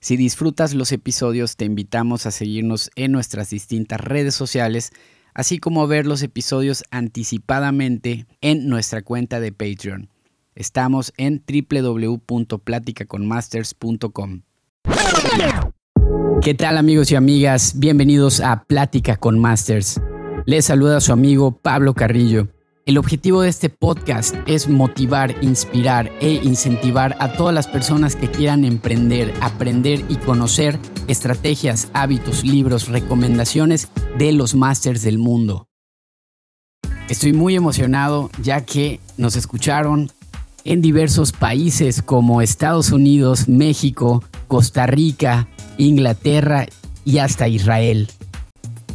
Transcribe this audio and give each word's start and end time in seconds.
Si 0.00 0.16
disfrutas 0.16 0.74
los 0.74 0.90
episodios, 0.92 1.56
te 1.56 1.66
invitamos 1.66 2.24
a 2.24 2.30
seguirnos 2.30 2.90
en 2.96 3.12
nuestras 3.12 3.50
distintas 3.50 4.00
redes 4.00 4.34
sociales, 4.34 4.92
así 5.34 5.58
como 5.58 5.82
a 5.82 5.86
ver 5.86 6.06
los 6.06 6.22
episodios 6.22 6.84
anticipadamente 6.90 8.24
en 8.40 8.66
nuestra 8.66 9.02
cuenta 9.02 9.40
de 9.40 9.52
Patreon. 9.52 10.08
Estamos 10.54 11.12
en 11.18 11.44
www.platicaconmasters.com. 11.46 14.40
¿Qué 16.40 16.54
tal 16.54 16.78
amigos 16.78 17.12
y 17.12 17.16
amigas? 17.16 17.74
Bienvenidos 17.76 18.40
a 18.40 18.64
Plática 18.64 19.18
con 19.18 19.38
Masters. 19.38 20.00
Les 20.46 20.64
saluda 20.64 21.02
su 21.02 21.12
amigo 21.12 21.58
Pablo 21.58 21.92
Carrillo. 21.92 22.48
El 22.86 22.96
objetivo 22.96 23.42
de 23.42 23.50
este 23.50 23.68
podcast 23.68 24.34
es 24.46 24.66
motivar, 24.66 25.36
inspirar 25.42 26.10
e 26.20 26.40
incentivar 26.42 27.14
a 27.20 27.34
todas 27.34 27.54
las 27.54 27.66
personas 27.66 28.16
que 28.16 28.30
quieran 28.30 28.64
emprender, 28.64 29.34
aprender 29.42 30.02
y 30.08 30.16
conocer 30.16 30.78
estrategias, 31.06 31.88
hábitos, 31.92 32.42
libros, 32.42 32.88
recomendaciones 32.88 33.88
de 34.16 34.32
los 34.32 34.54
másters 34.54 35.02
del 35.02 35.18
mundo. 35.18 35.68
Estoy 37.10 37.34
muy 37.34 37.54
emocionado 37.54 38.30
ya 38.42 38.64
que 38.64 38.98
nos 39.18 39.36
escucharon 39.36 40.10
en 40.64 40.80
diversos 40.80 41.32
países 41.32 42.00
como 42.00 42.40
Estados 42.40 42.92
Unidos, 42.92 43.46
México, 43.46 44.24
Costa 44.48 44.86
Rica, 44.86 45.48
Inglaterra 45.76 46.66
y 47.04 47.18
hasta 47.18 47.46
Israel. 47.46 48.08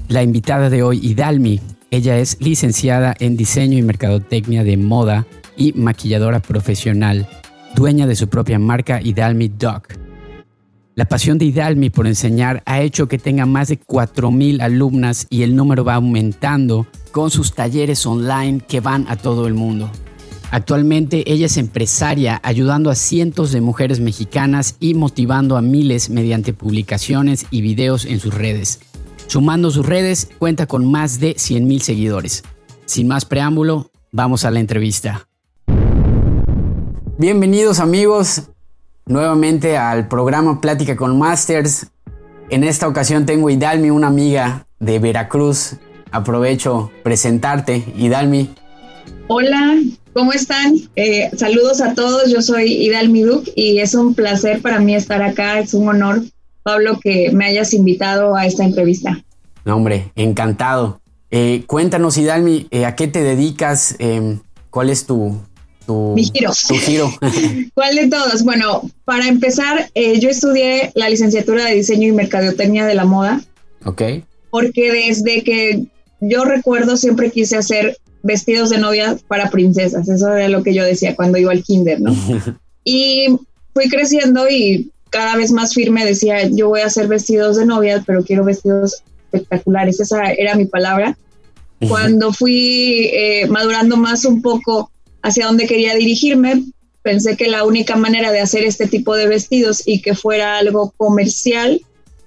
La 0.08 0.24
invitada 0.24 0.70
de 0.70 0.82
hoy, 0.82 1.00
Idalmi, 1.04 1.60
ella 1.92 2.18
es 2.18 2.38
licenciada 2.40 3.16
en 3.20 3.38
diseño 3.38 3.78
y 3.78 3.82
mercadotecnia 3.82 4.64
de 4.64 4.78
moda 4.78 5.26
y 5.58 5.74
maquilladora 5.74 6.42
profesional, 6.42 7.28
dueña 7.76 8.08
de 8.08 8.16
su 8.16 8.28
propia 8.28 8.60
marca 8.60 9.02
Idalmi 9.02 9.50
Doc. 9.50 9.94
La 10.96 11.06
pasión 11.06 11.38
de 11.38 11.46
Idalmi 11.46 11.90
por 11.90 12.08
enseñar 12.08 12.64
ha 12.66 12.82
hecho 12.82 13.08
que 13.08 13.18
tenga 13.18 13.46
más 13.46 13.68
de 13.68 13.80
4.000 13.80 14.62
alumnas 14.62 15.28
y 15.30 15.44
el 15.44 15.56
número 15.56 15.84
va 15.84 15.96
aumentando 15.96 16.88
con 17.12 17.30
sus 17.32 17.54
talleres 17.54 18.06
online 18.06 18.62
que 18.66 18.80
van 18.80 19.06
a 19.10 19.18
todo 19.18 19.48
el 19.48 19.54
mundo. 19.54 19.92
Actualmente 20.52 21.30
ella 21.32 21.48
es 21.48 21.58
empresaria 21.58 22.40
ayudando 22.44 22.90
a 22.90 22.96
cientos 22.96 23.52
de 23.52 23.60
mujeres 23.60 24.00
mexicanas 24.00 24.78
y 24.80 24.94
motivando 24.94 25.58
a 25.58 25.62
miles 25.62 26.10
mediante 26.10 26.54
publicaciones 26.54 27.46
y 27.52 27.62
videos 27.62 28.06
en 28.06 28.20
sus 28.22 28.34
redes. 28.34 28.80
Sumando 29.28 29.72
sus 29.72 29.86
redes, 29.86 30.30
cuenta 30.38 30.68
con 30.68 30.90
más 30.90 31.20
de 31.20 31.36
100.000 31.36 31.80
seguidores. 31.80 32.44
Sin 32.86 33.08
más 33.08 33.26
preámbulo, 33.26 33.92
vamos 34.12 34.46
a 34.46 34.52
la 34.52 34.60
entrevista. 34.60 35.28
Bienvenidos 37.18 37.80
amigos 37.80 38.44
nuevamente 39.06 39.78
al 39.78 40.08
programa 40.08 40.62
Plática 40.62 40.96
con 40.96 41.18
Masters. 41.18 41.88
En 42.50 42.64
esta 42.64 42.88
ocasión 42.88 43.26
tengo 43.26 43.50
Idalmi, 43.50 43.90
una 43.90 44.08
amiga 44.08 44.68
de 44.80 45.00
Veracruz. 45.00 45.78
Aprovecho 46.12 46.92
presentarte, 47.04 47.84
Idalmi. 47.98 48.54
Hola, 49.28 49.80
¿cómo 50.14 50.34
están? 50.34 50.76
Eh, 50.96 51.32
saludos 51.36 51.82
a 51.82 51.96
todos, 51.96 52.32
yo 52.32 52.42
soy 52.42 52.72
Idalmi 52.74 53.24
Duc 53.24 53.48
y 53.56 53.80
es 53.80 53.96
un 53.96 54.14
placer 54.14 54.62
para 54.62 54.80
mí 54.80 54.94
estar 54.94 55.24
acá, 55.24 55.60
es 55.60 55.74
un 55.74 55.90
honor 55.90 56.22
Pablo, 56.66 57.00
que 57.00 57.30
me 57.32 57.46
hayas 57.46 57.76
invitado 57.76 58.36
a 58.36 58.48
esta 58.48 58.64
entrevista. 58.64 59.24
No, 59.66 59.76
hombre, 59.76 60.12
encantado. 60.16 61.00
Eh, 61.30 61.64
cuéntanos, 61.68 62.18
Hidalmi, 62.18 62.68
eh, 62.72 62.86
¿a 62.86 62.96
qué 62.96 63.08
te 63.08 63.22
dedicas? 63.22 63.96
Em, 64.00 64.40
¿Cuál 64.72 64.90
es 64.90 65.06
tu, 65.06 65.40
Mi 65.88 66.24
giro. 66.24 66.52
Tu 66.68 66.74
giro. 66.74 67.14
¿Cuál 67.76 67.96
de 67.96 68.08
todos? 68.08 68.44
Bueno, 68.44 68.82
para 69.06 69.28
empezar, 69.28 69.92
eh, 69.94 70.20
yo 70.20 70.28
estudié 70.28 70.92
la 70.96 71.08
licenciatura 71.08 71.66
de 71.66 71.76
diseño 71.76 72.08
y 72.08 72.14
mercadotecnia 72.14 72.88
de 72.88 72.96
la 72.96 73.06
moda. 73.06 73.44
Ok. 73.86 74.02
Porque 74.50 74.92
desde 74.92 75.44
que 75.44 75.86
yo 76.20 76.46
recuerdo 76.46 76.98
siempre 76.98 77.30
quise 77.30 77.58
hacer 77.58 78.00
vestidos 78.24 78.72
de 78.72 78.80
novia 78.80 79.20
para 79.28 79.52
princesas. 79.52 80.10
Eso 80.10 80.34
era 80.34 80.50
lo 80.50 80.64
que 80.64 80.74
yo 80.74 80.84
decía 80.84 81.16
cuando 81.16 81.38
iba 81.38 81.52
al 81.52 81.64
kinder, 81.64 82.02
¿no? 82.02 82.16
y 82.84 83.38
fui 83.76 83.88
creciendo 83.88 84.50
y 84.50 84.92
cada 85.16 85.38
vez 85.38 85.54
más 85.54 85.74
firme 85.74 86.04
decía, 86.04 86.46
yo 86.50 86.68
voy 86.68 86.82
a 86.82 86.88
hacer 86.88 87.08
vestidos 87.08 87.56
de 87.56 87.66
novia, 87.66 88.04
pero 88.06 88.26
quiero 88.26 88.44
vestidos 88.44 89.02
espectaculares. 89.32 90.02
Esa 90.02 90.34
era 90.34 90.56
mi 90.56 90.66
palabra. 90.66 91.18
Cuando 91.88 92.34
fui 92.34 93.12
eh, 93.14 93.48
madurando 93.48 93.96
más 93.96 94.26
un 94.26 94.42
poco 94.42 94.92
hacia 95.22 95.46
dónde 95.46 95.68
quería 95.68 95.96
dirigirme, 95.96 96.66
pensé 97.02 97.38
que 97.38 97.48
la 97.48 97.64
única 97.64 97.96
manera 97.96 98.34
de 98.34 98.42
hacer 98.42 98.66
este 98.66 98.88
tipo 98.88 99.16
de 99.16 99.28
vestidos 99.28 99.84
y 99.86 100.02
que 100.02 100.16
fuera 100.16 100.58
algo 100.58 100.94
comercial 100.98 101.80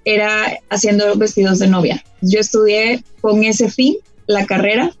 era 0.03 0.57
haciendo 0.71 1.15
vestidos 1.15 1.59
de 1.59 1.67
novia. 1.67 2.03
Yo 2.21 2.39
estudié 2.39 3.03
con 3.21 3.43
ese 3.43 3.69
fin 3.69 3.97
la 4.25 4.47
carrera 4.47 4.95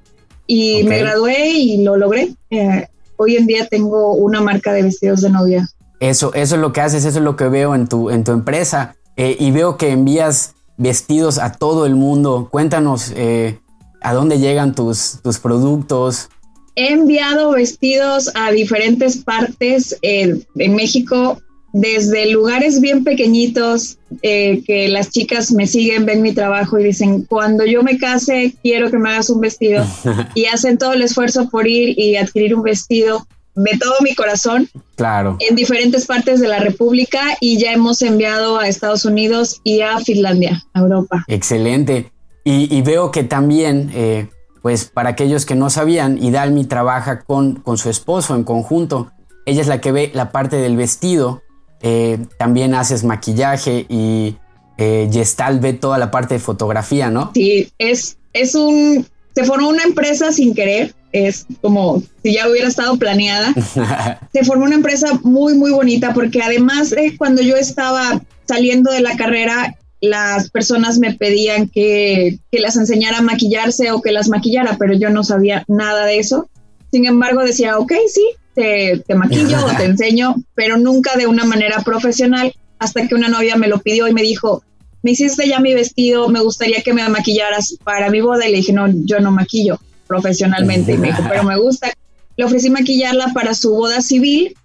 y 0.45 0.83
me 0.83 0.99
gradué 0.99 1.53
y 1.53 1.83
lo 1.83 1.97
logré. 1.97 2.35
Eh, 2.51 2.85
hoy 3.15 3.35
en 3.35 3.47
día 3.47 3.65
tengo 3.65 4.13
una 4.13 4.41
marca 4.41 4.73
de 4.73 4.83
vestidos 4.83 5.21
de 5.21 5.31
novia 5.31 5.67
eso, 5.99 6.33
eso 6.33 6.55
es 6.55 6.61
lo 6.61 6.71
que 6.71 6.81
haces, 6.81 7.05
eso 7.05 7.19
es 7.19 7.23
lo 7.23 7.35
que 7.35 7.47
veo 7.47 7.75
en 7.75 7.87
tu, 7.87 8.09
en 8.09 8.23
tu 8.23 8.31
empresa. 8.31 8.95
Eh, 9.17 9.35
y 9.37 9.51
veo 9.51 9.77
que 9.77 9.89
envías 9.89 10.55
vestidos 10.77 11.39
a 11.39 11.51
todo 11.51 11.85
el 11.85 11.95
mundo. 11.95 12.47
Cuéntanos 12.49 13.11
eh, 13.15 13.59
a 14.01 14.13
dónde 14.13 14.39
llegan 14.39 14.73
tus, 14.73 15.19
tus 15.21 15.39
productos. 15.39 16.29
He 16.75 16.93
enviado 16.93 17.51
vestidos 17.51 18.31
a 18.35 18.51
diferentes 18.51 19.17
partes 19.17 19.97
eh, 20.01 20.39
en 20.55 20.75
México, 20.75 21.41
desde 21.73 22.31
lugares 22.31 22.79
bien 22.79 23.03
pequeñitos, 23.03 23.97
que 24.21 24.87
las 24.89 25.09
chicas 25.11 25.51
me 25.51 25.67
siguen, 25.67 26.05
ven 26.05 26.21
mi 26.21 26.33
trabajo 26.33 26.79
y 26.79 26.85
dicen, 26.85 27.25
cuando 27.25 27.65
yo 27.65 27.83
me 27.83 27.97
case, 27.97 28.55
quiero 28.63 28.89
que 28.89 28.97
me 28.97 29.09
hagas 29.09 29.29
un 29.29 29.41
vestido. 29.41 29.85
y 30.35 30.45
hacen 30.45 30.77
todo 30.77 30.93
el 30.93 31.01
esfuerzo 31.01 31.49
por 31.49 31.67
ir 31.67 31.99
y 31.99 32.15
adquirir 32.15 32.55
un 32.55 32.63
vestido 32.63 33.27
de 33.63 33.77
todo 33.77 33.93
mi 34.01 34.15
corazón. 34.15 34.69
Claro. 34.95 35.37
En 35.39 35.55
diferentes 35.55 36.05
partes 36.05 36.39
de 36.39 36.47
la 36.47 36.59
República 36.59 37.21
y 37.39 37.57
ya 37.57 37.71
hemos 37.73 38.01
enviado 38.01 38.59
a 38.59 38.67
Estados 38.67 39.05
Unidos 39.05 39.61
y 39.63 39.81
a 39.81 39.99
Finlandia, 39.99 40.63
a 40.73 40.79
Europa. 40.79 41.23
Excelente. 41.27 42.11
Y, 42.45 42.81
veo 42.81 43.11
que 43.11 43.23
también, 43.23 43.91
eh, 43.93 44.27
pues 44.63 44.85
para 44.85 45.09
aquellos 45.09 45.45
que 45.45 45.53
no 45.53 45.69
sabían, 45.69 46.17
Idalmi 46.17 46.65
trabaja 46.65 47.19
con, 47.19 47.57
con 47.57 47.77
su 47.77 47.91
esposo 47.91 48.33
en 48.33 48.43
conjunto. 48.43 49.11
Ella 49.45 49.61
es 49.61 49.67
la 49.67 49.79
que 49.81 49.91
ve 49.91 50.09
la 50.15 50.31
parte 50.31 50.55
del 50.55 50.75
vestido. 50.75 51.43
Eh, 51.81 52.17
también 52.39 52.73
haces 52.73 53.03
maquillaje 53.03 53.85
y 53.87 54.37
eh, 54.79 55.07
Gestal 55.11 55.59
ve 55.59 55.73
toda 55.73 55.99
la 55.99 56.09
parte 56.09 56.35
de 56.35 56.39
fotografía, 56.39 57.11
¿no? 57.11 57.31
Sí, 57.35 57.71
es, 57.77 58.17
es 58.33 58.55
un... 58.55 59.05
Se 59.35 59.43
formó 59.43 59.69
una 59.69 59.83
empresa 59.83 60.31
sin 60.31 60.55
querer 60.55 60.95
es 61.11 61.45
como 61.61 62.03
si 62.23 62.33
ya 62.33 62.49
hubiera 62.49 62.67
estado 62.67 62.97
planeada. 62.97 63.53
Se 64.33 64.43
formó 64.43 64.65
una 64.65 64.75
empresa 64.75 65.19
muy, 65.23 65.55
muy 65.55 65.71
bonita 65.71 66.13
porque 66.13 66.41
además 66.41 66.89
de 66.91 67.15
cuando 67.17 67.41
yo 67.41 67.55
estaba 67.55 68.21
saliendo 68.47 68.91
de 68.91 69.01
la 69.01 69.15
carrera, 69.15 69.75
las 70.01 70.49
personas 70.49 70.97
me 70.99 71.13
pedían 71.13 71.67
que, 71.67 72.39
que, 72.51 72.59
las 72.59 72.77
enseñara 72.77 73.19
a 73.19 73.21
maquillarse 73.21 73.91
o 73.91 74.01
que 74.01 74.11
las 74.11 74.29
maquillara, 74.29 74.77
pero 74.77 74.93
yo 74.93 75.09
no 75.09 75.23
sabía 75.23 75.65
nada 75.67 76.05
de 76.05 76.19
eso. 76.19 76.49
Sin 76.91 77.05
embargo, 77.05 77.43
decía, 77.43 77.77
ok, 77.77 77.93
sí, 78.07 78.23
te, 78.55 79.03
te 79.05 79.15
maquillo 79.15 79.65
o 79.65 79.75
te 79.75 79.83
enseño, 79.85 80.35
pero 80.55 80.77
nunca 80.77 81.17
de 81.17 81.27
una 81.27 81.43
manera 81.43 81.81
profesional, 81.83 82.53
hasta 82.79 83.07
que 83.07 83.15
una 83.15 83.27
novia 83.27 83.57
me 83.57 83.67
lo 83.67 83.79
pidió 83.79 84.07
y 84.07 84.13
me 84.13 84.21
dijo, 84.21 84.63
me 85.03 85.11
hiciste 85.11 85.47
ya 85.47 85.59
mi 85.59 85.73
vestido, 85.73 86.29
me 86.29 86.39
gustaría 86.39 86.81
que 86.81 86.93
me 86.93 87.07
maquillaras 87.09 87.75
para 87.83 88.09
mi 88.09 88.21
boda. 88.21 88.47
Y 88.47 88.51
le 88.51 88.57
dije, 88.57 88.73
no, 88.73 88.87
yo 88.87 89.19
no 89.19 89.31
maquillo 89.31 89.79
profesionalmente. 90.09 90.93
Y 90.93 90.97
me 90.97 91.07
dijo, 91.07 91.23
pero 91.29 91.43
me 91.43 91.57
gusta. 91.57 91.93
Le 92.35 92.43
ofrecí 92.43 92.69
maquillarla 92.69 93.31
para 93.33 93.53
su 93.53 93.69
boda 93.69 94.01
civil, 94.01 94.57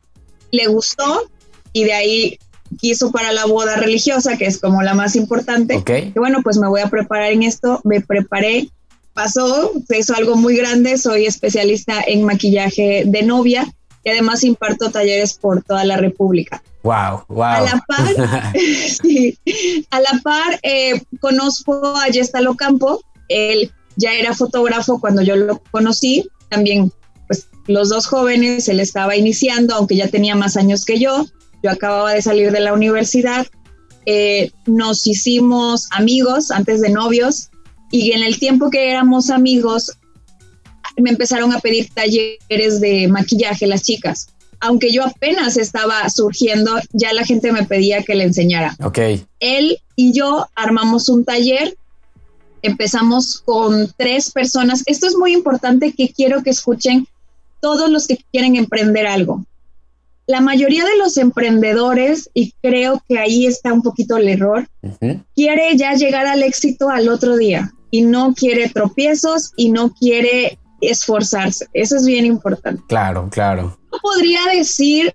le 0.50 0.66
gustó 0.66 1.28
y 1.72 1.84
de 1.84 1.92
ahí 1.92 2.38
quiso 2.80 3.12
para 3.12 3.32
la 3.32 3.44
boda 3.44 3.76
religiosa, 3.76 4.36
que 4.36 4.46
es 4.46 4.58
como 4.58 4.82
la 4.82 4.94
más 4.94 5.14
importante. 5.14 5.82
Y 6.14 6.18
bueno, 6.18 6.40
pues 6.42 6.56
me 6.56 6.68
voy 6.68 6.80
a 6.80 6.88
preparar 6.88 7.32
en 7.32 7.42
esto, 7.42 7.80
me 7.84 8.00
preparé, 8.00 8.68
pasó, 9.12 9.72
se 9.86 9.98
hizo 9.98 10.14
algo 10.14 10.36
muy 10.36 10.56
grande, 10.56 10.96
soy 10.96 11.26
especialista 11.26 12.00
en 12.06 12.24
maquillaje 12.24 13.04
de 13.06 13.22
novia 13.22 13.72
y 14.02 14.10
además 14.10 14.44
imparto 14.44 14.90
talleres 14.90 15.34
por 15.34 15.62
toda 15.62 15.84
la 15.84 15.96
República. 15.96 16.62
Wow, 16.82 17.24
wow. 17.28 17.44
A 17.44 17.60
la 17.60 17.84
par, 17.86 18.52
sí, 19.02 19.38
a 19.90 20.00
la 20.00 20.20
par 20.22 20.60
eh, 20.62 21.02
conozco 21.20 21.96
a 21.96 22.08
Yestalo 22.08 22.54
Campo, 22.54 23.02
él 23.28 23.72
ya 23.96 24.12
era 24.14 24.34
fotógrafo 24.34 25.00
cuando 25.00 25.22
yo 25.22 25.36
lo 25.36 25.62
conocí, 25.70 26.28
también 26.48 26.92
pues 27.26 27.48
los 27.66 27.88
dos 27.88 28.06
jóvenes, 28.06 28.68
él 28.68 28.80
estaba 28.80 29.16
iniciando, 29.16 29.74
aunque 29.74 29.96
ya 29.96 30.08
tenía 30.08 30.34
más 30.34 30.56
años 30.56 30.84
que 30.84 30.98
yo, 30.98 31.26
yo 31.62 31.70
acababa 31.70 32.12
de 32.12 32.22
salir 32.22 32.52
de 32.52 32.60
la 32.60 32.74
universidad, 32.74 33.46
eh, 34.06 34.50
nos 34.66 35.06
hicimos 35.06 35.88
amigos 35.90 36.50
antes 36.50 36.82
de 36.82 36.90
novios 36.90 37.48
y 37.90 38.12
en 38.12 38.22
el 38.22 38.38
tiempo 38.38 38.70
que 38.70 38.90
éramos 38.90 39.30
amigos 39.30 39.92
me 40.96 41.10
empezaron 41.10 41.52
a 41.52 41.60
pedir 41.60 41.88
talleres 41.92 42.80
de 42.80 43.08
maquillaje 43.08 43.66
las 43.66 43.82
chicas. 43.82 44.28
aunque 44.60 44.92
yo 44.92 45.04
apenas 45.04 45.58
estaba 45.58 46.08
surgiendo, 46.08 46.70
ya 46.92 47.12
la 47.12 47.26
gente 47.26 47.52
me 47.52 47.64
pedía 47.64 48.02
que 48.02 48.14
le 48.14 48.24
enseñara. 48.24 48.74
Ok. 48.82 48.98
Él 49.40 49.78
y 49.94 50.14
yo 50.14 50.46
armamos 50.54 51.10
un 51.10 51.24
taller, 51.24 51.76
empezamos 52.64 53.42
con 53.44 53.92
tres 53.96 54.30
personas. 54.30 54.82
Esto 54.86 55.06
es 55.06 55.16
muy 55.16 55.32
importante 55.32 55.92
que 55.92 56.12
quiero 56.12 56.42
que 56.42 56.50
escuchen 56.50 57.06
todos 57.60 57.90
los 57.90 58.06
que 58.06 58.18
quieren 58.32 58.56
emprender 58.56 59.06
algo. 59.06 59.44
La 60.26 60.40
mayoría 60.40 60.84
de 60.84 60.96
los 60.96 61.18
emprendedores, 61.18 62.30
y 62.32 62.52
creo 62.62 63.02
que 63.06 63.18
ahí 63.18 63.46
está 63.46 63.72
un 63.72 63.82
poquito 63.82 64.16
el 64.16 64.28
error, 64.28 64.66
quiere 65.34 65.76
ya 65.76 65.92
llegar 65.92 66.26
al 66.26 66.42
éxito 66.42 66.88
al 66.88 67.08
otro 67.08 67.36
día 67.36 67.72
y 67.90 68.02
no 68.02 68.34
quiere 68.34 68.70
tropiezos 68.70 69.52
y 69.56 69.70
no 69.70 69.92
quiere 69.92 70.58
esforzarse. 70.80 71.66
Eso 71.74 71.96
es 71.96 72.06
bien 72.06 72.24
importante. 72.24 72.82
Claro, 72.88 73.28
claro. 73.30 73.78
Podría 74.02 74.40
decir 74.54 75.14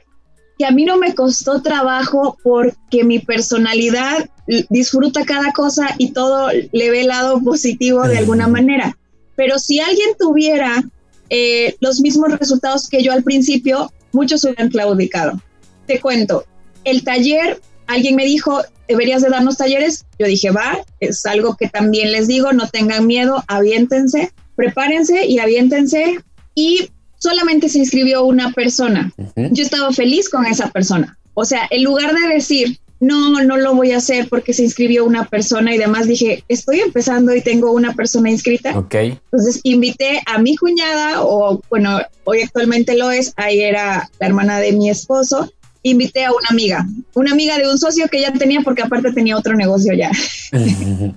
que 0.59 0.65
a 0.65 0.71
mí 0.71 0.83
no 0.83 0.97
me 0.97 1.15
costó 1.15 1.61
trabajo 1.61 2.37
porque 2.43 3.05
mi 3.05 3.19
personalidad 3.19 4.29
disfruta 4.69 5.23
cada 5.23 5.53
cosa 5.53 5.95
y 5.97 6.11
todo 6.11 6.49
le 6.51 6.91
ve 6.91 7.01
el 7.01 7.07
lado 7.07 7.41
positivo 7.41 8.05
de 8.05 8.17
alguna 8.17 8.49
manera. 8.49 8.97
Pero 9.37 9.57
si 9.57 9.79
alguien 9.79 10.09
tuviera 10.19 10.83
eh, 11.29 11.77
los 11.79 12.01
mismos 12.01 12.37
resultados 12.37 12.89
que 12.89 13.01
yo 13.01 13.13
al 13.13 13.23
principio, 13.23 13.89
muchos 14.11 14.43
hubieran 14.43 14.69
claudicado. 14.69 15.41
Te 15.87 16.01
cuento, 16.01 16.43
el 16.83 17.05
taller, 17.05 17.61
alguien 17.87 18.17
me 18.17 18.25
dijo, 18.25 18.61
deberías 18.89 19.21
de 19.21 19.29
darnos 19.29 19.55
talleres. 19.55 20.05
Yo 20.19 20.27
dije, 20.27 20.51
va, 20.51 20.77
es 20.99 21.25
algo 21.25 21.55
que 21.55 21.69
también 21.69 22.11
les 22.11 22.27
digo, 22.27 22.51
no 22.51 22.67
tengan 22.67 23.07
miedo, 23.07 23.45
aviéntense, 23.47 24.33
prepárense 24.57 25.25
y 25.25 25.39
aviéntense. 25.39 26.19
Y 26.53 26.91
solamente 27.19 27.69
se 27.69 27.77
inscribió 27.79 28.23
una 28.23 28.51
persona. 28.51 29.13
Yo 29.35 29.63
estaba 29.63 29.91
feliz 29.91 30.29
con 30.29 30.45
esa 30.45 30.71
persona. 30.71 31.17
O 31.33 31.45
sea, 31.45 31.67
en 31.69 31.83
lugar 31.83 32.13
de 32.13 32.33
decir, 32.33 32.79
no, 32.99 33.41
no 33.43 33.57
lo 33.57 33.75
voy 33.75 33.91
a 33.91 33.97
hacer 33.97 34.27
porque 34.27 34.53
se 34.53 34.63
inscribió 34.63 35.05
una 35.05 35.25
persona 35.25 35.73
y 35.73 35.77
demás, 35.77 36.07
dije, 36.07 36.43
estoy 36.47 36.81
empezando 36.81 37.33
y 37.33 37.41
tengo 37.41 37.71
una 37.71 37.93
persona 37.93 38.29
inscrita. 38.29 38.77
Ok. 38.77 38.95
Entonces 38.95 39.61
invité 39.63 40.21
a 40.25 40.39
mi 40.39 40.55
cuñada, 40.57 41.23
o 41.23 41.61
bueno, 41.69 41.99
hoy 42.25 42.41
actualmente 42.41 42.97
lo 42.97 43.11
es, 43.11 43.33
ahí 43.37 43.61
era 43.61 44.09
la 44.19 44.27
hermana 44.27 44.59
de 44.59 44.73
mi 44.73 44.89
esposo, 44.89 45.51
invité 45.83 46.25
a 46.25 46.31
una 46.31 46.47
amiga, 46.49 46.85
una 47.13 47.31
amiga 47.31 47.57
de 47.57 47.69
un 47.69 47.77
socio 47.77 48.07
que 48.09 48.21
ya 48.21 48.33
tenía 48.33 48.61
porque 48.61 48.81
aparte 48.81 49.13
tenía 49.13 49.37
otro 49.37 49.55
negocio 49.55 49.93
ya. 49.93 50.11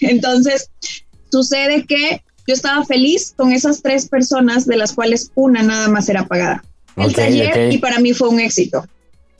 Entonces, 0.00 0.70
sucede 1.30 1.86
que 1.86 2.22
yo 2.46 2.54
estaba 2.54 2.84
feliz 2.84 3.34
con 3.36 3.52
esas 3.52 3.82
tres 3.82 4.08
personas, 4.08 4.66
de 4.66 4.76
las 4.76 4.92
cuales 4.92 5.30
una 5.34 5.62
nada 5.62 5.88
más 5.88 6.08
era 6.08 6.26
pagada. 6.26 6.62
El 6.96 7.14
taller 7.14 7.72
y 7.72 7.78
para 7.78 7.98
mí 7.98 8.12
fue 8.12 8.28
un 8.28 8.40
éxito. 8.40 8.86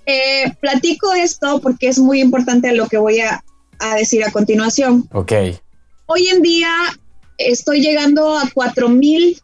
Eh, 0.07 0.53
platico 0.61 1.13
esto 1.15 1.61
porque 1.61 1.89
es 1.89 1.99
muy 1.99 2.21
importante 2.21 2.73
lo 2.73 2.89
que 2.89 2.99
voy 2.99 3.21
a, 3.21 3.43
decir 3.97 4.25
a 4.25 4.31
continuación. 4.31 5.07
Ok. 5.13 5.33
Hoy 6.07 6.29
en 6.29 6.43
día 6.43 6.71
estoy 7.39 7.81
llegando 7.81 8.39
a 8.39 8.49
cuatro 8.53 8.89
mil 8.89 9.41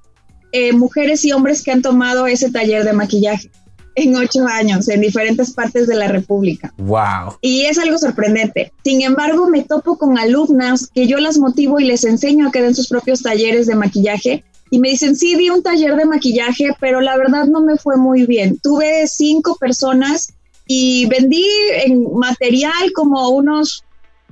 eh, 0.53 0.73
mujeres 0.73 1.25
y 1.25 1.33
hombres 1.33 1.63
que 1.63 1.73
han 1.73 1.83
tomado 1.83 2.27
ese 2.27 2.51
taller 2.51 2.85
de 2.85 2.93
maquillaje 2.93 3.51
en 3.95 4.17
ocho 4.17 4.47
años 4.47 4.89
en 4.89 5.01
diferentes 5.01 5.53
partes 5.53 5.87
de 5.87 5.97
la 5.97 6.09
República. 6.09 6.73
Wow. 6.79 7.39
Y 7.41 7.63
es 7.63 7.79
algo 7.79 7.99
sorprendente. 7.99 8.73
Sin 8.85 9.03
embargo, 9.03 9.49
me 9.49 9.63
topo 9.63 9.97
con 9.99 10.19
alumnas 10.19 10.89
que 10.95 11.07
yo 11.07 11.19
las 11.19 11.39
motivo 11.39 11.81
y 11.81 11.85
les 11.85 12.05
enseño 12.05 12.49
a 12.49 12.53
que 12.53 12.63
den 12.63 12.75
sus 12.75 12.89
propios 12.89 13.23
talleres 13.23 13.67
de 13.67 13.75
maquillaje. 13.75 14.45
Y 14.71 14.79
me 14.79 14.91
dicen, 14.91 15.17
sí, 15.17 15.35
di 15.35 15.51
un 15.51 15.63
taller 15.63 15.97
de 15.97 16.05
maquillaje, 16.05 16.69
pero 16.79 17.01
la 17.01 17.17
verdad 17.17 17.47
no 17.47 17.61
me 17.61 17.77
fue 17.77 17.97
muy 17.97 18.25
bien. 18.27 18.59
Tuve 18.63 19.07
cinco 19.09 19.57
personas 19.57 20.33
y 20.67 21.07
vendí 21.07 21.45
en 21.85 22.15
material 22.15 22.93
como 22.95 23.31
unos 23.31 23.85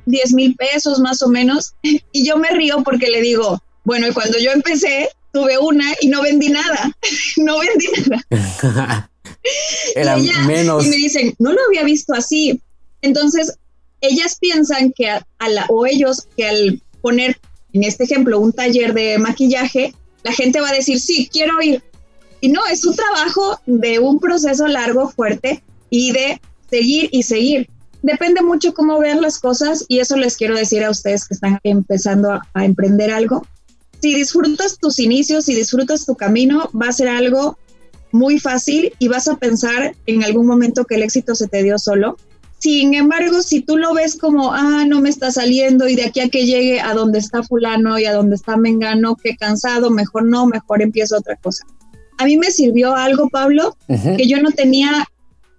10 0.07 0.35
mil 0.35 0.55
pesos 0.57 1.01
más 1.01 1.23
o 1.23 1.29
menos. 1.29 1.75
Y 2.13 2.27
yo 2.27 2.37
me 2.37 2.51
río 2.51 2.83
porque 2.85 3.09
le 3.09 3.21
digo, 3.21 3.61
bueno, 3.85 4.09
y 4.09 4.13
cuando 4.13 4.39
yo 4.39 4.51
empecé, 4.53 5.09
tuve 5.33 5.59
una 5.59 5.85
y 6.01 6.09
no 6.09 6.23
vendí 6.23 6.49
nada. 6.49 6.91
no 7.39 7.59
vendí 7.59 7.87
nada. 8.07 9.11
Era 9.95 10.17
menos. 10.17 10.87
Y 10.87 10.91
me 10.91 10.97
dicen, 10.97 11.35
no 11.39 11.53
lo 11.53 11.59
había 11.69 11.85
visto 11.85 12.15
así. 12.15 12.61
Entonces, 13.03 13.59
ellas 14.01 14.37
piensan 14.41 14.93
que 14.93 15.09
a, 15.09 15.25
la, 15.49 15.67
o 15.69 15.87
ellos 15.87 16.29
que 16.37 16.47
al 16.47 16.83
poner, 17.01 17.39
en 17.73 17.85
este 17.85 18.05
ejemplo, 18.05 18.39
un 18.39 18.53
taller 18.53 18.95
de 18.95 19.19
maquillaje, 19.19 19.95
la 20.23 20.33
gente 20.33 20.61
va 20.61 20.71
a 20.71 20.75
decir, 20.75 21.01
sí, 21.01 21.29
quiero 21.33 21.61
ir. 21.63 21.83
Y 22.41 22.49
no, 22.49 22.61
es 22.71 22.85
un 22.85 22.95
trabajo 22.95 23.59
de 23.67 23.99
un 23.99 24.21
proceso 24.21 24.67
largo, 24.69 25.11
fuerte 25.11 25.63
y 25.91 26.13
de 26.13 26.41
seguir 26.71 27.09
y 27.13 27.23
seguir. 27.25 27.69
Depende 28.03 28.43
mucho 28.43 28.75
cómo 28.75 28.99
vean 29.01 29.21
las 29.21 29.41
cosas 29.41 29.85
y 29.89 29.99
eso 29.99 30.17
les 30.17 30.37
quiero 30.37 30.57
decir 30.57 30.85
a 30.85 30.91
ustedes 30.91 31.27
que 31.27 31.35
están 31.35 31.59
empezando 31.65 32.31
a, 32.31 32.47
a 32.55 32.65
emprender 32.65 33.11
algo. 33.11 33.45
Si 34.01 34.15
disfrutas 34.15 34.79
tus 34.79 35.01
inicios, 35.01 35.47
si 35.47 35.55
disfrutas 35.55 36.07
tu 36.07 36.15
camino, 36.15 36.71
va 36.81 36.89
a 36.89 36.93
ser 36.93 37.09
algo 37.09 37.59
muy 38.13 38.39
fácil 38.39 38.93
y 38.99 39.09
vas 39.09 39.29
a 39.29 39.37
pensar 39.37 39.95
en 40.07 40.25
algún 40.25 40.47
momento 40.47 40.85
que 40.85 40.97
el 40.97 41.03
éxito 41.03 41.35
se 41.35 41.49
te 41.49 41.63
dio 41.63 41.79
solo. 41.79 42.17
Sin 42.59 42.95
embargo, 42.95 43.43
si 43.43 43.61
tú 43.61 43.77
lo 43.77 43.95
ves 43.95 44.17
como, 44.17 44.53
ah, 44.53 44.85
no 44.87 45.01
me 45.01 45.09
está 45.09 45.31
saliendo 45.31 45.87
y 45.87 45.95
de 45.95 46.07
aquí 46.07 46.21
a 46.21 46.29
que 46.29 46.45
llegue 46.45 46.81
a 46.81 46.93
donde 46.93 47.21
está 47.21 47.43
fulano 47.43 47.99
y 47.99 48.07
a 48.07 48.13
donde 48.13 48.35
está 48.35 48.57
Mengano, 48.57 49.17
qué 49.17 49.37
cansado, 49.37 49.91
mejor 49.91 50.25
no, 50.25 50.47
mejor 50.47 50.83
empiezo 50.83 51.17
otra 51.17 51.37
cosa. 51.37 51.65
A 52.19 52.25
mí 52.25 52.37
me 52.37 52.51
sirvió 52.51 52.97
algo, 52.97 53.29
Pablo, 53.29 53.77
que 53.87 54.27
yo 54.27 54.43
no 54.43 54.51
tenía 54.51 55.07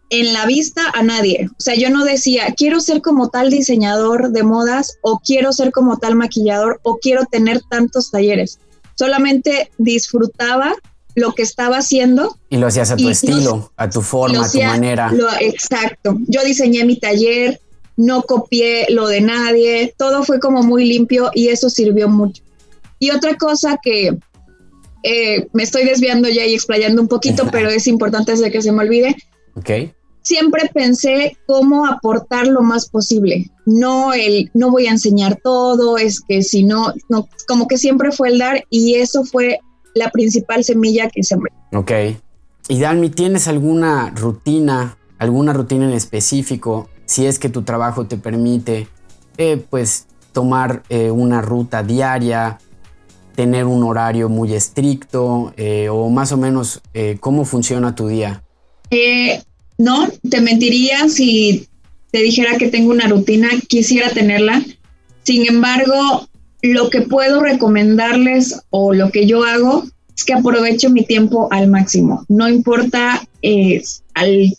en 0.09 0.33
la 0.33 0.45
vista 0.45 0.81
a 0.93 1.03
nadie. 1.03 1.49
O 1.51 1.61
sea, 1.61 1.75
yo 1.75 1.89
no 1.89 2.03
decía, 2.03 2.53
quiero 2.57 2.81
ser 2.81 3.01
como 3.01 3.29
tal 3.29 3.49
diseñador 3.49 4.31
de 4.31 4.43
modas 4.43 4.97
o 5.01 5.19
quiero 5.19 5.53
ser 5.53 5.71
como 5.71 5.97
tal 5.97 6.15
maquillador 6.15 6.81
o 6.83 6.97
quiero 6.97 7.25
tener 7.25 7.61
tantos 7.69 8.11
talleres. 8.11 8.59
Solamente 8.95 9.71
disfrutaba 9.77 10.75
lo 11.15 11.33
que 11.33 11.43
estaba 11.43 11.77
haciendo. 11.77 12.37
Y 12.49 12.57
lo 12.57 12.67
hacías 12.67 12.91
a 12.91 12.97
tu 12.97 13.09
estilo, 13.09 13.71
a 13.75 13.89
tu 13.89 14.01
forma, 14.01 14.45
a 14.45 14.51
tu 14.51 14.61
manera. 14.61 15.11
exacto. 15.39 16.17
Yo 16.27 16.43
diseñé 16.43 16.85
mi 16.85 16.97
taller, 16.97 17.59
no 17.97 18.21
copié 18.21 18.87
lo 18.89 19.07
de 19.07 19.21
nadie, 19.21 19.93
todo 19.97 20.23
fue 20.23 20.39
como 20.39 20.63
muy 20.63 20.85
limpio 20.85 21.31
y 21.33 21.49
eso 21.49 21.69
sirvió 21.69 22.07
mucho. 22.07 22.43
Y 22.99 23.11
otra 23.11 23.35
cosa 23.35 23.77
que 23.81 24.17
eh, 25.03 25.47
me 25.53 25.63
estoy 25.63 25.85
desviando 25.85 26.29
ya 26.29 26.45
y 26.45 26.53
explayando 26.53 27.01
un 27.01 27.07
poquito, 27.07 27.47
pero 27.51 27.69
es 27.69 27.87
importante 27.87 28.35
de 28.35 28.51
que 28.51 28.61
se 28.61 28.71
me 28.71 28.83
olvide. 28.83 29.15
Ok. 29.55 29.91
Siempre 30.21 30.69
pensé 30.73 31.37
cómo 31.47 31.87
aportar 31.87 32.47
lo 32.47 32.61
más 32.61 32.89
posible. 32.89 33.49
No 33.65 34.13
el, 34.13 34.51
no 34.53 34.69
voy 34.69 34.87
a 34.87 34.91
enseñar 34.91 35.39
todo, 35.41 35.97
es 35.97 36.19
que 36.21 36.43
si 36.43 36.63
no, 36.63 36.93
no, 37.07 37.27
como 37.47 37.67
que 37.67 37.77
siempre 37.77 38.11
fue 38.11 38.29
el 38.29 38.37
dar 38.37 38.63
y 38.69 38.95
eso 38.95 39.23
fue 39.23 39.59
la 39.93 40.09
principal 40.09 40.63
semilla 40.63 41.09
que 41.09 41.23
sembré. 41.23 41.51
Ok. 41.73 41.91
Y 42.67 42.79
Dalmi, 42.79 43.09
¿tienes 43.09 43.47
alguna 43.47 44.11
rutina, 44.15 44.97
alguna 45.17 45.53
rutina 45.53 45.85
en 45.85 45.93
específico, 45.93 46.87
si 47.05 47.25
es 47.25 47.39
que 47.39 47.49
tu 47.49 47.63
trabajo 47.63 48.05
te 48.05 48.17
permite, 48.17 48.87
eh, 49.37 49.57
pues, 49.69 50.05
tomar 50.31 50.83
eh, 50.89 51.09
una 51.09 51.41
ruta 51.41 51.81
diaria, 51.81 52.59
tener 53.35 53.65
un 53.65 53.83
horario 53.83 54.29
muy 54.29 54.53
estricto, 54.53 55.53
eh, 55.57 55.89
o 55.89 56.09
más 56.09 56.31
o 56.31 56.37
menos, 56.37 56.81
¿cómo 57.19 57.45
funciona 57.45 57.95
tu 57.95 58.07
día? 58.07 58.43
no, 59.77 60.09
te 60.29 60.41
mentiría 60.41 61.07
si 61.09 61.67
te 62.11 62.19
dijera 62.19 62.57
que 62.57 62.67
tengo 62.67 62.91
una 62.91 63.07
rutina, 63.07 63.49
quisiera 63.67 64.09
tenerla. 64.09 64.61
Sin 65.23 65.47
embargo, 65.47 66.28
lo 66.61 66.89
que 66.89 67.01
puedo 67.01 67.41
recomendarles 67.41 68.61
o 68.69 68.93
lo 68.93 69.11
que 69.11 69.25
yo 69.25 69.43
hago 69.43 69.85
es 70.15 70.23
que 70.23 70.33
aprovecho 70.33 70.89
mi 70.89 71.05
tiempo 71.05 71.47
al 71.51 71.69
máximo. 71.69 72.25
No 72.27 72.49
importa 72.49 73.25
eh, 73.41 73.81
al 74.13 74.53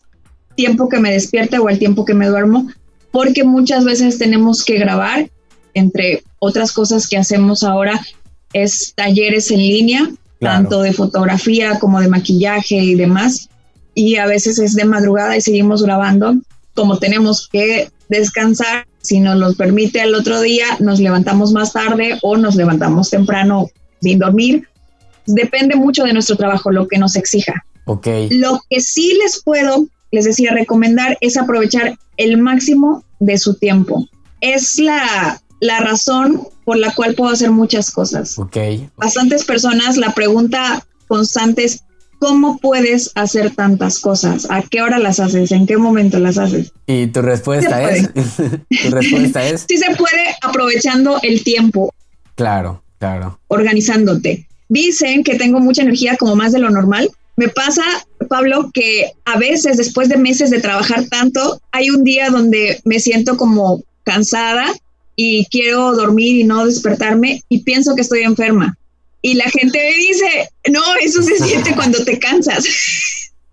tiempo 0.54 0.88
que 0.88 0.98
me 0.98 1.12
despierte 1.12 1.58
o 1.58 1.68
al 1.68 1.78
tiempo 1.78 2.04
que 2.04 2.14
me 2.14 2.28
duermo, 2.28 2.68
porque 3.10 3.44
muchas 3.44 3.84
veces 3.84 4.18
tenemos 4.18 4.64
que 4.64 4.78
grabar, 4.78 5.30
entre 5.74 6.22
otras 6.38 6.72
cosas 6.72 7.08
que 7.08 7.18
hacemos 7.18 7.62
ahora, 7.62 8.00
es 8.52 8.94
talleres 8.94 9.50
en 9.50 9.58
línea, 9.58 10.10
tanto 10.40 10.82
de 10.82 10.92
fotografía 10.92 11.78
como 11.78 12.00
de 12.00 12.08
maquillaje 12.08 12.76
y 12.76 12.94
demás. 12.94 13.48
Y 13.94 14.16
a 14.16 14.26
veces 14.26 14.58
es 14.58 14.74
de 14.74 14.84
madrugada 14.84 15.36
y 15.36 15.40
seguimos 15.40 15.82
grabando. 15.82 16.36
Como 16.74 16.98
tenemos 16.98 17.48
que 17.48 17.90
descansar, 18.08 18.86
si 19.02 19.20
nos 19.20 19.36
lo 19.36 19.54
permite 19.54 20.02
el 20.02 20.14
otro 20.14 20.40
día, 20.40 20.66
nos 20.78 21.00
levantamos 21.00 21.52
más 21.52 21.72
tarde 21.72 22.18
o 22.22 22.36
nos 22.36 22.56
levantamos 22.56 23.10
temprano 23.10 23.68
sin 24.00 24.18
dormir. 24.18 24.68
Depende 25.26 25.76
mucho 25.76 26.04
de 26.04 26.12
nuestro 26.12 26.36
trabajo, 26.36 26.70
lo 26.70 26.88
que 26.88 26.98
nos 26.98 27.16
exija. 27.16 27.64
Ok. 27.86 28.06
Lo 28.30 28.60
que 28.68 28.80
sí 28.80 29.18
les 29.22 29.42
puedo, 29.42 29.86
les 30.10 30.24
decía, 30.24 30.52
recomendar 30.52 31.16
es 31.20 31.36
aprovechar 31.36 31.98
el 32.16 32.38
máximo 32.38 33.04
de 33.18 33.38
su 33.38 33.54
tiempo. 33.54 34.06
Es 34.40 34.78
la, 34.78 35.40
la 35.60 35.80
razón 35.80 36.46
por 36.64 36.78
la 36.78 36.94
cual 36.94 37.14
puedo 37.14 37.32
hacer 37.32 37.50
muchas 37.50 37.90
cosas. 37.90 38.38
Ok. 38.38 38.56
Bastantes 38.96 39.44
personas, 39.44 39.96
la 39.96 40.14
pregunta 40.14 40.86
constante 41.08 41.64
es, 41.64 41.84
¿cómo 42.20 42.58
puedes 42.58 43.10
hacer 43.16 43.56
tantas 43.56 43.98
cosas? 43.98 44.46
¿A 44.50 44.62
qué 44.62 44.82
hora 44.82 45.00
las 45.00 45.18
haces? 45.18 45.50
¿En 45.50 45.66
qué 45.66 45.76
momento 45.76 46.20
las 46.20 46.38
haces? 46.38 46.72
Y 46.86 47.08
tu 47.08 47.22
respuesta 47.22 47.90
es, 47.90 48.08
tu 48.82 48.90
respuesta 48.90 49.44
es. 49.44 49.66
Sí 49.68 49.78
se 49.78 49.96
puede 49.96 50.36
aprovechando 50.42 51.18
el 51.22 51.42
tiempo. 51.42 51.92
Claro, 52.36 52.84
claro. 52.98 53.40
Organizándote. 53.48 54.46
Dicen 54.68 55.24
que 55.24 55.34
tengo 55.34 55.58
mucha 55.58 55.82
energía 55.82 56.16
como 56.16 56.36
más 56.36 56.52
de 56.52 56.60
lo 56.60 56.70
normal. 56.70 57.10
Me 57.36 57.48
pasa, 57.48 57.82
Pablo, 58.28 58.70
que 58.72 59.12
a 59.24 59.38
veces 59.38 59.78
después 59.78 60.08
de 60.08 60.18
meses 60.18 60.50
de 60.50 60.60
trabajar 60.60 61.06
tanto, 61.08 61.60
hay 61.72 61.90
un 61.90 62.04
día 62.04 62.28
donde 62.28 62.80
me 62.84 63.00
siento 63.00 63.36
como 63.36 63.82
cansada 64.04 64.66
y 65.16 65.46
quiero 65.46 65.94
dormir 65.94 66.36
y 66.36 66.44
no 66.44 66.66
despertarme 66.66 67.42
y 67.48 67.62
pienso 67.62 67.94
que 67.94 68.02
estoy 68.02 68.22
enferma 68.22 68.76
y 69.22 69.34
la 69.34 69.44
gente 69.50 69.78
me 69.78 69.94
dice, 69.94 70.48
no, 70.70 70.82
eso 71.00 71.22
se 71.22 71.36
siente 71.38 71.74
cuando 71.74 72.02
te 72.04 72.18
cansas. 72.18 72.64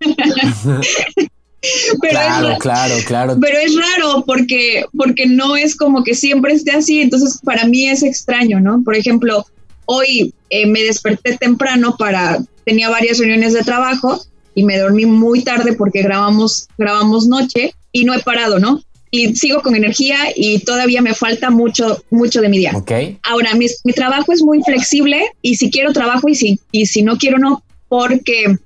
pero 2.00 2.10
claro, 2.10 2.50
es, 2.52 2.58
claro, 2.58 2.94
claro. 3.06 3.38
Pero 3.40 3.58
es 3.58 3.74
raro 3.74 4.24
porque, 4.24 4.84
porque 4.96 5.26
no 5.26 5.56
es 5.56 5.76
como 5.76 6.04
que 6.04 6.14
siempre 6.14 6.54
esté 6.54 6.72
así, 6.72 7.00
entonces 7.00 7.40
para 7.44 7.64
mí 7.66 7.88
es 7.88 8.02
extraño, 8.02 8.60
¿no? 8.60 8.82
Por 8.82 8.96
ejemplo, 8.96 9.44
hoy 9.86 10.34
eh, 10.50 10.66
me 10.66 10.82
desperté 10.82 11.36
temprano 11.36 11.96
para, 11.98 12.38
tenía 12.64 12.88
varias 12.88 13.18
reuniones 13.18 13.52
de 13.52 13.62
trabajo 13.62 14.22
y 14.54 14.64
me 14.64 14.78
dormí 14.78 15.06
muy 15.06 15.42
tarde 15.42 15.74
porque 15.74 16.02
grabamos, 16.02 16.68
grabamos 16.78 17.26
noche 17.26 17.74
y 17.92 18.04
no 18.04 18.14
he 18.14 18.20
parado, 18.20 18.58
¿no? 18.58 18.82
Y 19.10 19.34
sigo 19.34 19.62
con 19.62 19.74
energía 19.74 20.16
y 20.34 20.60
todavía 20.60 21.02
me 21.02 21.14
falta 21.14 21.50
mucho, 21.50 22.02
mucho 22.10 22.40
de 22.40 22.48
mi 22.48 22.58
día. 22.58 22.72
Okay. 22.74 23.18
Ahora, 23.22 23.54
mi, 23.54 23.66
mi, 23.84 23.92
trabajo 23.92 24.32
es 24.32 24.42
muy 24.42 24.62
flexible 24.62 25.22
y 25.42 25.56
si 25.56 25.70
quiero 25.70 25.92
trabajo 25.92 26.28
y 26.28 26.34
si, 26.34 26.60
y 26.72 26.86
si 26.86 27.02
no 27.02 27.16
quiero 27.16 27.38
no, 27.38 27.62
porque 27.88 28.58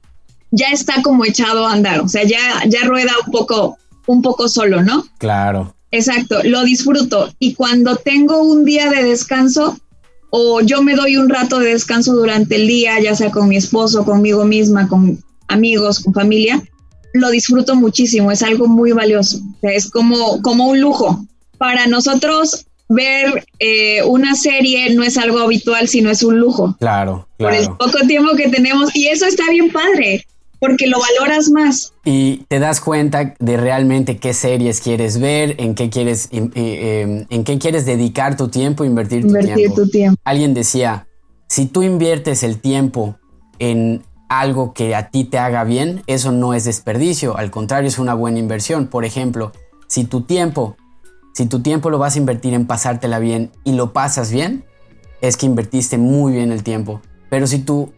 ya 0.51 0.69
está 0.69 1.03
como 1.03 1.25
echado 1.25 1.67
a 1.67 1.73
andar, 1.73 2.01
o 2.01 2.09
sea, 2.09 2.25
ya, 2.25 2.63
ya 2.67 2.85
rueda 2.85 3.13
un 3.27 3.33
poco, 3.33 3.79
un 4.07 4.23
poco 4.23 4.49
solo, 4.49 4.83
¿no? 4.83 5.07
Claro. 5.19 5.75
Exacto, 5.91 6.41
lo 6.45 6.65
disfruto 6.65 7.33
y 7.39 7.55
cuando 7.55 7.97
tengo 7.97 8.43
un 8.43 8.65
día 8.65 8.91
de 8.91 9.03
descanso 9.05 9.79
o 10.31 10.63
yo 10.63 10.83
me 10.83 10.95
doy 10.95 11.19
un 11.19 11.29
rato 11.29 11.59
de 11.59 11.73
descanso 11.73 12.15
durante 12.15 12.57
el 12.57 12.67
día, 12.67 12.99
ya 13.01 13.15
sea 13.15 13.31
con 13.31 13.49
mi 13.49 13.57
esposo, 13.57 14.05
conmigo 14.05 14.47
misma, 14.47 14.89
con 14.89 15.23
amigos, 15.49 16.01
con 16.01 16.15
familia, 16.15 16.63
lo 17.13 17.31
disfruto 17.31 17.75
muchísimo, 17.75 18.31
es 18.31 18.43
algo 18.43 18.67
muy 18.67 18.93
valioso, 18.93 19.41
es 19.63 19.91
como, 19.91 20.41
como 20.43 20.69
un 20.69 20.81
lujo. 20.81 21.25
Para 21.59 21.87
nosotros 21.87 22.67
ver 22.89 23.47
eh, 23.59 24.03
una 24.05 24.35
serie 24.35 24.95
no 24.95 25.03
es 25.03 25.17
algo 25.17 25.39
habitual, 25.41 25.89
sino 25.89 26.11
es 26.11 26.23
un 26.23 26.39
lujo. 26.39 26.77
Claro, 26.79 27.29
claro. 27.39 27.55
Por 27.57 27.65
el 27.65 27.77
poco 27.77 28.07
tiempo 28.07 28.35
que 28.37 28.49
tenemos 28.49 28.95
y 28.95 29.09
eso 29.09 29.27
está 29.27 29.49
bien 29.51 29.71
padre, 29.71 30.27
porque 30.59 30.87
lo 30.87 30.99
valoras 31.01 31.51
más. 31.51 31.93
Y 32.05 32.45
te 32.49 32.59
das 32.59 32.81
cuenta 32.81 33.35
de 33.39 33.57
realmente 33.57 34.19
qué 34.19 34.35
series 34.35 34.81
quieres 34.81 35.19
ver, 35.19 35.57
en 35.59 35.75
qué 35.75 35.91
quieres, 35.91 36.29
en, 36.33 36.53
eh, 36.55 37.27
em, 37.31 37.45
qué 37.45 37.59
quieres 37.59 37.87
dedicar 37.87 38.37
tu 38.37 38.49
tiempo, 38.49 38.85
invertir, 38.85 39.21
invertir 39.21 39.55
tiempo. 39.55 39.75
tu 39.75 39.89
tiempo. 39.89 40.21
Alguien 40.25 40.55
decía, 40.55 41.07
si 41.49 41.67
tú 41.67 41.83
inviertes 41.83 42.43
el 42.43 42.61
tiempo 42.61 43.17
en 43.59 44.03
algo 44.41 44.73
que 44.73 44.95
a 44.95 45.11
ti 45.11 45.25
te 45.25 45.39
haga 45.39 45.65
bien, 45.65 46.03
eso 46.07 46.33
no 46.33 46.55
es 46.55 46.65
desperdicio, 46.65 47.37
al 47.37 47.51
contrario 47.51 47.89
es 47.89 47.99
una 47.99 48.15
buena 48.15 48.39
inversión. 48.39 48.87
Por 48.87 49.05
ejemplo, 49.05 49.53
si 49.89 50.05
tu 50.05 50.23
tiempo, 50.23 50.77
si 51.35 51.47
tu 51.47 51.61
tiempo 51.61 51.91
lo 51.91 51.99
vas 51.99 52.17
a 52.17 52.19
invertir 52.19 52.55
en 52.55 52.67
pasártela 52.67 53.19
bien 53.19 53.51
y 53.63 53.73
lo 53.73 53.93
pasas 53.93 54.31
bien, 54.33 54.65
es 55.21 55.37
que 55.37 55.45
invertiste 55.45 55.99
muy 55.99 56.33
bien 56.33 56.51
el 56.51 56.63
tiempo. 56.63 57.03
Pero 57.29 57.47
si 57.47 57.59
tú, 57.59 57.93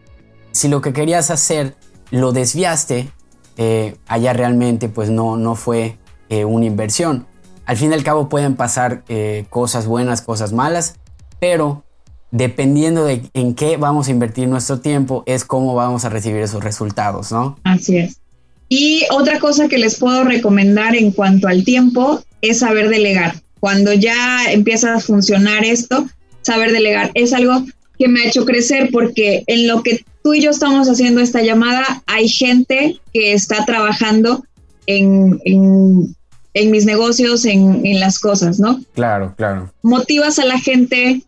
si 0.51 0.67
lo 0.67 0.81
que 0.81 0.91
querías 0.91 1.31
hacer 1.31 1.75
lo 2.11 2.33
desviaste, 2.33 3.09
eh, 3.57 3.97
allá 4.05 4.33
realmente 4.33 4.89
pues 4.89 5.09
no, 5.09 5.37
no 5.37 5.55
fue 5.55 5.97
eh, 6.27 6.43
una 6.43 6.65
inversión. 6.65 7.27
Al 7.65 7.77
fin 7.77 7.91
y 7.91 7.93
al 7.93 8.03
cabo 8.03 8.27
pueden 8.27 8.57
pasar 8.57 9.03
eh, 9.07 9.45
cosas 9.49 9.87
buenas, 9.87 10.21
cosas 10.21 10.51
malas, 10.51 10.95
pero 11.39 11.84
dependiendo 12.31 13.05
de 13.05 13.23
en 13.33 13.55
qué 13.55 13.77
vamos 13.77 14.07
a 14.07 14.11
invertir 14.11 14.47
nuestro 14.47 14.79
tiempo, 14.79 15.23
es 15.25 15.45
cómo 15.45 15.75
vamos 15.75 16.05
a 16.05 16.09
recibir 16.09 16.41
esos 16.41 16.63
resultados, 16.63 17.31
¿no? 17.31 17.57
Así 17.63 17.97
es. 17.97 18.19
Y 18.67 19.03
otra 19.11 19.39
cosa 19.39 19.67
que 19.67 19.77
les 19.77 19.97
puedo 19.97 20.23
recomendar 20.23 20.95
en 20.95 21.11
cuanto 21.11 21.47
al 21.47 21.63
tiempo 21.63 22.23
es 22.41 22.59
saber 22.59 22.89
delegar. 22.89 23.35
Cuando 23.59 23.93
ya 23.93 24.51
empieza 24.51 24.95
a 24.95 24.99
funcionar 24.99 25.63
esto, 25.63 26.07
saber 26.41 26.71
delegar 26.71 27.11
es 27.13 27.33
algo 27.33 27.65
que 27.97 28.07
me 28.07 28.21
ha 28.21 28.27
hecho 28.27 28.45
crecer 28.45 28.89
porque 28.91 29.43
en 29.47 29.67
lo 29.67 29.83
que 29.83 30.03
tú 30.23 30.33
y 30.33 30.41
yo 30.41 30.51
estamos 30.51 30.89
haciendo 30.89 31.21
esta 31.21 31.41
llamada, 31.41 32.03
hay 32.07 32.27
gente 32.27 32.99
que 33.13 33.33
está 33.33 33.63
trabajando 33.65 34.43
en, 34.87 35.39
en, 35.45 36.71
mis 36.71 36.85
negocios, 36.85 37.45
en, 37.45 37.85
en 37.85 37.99
las 37.99 38.19
cosas, 38.19 38.59
¿no? 38.59 38.81
Claro, 38.93 39.33
claro. 39.37 39.71
Motivas 39.81 40.39
a 40.39 40.45
la 40.45 40.59
gente, 40.59 41.21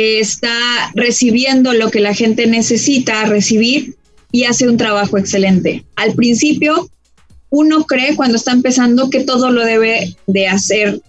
está 0.00 0.92
recibiendo 0.94 1.72
lo 1.72 1.90
que 1.90 1.98
la 1.98 2.14
gente 2.14 2.46
necesita 2.46 3.24
recibir 3.24 3.96
y 4.30 4.44
hace 4.44 4.68
un 4.68 4.76
trabajo 4.76 5.18
excelente. 5.18 5.84
Al 5.96 6.12
principio, 6.12 6.88
uno 7.50 7.84
cree 7.84 8.14
cuando 8.14 8.36
está 8.36 8.52
empezando 8.52 9.10
que 9.10 9.24
todo 9.24 9.50
lo 9.50 9.64
debe 9.64 10.16
de 10.28 10.46
hacer 10.46 11.00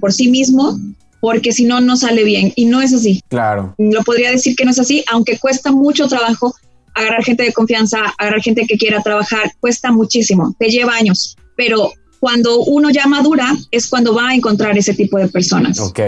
por 0.00 0.12
sí 0.12 0.28
mismo, 0.28 0.78
porque 1.20 1.52
si 1.52 1.64
no, 1.64 1.80
no 1.80 1.96
sale 1.96 2.22
bien. 2.22 2.52
Y 2.54 2.66
no 2.66 2.80
es 2.80 2.92
así. 2.92 3.22
Claro. 3.28 3.74
Lo 3.76 4.04
podría 4.04 4.30
decir 4.30 4.54
que 4.54 4.64
no 4.64 4.70
es 4.70 4.78
así, 4.78 5.04
aunque 5.10 5.38
cuesta 5.38 5.72
mucho 5.72 6.06
trabajo 6.06 6.54
agarrar 6.94 7.24
gente 7.24 7.42
de 7.42 7.52
confianza, 7.52 8.14
agarrar 8.18 8.40
gente 8.40 8.66
que 8.68 8.78
quiera 8.78 9.02
trabajar, 9.02 9.52
cuesta 9.58 9.90
muchísimo, 9.90 10.54
te 10.58 10.68
lleva 10.68 10.94
años. 10.94 11.36
Pero 11.56 11.92
cuando 12.20 12.60
uno 12.60 12.90
ya 12.90 13.06
madura 13.06 13.56
es 13.70 13.88
cuando 13.88 14.14
va 14.14 14.28
a 14.28 14.34
encontrar 14.34 14.78
ese 14.78 14.94
tipo 14.94 15.18
de 15.18 15.26
personas. 15.26 15.80
Ok. 15.80 16.00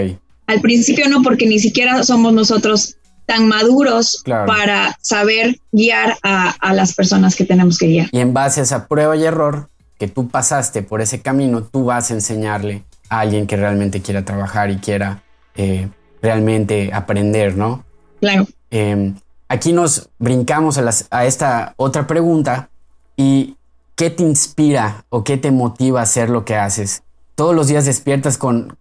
Al 0.48 0.62
principio 0.62 1.08
no, 1.10 1.22
porque 1.22 1.46
ni 1.46 1.58
siquiera 1.58 2.02
somos 2.02 2.32
nosotros 2.32 2.96
tan 3.26 3.46
maduros 3.46 4.24
para 4.24 4.98
saber 5.02 5.60
guiar 5.70 6.16
a, 6.22 6.72
las 6.72 6.94
personas 6.94 7.36
que 7.36 7.44
tenemos 7.44 7.76
que 7.76 7.86
guiar. 7.86 8.08
Y 8.10 8.20
en 8.20 8.32
base 8.32 8.60
a 8.60 8.62
esa 8.62 8.88
prueba 8.88 9.14
y 9.14 9.24
error 9.24 9.68
que 9.98 10.08
tú 10.08 10.28
pasaste 10.28 10.82
por 10.82 11.02
ese 11.02 11.20
camino, 11.20 11.62
tú 11.62 11.84
vas 11.84 12.10
a 12.10 12.14
enseñarle 12.14 12.84
a 13.10 13.20
alguien 13.20 13.46
que 13.46 13.56
realmente 13.56 14.00
quiera 14.00 14.24
trabajar 14.24 14.70
y 14.70 14.78
quiera 14.78 15.22
eh, 15.54 15.88
realmente 16.22 16.90
aprender, 16.94 17.54
¿no? 17.54 17.84
Claro. 18.18 18.46
Em, 18.70 19.16
aquí 19.48 19.74
nos 19.74 20.08
brincamos 20.18 20.78
a, 20.78 20.88
a 21.10 21.26
esta 21.26 21.74
otra 21.76 22.06
pregunta 22.06 22.70
y 23.18 23.58
¿qué 23.96 24.08
te 24.08 24.22
inspira 24.22 25.04
o 25.10 25.22
qué 25.22 25.36
te 25.36 25.50
motiva 25.50 26.00
a 26.00 26.04
hacer 26.04 26.30
lo 26.30 26.46
que 26.46 26.56
haces? 26.56 27.02
Todos 27.34 27.54
los 27.54 27.66
días 27.66 27.84
despiertas 27.84 28.38
con, 28.38 28.78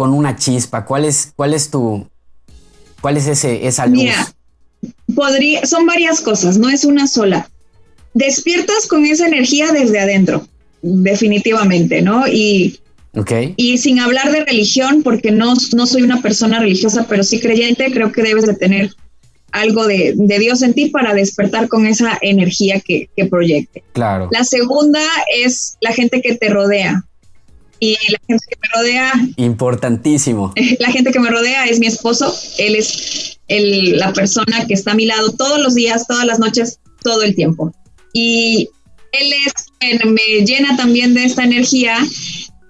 con 0.00 0.14
una 0.14 0.34
chispa? 0.34 0.86
¿Cuál 0.86 1.04
es, 1.04 1.34
cuál 1.36 1.52
es 1.52 1.70
tu, 1.70 2.08
cuál 3.02 3.18
es 3.18 3.26
ese, 3.26 3.66
esa 3.66 3.84
luz? 3.84 3.98
Mira, 3.98 4.34
podría, 5.14 5.66
son 5.66 5.84
varias 5.84 6.22
cosas, 6.22 6.56
no 6.56 6.70
es 6.70 6.86
una 6.86 7.06
sola. 7.06 7.50
Despiertas 8.14 8.86
con 8.86 9.04
esa 9.04 9.26
energía 9.26 9.72
desde 9.72 10.00
adentro, 10.00 10.48
definitivamente, 10.80 12.00
¿no? 12.00 12.26
Y, 12.26 12.80
okay. 13.14 13.52
y 13.58 13.76
sin 13.76 14.00
hablar 14.00 14.32
de 14.32 14.42
religión, 14.46 15.02
porque 15.02 15.32
no, 15.32 15.52
no 15.74 15.86
soy 15.86 16.00
una 16.00 16.22
persona 16.22 16.60
religiosa, 16.60 17.04
pero 17.06 17.22
sí 17.22 17.38
creyente, 17.38 17.92
creo 17.92 18.10
que 18.10 18.22
debes 18.22 18.46
de 18.46 18.54
tener 18.54 18.94
algo 19.52 19.86
de, 19.86 20.14
de, 20.16 20.38
Dios 20.38 20.62
en 20.62 20.72
ti 20.72 20.88
para 20.88 21.12
despertar 21.12 21.68
con 21.68 21.84
esa 21.84 22.16
energía 22.22 22.80
que, 22.80 23.10
que, 23.14 23.26
proyecte. 23.26 23.84
Claro. 23.92 24.30
La 24.32 24.44
segunda 24.44 25.02
es 25.36 25.76
la 25.82 25.92
gente 25.92 26.22
que 26.22 26.36
te 26.36 26.48
rodea 26.48 27.04
y 27.80 27.96
la 28.10 28.18
gente 28.28 28.46
que 28.48 28.56
me 28.60 28.68
rodea. 28.74 29.12
Importantísimo. 29.36 30.52
La 30.78 30.92
gente 30.92 31.10
que 31.10 31.18
me 31.18 31.30
rodea 31.30 31.64
es 31.64 31.80
mi 31.80 31.86
esposo. 31.86 32.34
Él 32.58 32.76
es 32.76 33.40
el, 33.48 33.96
la 33.98 34.12
persona 34.12 34.66
que 34.66 34.74
está 34.74 34.92
a 34.92 34.94
mi 34.94 35.06
lado 35.06 35.32
todos 35.32 35.58
los 35.58 35.74
días, 35.74 36.06
todas 36.06 36.26
las 36.26 36.38
noches, 36.38 36.78
todo 37.02 37.22
el 37.22 37.34
tiempo. 37.34 37.72
Y 38.12 38.68
él 39.12 39.32
es 39.46 39.54
me 40.06 40.44
llena 40.44 40.76
también 40.76 41.14
de 41.14 41.24
esta 41.24 41.44
energía 41.44 41.96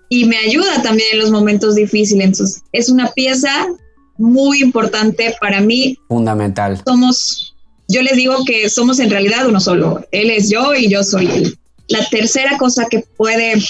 y 0.08 0.24
me 0.24 0.36
ayuda 0.36 0.82
también 0.82 1.08
en 1.12 1.18
los 1.18 1.30
momentos 1.30 1.74
difíciles. 1.74 2.24
Entonces, 2.24 2.62
es 2.72 2.88
una 2.88 3.10
pieza 3.10 3.66
muy 4.16 4.62
importante 4.62 5.34
para 5.40 5.60
mí. 5.60 5.96
Fundamental. 6.08 6.80
Somos, 6.86 7.54
yo 7.88 8.02
les 8.02 8.16
digo 8.16 8.44
que 8.44 8.68
somos 8.70 9.00
en 9.00 9.10
realidad 9.10 9.48
uno 9.48 9.60
solo. 9.60 10.06
Él 10.12 10.30
es 10.30 10.50
yo 10.50 10.74
y 10.74 10.88
yo 10.88 11.02
soy 11.02 11.26
él. 11.26 11.58
La 11.90 12.04
tercera 12.08 12.56
cosa 12.56 12.86
que 12.88 13.04
puede 13.16 13.60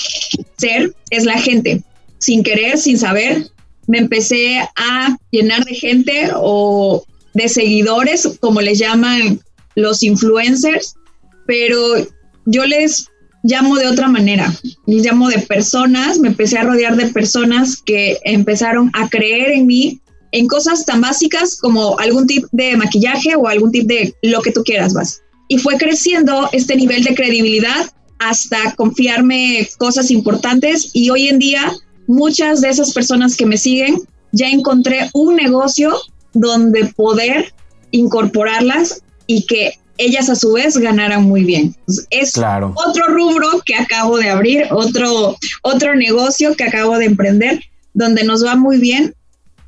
ser 0.59 0.95
es 1.11 1.25
la 1.25 1.39
gente. 1.41 1.83
Sin 2.19 2.43
querer, 2.43 2.79
sin 2.79 2.99
saber, 2.99 3.47
me 3.87 3.99
empecé 3.99 4.61
a 4.77 5.17
llenar 5.31 5.65
de 5.65 5.75
gente 5.75 6.31
o 6.37 7.05
de 7.33 7.49
seguidores, 7.49 8.29
como 8.41 8.61
les 8.61 8.79
llaman 8.79 9.41
los 9.75 10.03
influencers, 10.03 10.95
pero 11.47 11.79
yo 12.45 12.65
les 12.67 13.07
llamo 13.43 13.77
de 13.77 13.87
otra 13.87 14.09
manera. 14.09 14.53
Les 14.87 15.03
llamo 15.03 15.29
de 15.31 15.39
personas, 15.39 16.19
me 16.19 16.29
empecé 16.29 16.59
a 16.59 16.65
rodear 16.65 16.97
de 16.97 17.07
personas 17.07 17.81
que 17.81 18.19
empezaron 18.25 18.91
a 18.93 19.09
creer 19.09 19.53
en 19.53 19.67
mí 19.67 20.00
en 20.33 20.47
cosas 20.47 20.85
tan 20.85 21.00
básicas 21.00 21.57
como 21.59 21.99
algún 21.99 22.27
tip 22.27 22.45
de 22.53 22.77
maquillaje 22.77 23.35
o 23.35 23.49
algún 23.49 23.73
tip 23.73 23.87
de 23.87 24.15
lo 24.23 24.43
que 24.43 24.53
tú 24.53 24.62
quieras, 24.62 24.93
vas. 24.93 25.23
y 25.49 25.59
fue 25.59 25.77
creciendo 25.79 26.49
este 26.53 26.77
nivel 26.77 27.03
de 27.03 27.15
credibilidad 27.15 27.91
hasta 28.21 28.75
confiarme 28.77 29.69
cosas 29.79 30.11
importantes 30.11 30.91
y 30.93 31.11
hoy 31.11 31.29
en 31.29 31.39
día 31.39 31.73
muchas 32.07 32.61
de 32.61 32.69
esas 32.69 32.93
personas 32.93 33.35
que 33.35 33.47
me 33.47 33.57
siguen 33.57 33.97
ya 34.31 34.49
encontré 34.49 35.09
un 35.15 35.37
negocio 35.37 35.97
donde 36.35 36.85
poder 36.85 37.53
incorporarlas 37.91 39.03
y 39.27 39.47
que 39.47 39.73
ellas 39.97 40.29
a 40.29 40.37
su 40.37 40.53
vez 40.53 40.77
ganaran 40.77 41.25
muy 41.25 41.45
bien. 41.45 41.75
Es 42.11 42.37
otro 42.37 43.07
rubro 43.09 43.49
que 43.65 43.75
acabo 43.75 44.19
de 44.19 44.31
abrir, 44.31 44.67
otro, 44.71 45.37
otro 45.62 45.95
negocio 45.95 46.55
que 46.55 46.65
acabo 46.65 46.99
de 46.99 47.07
emprender, 47.07 47.61
donde 47.95 48.25
nos 48.25 48.45
va 48.45 48.55
muy 48.55 48.79
bien 48.79 49.15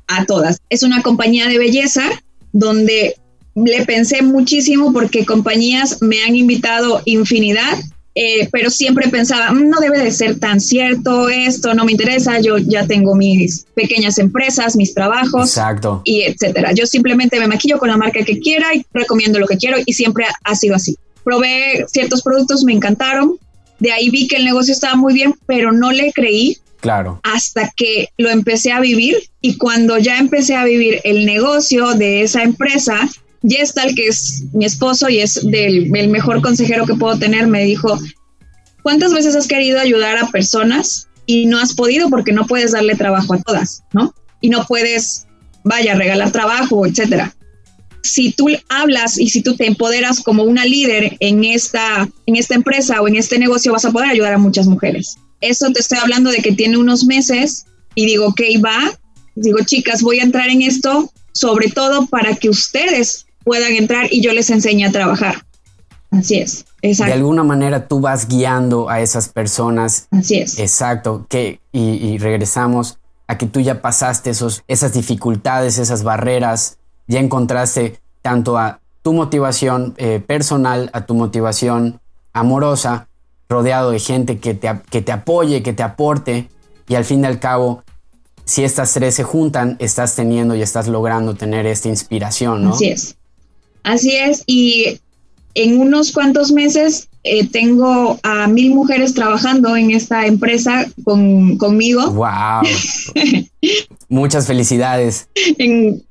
a 0.07 0.25
todas. 0.25 0.59
Es 0.69 0.83
una 0.83 1.01
compañía 1.01 1.47
de 1.47 1.57
belleza 1.57 2.03
donde 2.51 3.15
le 3.55 3.85
pensé 3.85 4.21
muchísimo 4.21 4.93
porque 4.93 5.25
compañías 5.25 6.01
me 6.01 6.23
han 6.23 6.35
invitado 6.35 7.01
infinidad 7.05 7.79
eh, 8.15 8.47
pero 8.51 8.69
siempre 8.69 9.07
pensaba, 9.09 9.51
mm, 9.51 9.69
no 9.69 9.79
debe 9.79 9.99
de 9.99 10.11
ser 10.11 10.39
tan 10.39 10.61
cierto 10.61 11.29
esto, 11.29 11.73
no 11.73 11.85
me 11.85 11.91
interesa, 11.91 12.39
yo 12.39 12.57
ya 12.57 12.85
tengo 12.85 13.15
mis 13.15 13.65
pequeñas 13.73 14.19
empresas, 14.19 14.75
mis 14.75 14.93
trabajos, 14.93 15.49
Exacto. 15.49 16.01
y 16.05 16.21
etcétera. 16.21 16.73
Yo 16.73 16.85
simplemente 16.85 17.39
me 17.39 17.47
maquillo 17.47 17.79
con 17.79 17.89
la 17.89 17.97
marca 17.97 18.23
que 18.23 18.39
quiera 18.39 18.73
y 18.75 18.85
recomiendo 18.93 19.39
lo 19.39 19.47
que 19.47 19.57
quiero 19.57 19.77
y 19.83 19.93
siempre 19.93 20.25
ha 20.43 20.55
sido 20.55 20.75
así. 20.75 20.95
Probé 21.23 21.85
ciertos 21.87 22.21
productos, 22.21 22.63
me 22.63 22.73
encantaron, 22.73 23.37
de 23.79 23.91
ahí 23.91 24.09
vi 24.09 24.27
que 24.27 24.37
el 24.37 24.45
negocio 24.45 24.73
estaba 24.73 24.95
muy 24.95 25.13
bien, 25.13 25.33
pero 25.45 25.71
no 25.71 25.91
le 25.91 26.13
creí. 26.13 26.57
Claro. 26.79 27.21
Hasta 27.23 27.71
que 27.75 28.09
lo 28.17 28.29
empecé 28.29 28.73
a 28.73 28.81
vivir 28.81 29.15
y 29.41 29.57
cuando 29.57 29.97
ya 29.97 30.19
empecé 30.19 30.55
a 30.55 30.65
vivir 30.65 30.99
el 31.05 31.25
negocio 31.25 31.93
de 31.93 32.23
esa 32.23 32.43
empresa, 32.43 33.09
Gestal, 33.47 33.93
que 33.95 34.07
es 34.07 34.43
mi 34.53 34.65
esposo 34.65 35.09
y 35.09 35.19
es 35.19 35.39
del, 35.43 35.95
el 35.95 36.07
mejor 36.07 36.41
consejero 36.41 36.85
que 36.85 36.95
puedo 36.95 37.19
tener, 37.19 37.47
me 37.47 37.63
dijo, 37.63 37.99
¿cuántas 38.83 39.13
veces 39.13 39.35
has 39.35 39.47
querido 39.47 39.79
ayudar 39.79 40.17
a 40.17 40.27
personas 40.27 41.09
y 41.25 41.45
no 41.45 41.59
has 41.59 41.73
podido 41.73 42.09
porque 42.09 42.31
no 42.31 42.47
puedes 42.47 42.71
darle 42.71 42.95
trabajo 42.95 43.33
a 43.33 43.41
todas, 43.41 43.83
¿no? 43.93 44.13
Y 44.41 44.49
no 44.49 44.65
puedes, 44.65 45.27
vaya, 45.63 45.95
regalar 45.95 46.31
trabajo, 46.31 46.85
etcétera. 46.85 47.35
Si 48.01 48.31
tú 48.33 48.47
hablas 48.67 49.17
y 49.17 49.29
si 49.29 49.41
tú 49.41 49.55
te 49.55 49.65
empoderas 49.65 50.21
como 50.21 50.43
una 50.43 50.65
líder 50.65 51.15
en 51.19 51.45
esta, 51.45 52.09
en 52.25 52.35
esta 52.35 52.55
empresa 52.55 53.01
o 53.01 53.07
en 53.07 53.15
este 53.15 53.39
negocio, 53.39 53.71
vas 53.71 53.85
a 53.85 53.91
poder 53.91 54.09
ayudar 54.09 54.33
a 54.33 54.37
muchas 54.37 54.67
mujeres. 54.67 55.15
Eso 55.39 55.71
te 55.71 55.79
estoy 55.79 55.99
hablando 55.99 56.29
de 56.29 56.37
que 56.37 56.51
tiene 56.51 56.77
unos 56.77 57.05
meses 57.05 57.65
y 57.95 58.05
digo, 58.05 58.27
ok, 58.27 58.41
va. 58.63 58.97
Digo, 59.35 59.59
chicas, 59.65 60.01
voy 60.01 60.19
a 60.19 60.23
entrar 60.23 60.49
en 60.49 60.61
esto 60.61 61.11
sobre 61.33 61.69
todo 61.69 62.05
para 62.07 62.35
que 62.35 62.49
ustedes 62.49 63.25
puedan 63.43 63.73
entrar 63.73 64.07
y 64.11 64.21
yo 64.21 64.33
les 64.33 64.49
enseñe 64.49 64.85
a 64.85 64.91
trabajar. 64.91 65.45
Así 66.11 66.39
es, 66.39 66.65
exacto. 66.81 67.09
De 67.09 67.19
alguna 67.19 67.43
manera 67.43 67.87
tú 67.87 67.99
vas 67.99 68.27
guiando 68.27 68.89
a 68.89 69.01
esas 69.01 69.29
personas. 69.29 70.07
Así 70.11 70.39
es. 70.39 70.59
Exacto, 70.59 71.25
que, 71.27 71.59
y, 71.71 72.17
regresamos 72.19 72.99
a 73.27 73.37
que 73.37 73.47
tú 73.47 73.61
ya 73.61 73.81
pasaste 73.81 74.29
esos, 74.29 74.63
esas 74.67 74.93
dificultades, 74.93 75.79
esas 75.79 76.03
barreras, 76.03 76.77
ya 77.07 77.19
encontraste 77.19 77.99
tanto 78.21 78.57
a 78.57 78.79
tu 79.01 79.13
motivación 79.13 79.95
eh, 79.97 80.21
personal, 80.25 80.89
a 80.93 81.05
tu 81.05 81.15
motivación 81.15 81.99
amorosa, 82.31 83.07
rodeado 83.49 83.91
de 83.91 83.99
gente 83.99 84.39
que 84.39 84.53
te, 84.53 84.71
que 84.89 85.01
te 85.01 85.11
apoye, 85.11 85.63
que 85.63 85.73
te 85.73 85.83
aporte, 85.83 86.47
y 86.87 86.95
al 86.95 87.05
fin 87.05 87.23
y 87.23 87.25
al 87.25 87.39
cabo, 87.39 87.83
si 88.45 88.63
estas 88.63 88.93
tres 88.93 89.15
se 89.15 89.23
juntan, 89.23 89.77
estás 89.79 90.15
teniendo 90.15 90.55
y 90.55 90.61
estás 90.61 90.87
logrando 90.87 91.35
tener 91.35 91.65
esta 91.65 91.89
inspiración, 91.89 92.63
¿no? 92.63 92.73
Así 92.73 92.89
es. 92.89 93.15
Así 93.83 94.15
es, 94.15 94.43
y 94.47 94.99
en 95.55 95.79
unos 95.79 96.11
cuantos 96.11 96.51
meses 96.51 97.09
eh, 97.23 97.47
tengo 97.47 98.19
a 98.23 98.47
mil 98.47 98.73
mujeres 98.73 99.13
trabajando 99.13 99.75
en 99.77 99.91
esta 99.91 100.25
empresa 100.25 100.85
con, 101.03 101.57
conmigo. 101.57 102.11
¡Wow! 102.11 102.63
Muchas 104.09 104.47
felicidades. 104.47 105.27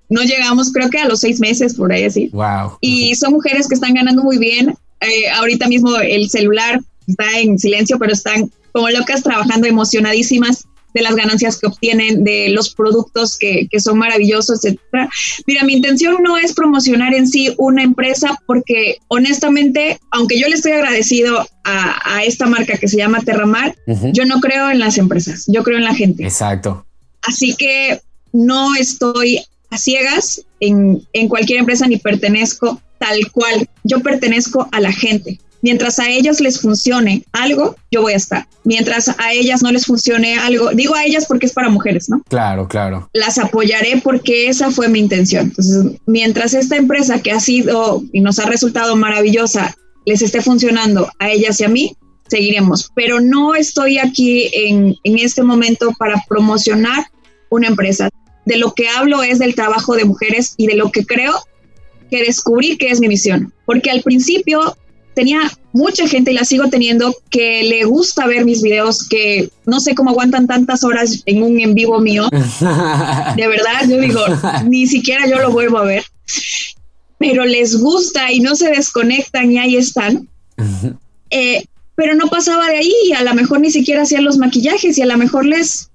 no 0.09 0.23
llegamos, 0.23 0.73
creo 0.73 0.89
que 0.89 0.99
a 0.99 1.09
los 1.09 1.21
seis 1.21 1.41
meses, 1.41 1.75
por 1.75 1.93
ahí 1.93 2.05
así. 2.05 2.29
¡Wow! 2.33 2.79
Y 2.81 3.15
son 3.15 3.33
mujeres 3.33 3.69
que 3.69 3.75
están 3.75 3.95
ganando 3.95 4.23
muy 4.23 4.39
bien. 4.39 4.75
Eh, 5.01 5.29
ahorita 5.31 5.69
mismo 5.69 5.97
el 5.97 6.31
celular 6.31 6.81
está 7.07 7.41
en 7.41 7.59
silencio, 7.59 7.99
pero 7.99 8.13
están 8.13 8.51
como 8.73 8.89
locas 8.89 9.23
trabajando 9.23 9.67
emocionadísimas 9.67 10.67
de 10.95 11.03
las 11.03 11.15
ganancias 11.15 11.59
que 11.59 11.67
obtienen, 11.67 12.25
de 12.25 12.51
los 12.51 12.75
productos 12.75 13.39
que, 13.39 13.69
que 13.71 13.81
son 13.81 13.99
maravillosos, 13.99 14.65
etcétera. 14.65 15.09
Mira, 15.47 15.65
mi 15.65 15.75
intención 15.75 16.23
no 16.23 16.37
es 16.37 16.53
promocionar 16.53 17.15
en 17.15 17.27
sí 17.27 17.55
una 17.59 17.83
empresa 17.83 18.39
porque 18.47 18.99
honestamente, 19.09 20.01
aunque 20.11 20.39
yo 20.39 20.49
le 20.49 20.55
estoy 20.55 20.73
agradecido 20.73 21.47
a, 21.65 22.17
a 22.17 22.25
esta 22.25 22.47
marca 22.47 22.77
que 22.77 22.89
se 22.89 22.97
llama 22.97 23.21
Terramar, 23.21 23.77
yo 24.13 24.25
no 24.25 24.41
creo 24.41 24.71
en 24.71 24.79
las 24.79 24.99
empresas, 24.99 25.45
yo 25.47 25.63
creo 25.63 25.79
en 25.79 25.85
la 25.85 25.95
gente. 25.95 26.25
Exacto. 26.25 26.87
Así 27.23 27.55
que 27.57 28.01
no 28.33 28.75
estoy 28.75 29.41
a 29.71 29.79
ciegas 29.79 30.43
en, 30.61 31.03
en 31.13 31.29
cualquier 31.29 31.61
empresa 31.61 31.87
ni 31.87 31.97
pertenezco 31.97 32.81
tal 32.99 33.31
cual. 33.33 33.69
Yo 33.85 34.01
pertenezco 34.01 34.69
a 34.71 34.81
la 34.81 34.93
gente. 34.93 35.41
Mientras 35.63 36.01
a 36.01 36.11
ellas 36.11 36.41
les 36.41 36.61
funcione 36.61 37.25
algo, 37.33 37.77
yo 37.91 38.03
voy 38.03 38.15
a 38.15 38.17
estar. 38.17 38.49
Mientras 38.65 39.09
a 39.09 39.33
ellas 39.33 39.63
no 39.63 39.71
les 39.71 39.87
funcione 39.87 40.37
algo, 40.37 40.71
digo 40.73 40.97
a 40.97 41.05
ellas 41.05 41.25
porque 41.27 41.47
es 41.47 41.53
para 41.53 41.69
mujeres, 41.69 42.09
¿no? 42.09 42.21
Claro, 42.29 42.67
claro. 42.67 43.09
Las 43.13 43.39
apoyaré 43.39 44.01
porque 44.03 44.49
esa 44.49 44.73
fue 44.73 44.89
mi 44.89 44.99
intención. 44.99 45.47
Entonces, 45.47 46.01
mientras 46.07 46.55
esta 46.55 46.77
empresa 46.77 47.23
que 47.23 47.31
ha 47.31 47.39
sido 47.39 48.03
y 48.13 48.21
nos 48.21 48.41
ha 48.41 48.47
resultado 48.47 48.97
maravillosa 48.97 49.75
les 50.05 50.21
esté 50.21 50.43
funcionando 50.43 51.09
a 51.21 51.31
ellas 51.31 51.61
y 51.61 51.65
a 51.65 51.69
mí, 51.69 51.97
seguiremos. 52.27 52.91
Pero 52.97 53.21
no 53.21 53.55
estoy 53.55 53.99
aquí 53.99 54.51
en, 54.53 54.97
en 55.05 55.19
este 55.19 55.45
momento 55.45 55.93
para 55.97 56.23
promocionar 56.29 57.07
una 57.51 57.69
empresa. 57.69 58.09
De 58.45 58.57
lo 58.57 58.73
que 58.75 58.89
hablo 58.89 59.23
es 59.23 59.39
del 59.39 59.55
trabajo 59.55 59.95
de 59.95 60.05
mujeres 60.05 60.55
y 60.57 60.67
de 60.67 60.75
lo 60.75 60.91
que 60.91 61.07
creo 61.07 61.35
que 62.11 62.25
descubrí 62.25 62.77
que 62.77 62.91
es 62.91 63.01
mi 63.01 63.07
misión. 63.07 63.53
Porque 63.65 63.91
al 63.91 64.03
principio 64.03 64.77
tenía 65.15 65.41
mucha 65.73 66.07
gente 66.07 66.33
y 66.33 66.35
la 66.35 66.45
sigo 66.45 66.69
teniendo 66.69 67.15
que 67.31 67.63
le 67.65 67.85
gusta 67.85 68.27
ver 68.27 68.45
mis 68.45 68.63
videos, 68.63 69.09
que 69.09 69.51
no 69.67 69.81
sé 69.81 69.95
cómo 69.95 70.11
aguantan 70.11 70.47
tantas 70.47 70.85
horas 70.85 71.23
en 71.27 71.43
un 71.43 71.59
en 71.61 71.75
vivo 71.75 72.01
mío. 72.01 72.29
De 73.37 73.49
verdad, 73.49 73.89
yo 73.89 73.99
digo, 73.99 74.21
ni 74.67 74.87
siquiera 74.87 75.27
yo 75.27 75.39
lo 75.39 75.51
vuelvo 75.51 75.79
a 75.79 75.85
ver. 75.85 76.05
Pero 77.19 77.45
les 77.45 77.79
gusta 77.79 78.33
y 78.33 78.41
no 78.41 78.57
se 78.57 78.71
desconectan 78.71 79.53
y 79.53 79.59
ahí 79.59 79.77
están. 79.77 80.29
Eh, 81.31 81.65
pero 81.95 82.15
no 82.15 82.29
pasaba 82.29 82.69
de 82.69 82.79
ahí 82.79 82.93
y 83.07 83.13
a 83.13 83.23
lo 83.23 83.35
mejor 83.35 83.61
ni 83.61 83.71
siquiera 83.71 84.03
hacían 84.03 84.25
los 84.25 84.39
maquillajes 84.39 84.99
y 84.99 85.03
a 85.03 85.07
lo 85.07 85.17
mejor 85.17 85.47
les, 85.47 85.91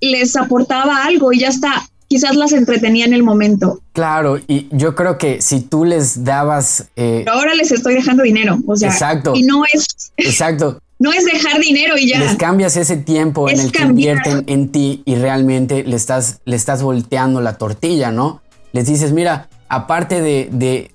les 0.00 0.34
aportaba 0.36 1.04
algo 1.04 1.32
y 1.32 1.40
ya 1.40 1.48
está 1.48 1.88
quizás 2.12 2.36
las 2.36 2.52
entretenía 2.52 3.06
en 3.06 3.14
el 3.14 3.22
momento. 3.22 3.80
Claro, 3.94 4.38
y 4.46 4.68
yo 4.70 4.94
creo 4.94 5.16
que 5.16 5.40
si 5.40 5.62
tú 5.62 5.86
les 5.86 6.24
dabas... 6.24 6.88
Eh, 6.94 7.24
ahora 7.26 7.54
les 7.54 7.72
estoy 7.72 7.94
dejando 7.94 8.22
dinero, 8.22 8.58
o 8.66 8.76
sea, 8.76 8.90
exacto, 8.90 9.32
y 9.34 9.44
no 9.44 9.62
es... 9.72 10.12
Exacto. 10.18 10.78
No 10.98 11.10
es 11.10 11.24
dejar 11.24 11.58
dinero 11.58 11.96
y 11.96 12.10
ya. 12.10 12.20
Les 12.20 12.36
cambias 12.36 12.76
ese 12.76 12.98
tiempo 12.98 13.48
en 13.48 13.60
el 13.60 13.72
que 13.72 13.82
invierten 13.82 14.44
en 14.46 14.68
ti 14.68 15.02
y 15.06 15.14
realmente 15.14 15.84
le 15.84 15.96
estás, 15.96 16.40
le 16.44 16.54
estás 16.54 16.82
volteando 16.82 17.40
la 17.40 17.56
tortilla, 17.56 18.12
¿no? 18.12 18.42
Les 18.72 18.86
dices, 18.86 19.12
mira, 19.12 19.48
aparte 19.70 20.20
de, 20.20 20.90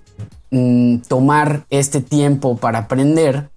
mm, 0.51 0.97
tomar 1.07 1.65
este 1.71 1.99
tiempo 1.99 2.57
para 2.57 2.77
aprender, 2.77 3.49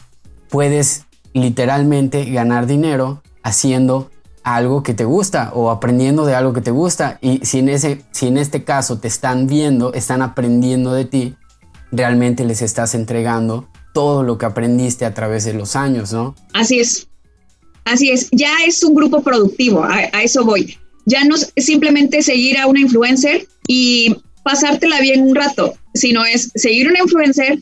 puedes 0.49 1.05
literalmente 1.35 2.25
ganar 2.25 2.67
dinero 2.67 3.23
haciendo 3.43 4.11
algo 4.43 4.83
que 4.83 4.95
te 4.95 5.05
gusta 5.05 5.53
o 5.55 5.71
aprendiendo 5.71 6.27
de 6.27 6.35
algo 6.35 6.53
que 6.53 6.61
te 6.61 6.71
gusta. 6.71 7.19
Y 7.21 7.45
si 7.45 7.59
en, 7.59 7.69
ese, 7.69 8.03
si 8.11 8.27
en 8.27 8.39
este 8.39 8.65
caso 8.65 8.99
te 8.99 9.09
están 9.09 9.47
viendo, 9.47 9.93
están 9.93 10.23
aprendiendo 10.23 10.93
de 10.93 11.05
ti, 11.05 11.35
realmente 11.93 12.45
les 12.45 12.63
estás 12.63 12.95
entregando 12.95 13.69
todo 13.93 14.23
lo 14.23 14.39
que 14.39 14.47
aprendiste 14.47 15.05
a 15.05 15.15
través 15.15 15.45
de 15.45 15.55
los 15.55 15.77
años, 15.77 16.13
¿no? 16.13 16.35
Así 16.53 16.79
es. 16.79 17.09
Así 17.85 18.11
es. 18.11 18.29
Ya 18.33 18.53
es 18.67 18.83
un 18.85 18.95
grupo 18.95 19.23
productivo, 19.23 19.85
a, 19.85 20.03
eso 20.23 20.45
voy. 20.45 20.77
Ya 21.07 21.25
no 21.25 21.35
es 21.35 21.53
simplemente 21.57 22.23
seguir 22.23 22.59
a 22.59 22.67
una 22.67 22.81
influencer 22.81 23.49
y 23.67 24.17
pasártela 24.45 25.01
bien 25.01 25.23
un 25.23 25.35
rato, 25.35 25.75
sino 25.95 26.25
es 26.25 26.51
seguir 26.55 26.89
una 26.89 27.01
influencer, 27.01 27.61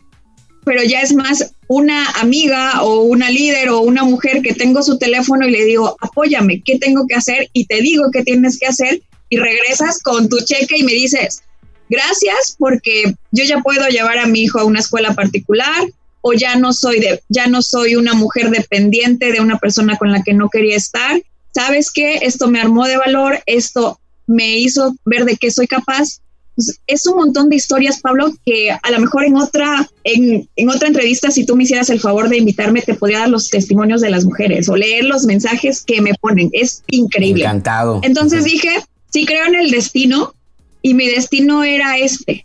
pero 0.68 0.82
ya 0.82 1.00
es 1.00 1.14
más 1.14 1.54
una 1.66 2.10
amiga 2.20 2.82
o 2.82 3.00
una 3.00 3.30
líder 3.30 3.70
o 3.70 3.80
una 3.80 4.04
mujer 4.04 4.42
que 4.42 4.52
tengo 4.52 4.82
su 4.82 4.98
teléfono 4.98 5.48
y 5.48 5.50
le 5.50 5.64
digo, 5.64 5.96
apóyame, 5.98 6.60
¿qué 6.62 6.78
tengo 6.78 7.06
que 7.06 7.14
hacer? 7.14 7.48
Y 7.54 7.64
te 7.64 7.80
digo 7.80 8.10
qué 8.12 8.22
tienes 8.22 8.58
que 8.58 8.66
hacer 8.66 9.00
y 9.30 9.38
regresas 9.38 10.02
con 10.02 10.28
tu 10.28 10.36
cheque 10.44 10.76
y 10.76 10.82
me 10.82 10.92
dices, 10.92 11.40
gracias 11.88 12.54
porque 12.58 13.14
yo 13.32 13.44
ya 13.44 13.62
puedo 13.62 13.88
llevar 13.88 14.18
a 14.18 14.26
mi 14.26 14.42
hijo 14.42 14.58
a 14.58 14.64
una 14.64 14.80
escuela 14.80 15.14
particular 15.14 15.88
o 16.20 16.34
ya 16.34 16.56
no 16.56 16.74
soy 16.74 17.00
de 17.00 17.22
ya 17.30 17.46
no 17.46 17.62
soy 17.62 17.96
una 17.96 18.12
mujer 18.12 18.50
dependiente 18.50 19.32
de 19.32 19.40
una 19.40 19.58
persona 19.58 19.96
con 19.96 20.12
la 20.12 20.22
que 20.22 20.34
no 20.34 20.50
quería 20.50 20.76
estar. 20.76 21.22
¿Sabes 21.54 21.90
qué? 21.90 22.16
Esto 22.16 22.48
me 22.48 22.60
armó 22.60 22.86
de 22.86 22.98
valor, 22.98 23.42
esto 23.46 23.98
me 24.26 24.58
hizo 24.58 24.94
ver 25.06 25.24
de 25.24 25.38
qué 25.38 25.50
soy 25.50 25.66
capaz 25.66 26.20
pues, 26.58 26.80
es 26.88 27.06
un 27.06 27.18
montón 27.18 27.48
de 27.48 27.54
historias, 27.54 28.00
Pablo, 28.00 28.32
que 28.44 28.72
a 28.72 28.90
lo 28.90 28.98
mejor 28.98 29.22
en 29.22 29.36
otra, 29.36 29.88
en, 30.02 30.48
en, 30.56 30.68
otra 30.68 30.88
entrevista, 30.88 31.30
si 31.30 31.46
tú 31.46 31.54
me 31.54 31.62
hicieras 31.62 31.88
el 31.88 32.00
favor 32.00 32.28
de 32.28 32.38
invitarme, 32.38 32.82
te 32.82 32.94
podría 32.94 33.20
dar 33.20 33.28
los 33.28 33.48
testimonios 33.48 34.00
de 34.00 34.10
las 34.10 34.24
mujeres 34.24 34.68
o 34.68 34.74
leer 34.74 35.04
los 35.04 35.22
mensajes 35.22 35.84
que 35.84 36.00
me 36.00 36.14
ponen. 36.20 36.50
Es 36.52 36.82
increíble. 36.88 37.44
Encantado. 37.44 38.00
Entonces 38.02 38.42
dije, 38.42 38.70
sí 39.08 39.24
creo 39.24 39.46
en 39.46 39.54
el 39.54 39.70
destino 39.70 40.34
y 40.82 40.94
mi 40.94 41.06
destino 41.06 41.62
era 41.62 41.96
este. 41.96 42.44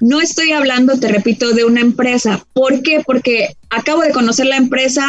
No 0.00 0.20
estoy 0.20 0.50
hablando, 0.50 0.98
te 0.98 1.06
repito, 1.06 1.52
de 1.52 1.64
una 1.64 1.82
empresa. 1.82 2.44
¿Por 2.54 2.82
qué? 2.82 3.04
Porque 3.06 3.54
acabo 3.70 4.02
de 4.02 4.10
conocer 4.10 4.46
la 4.46 4.56
empresa. 4.56 5.06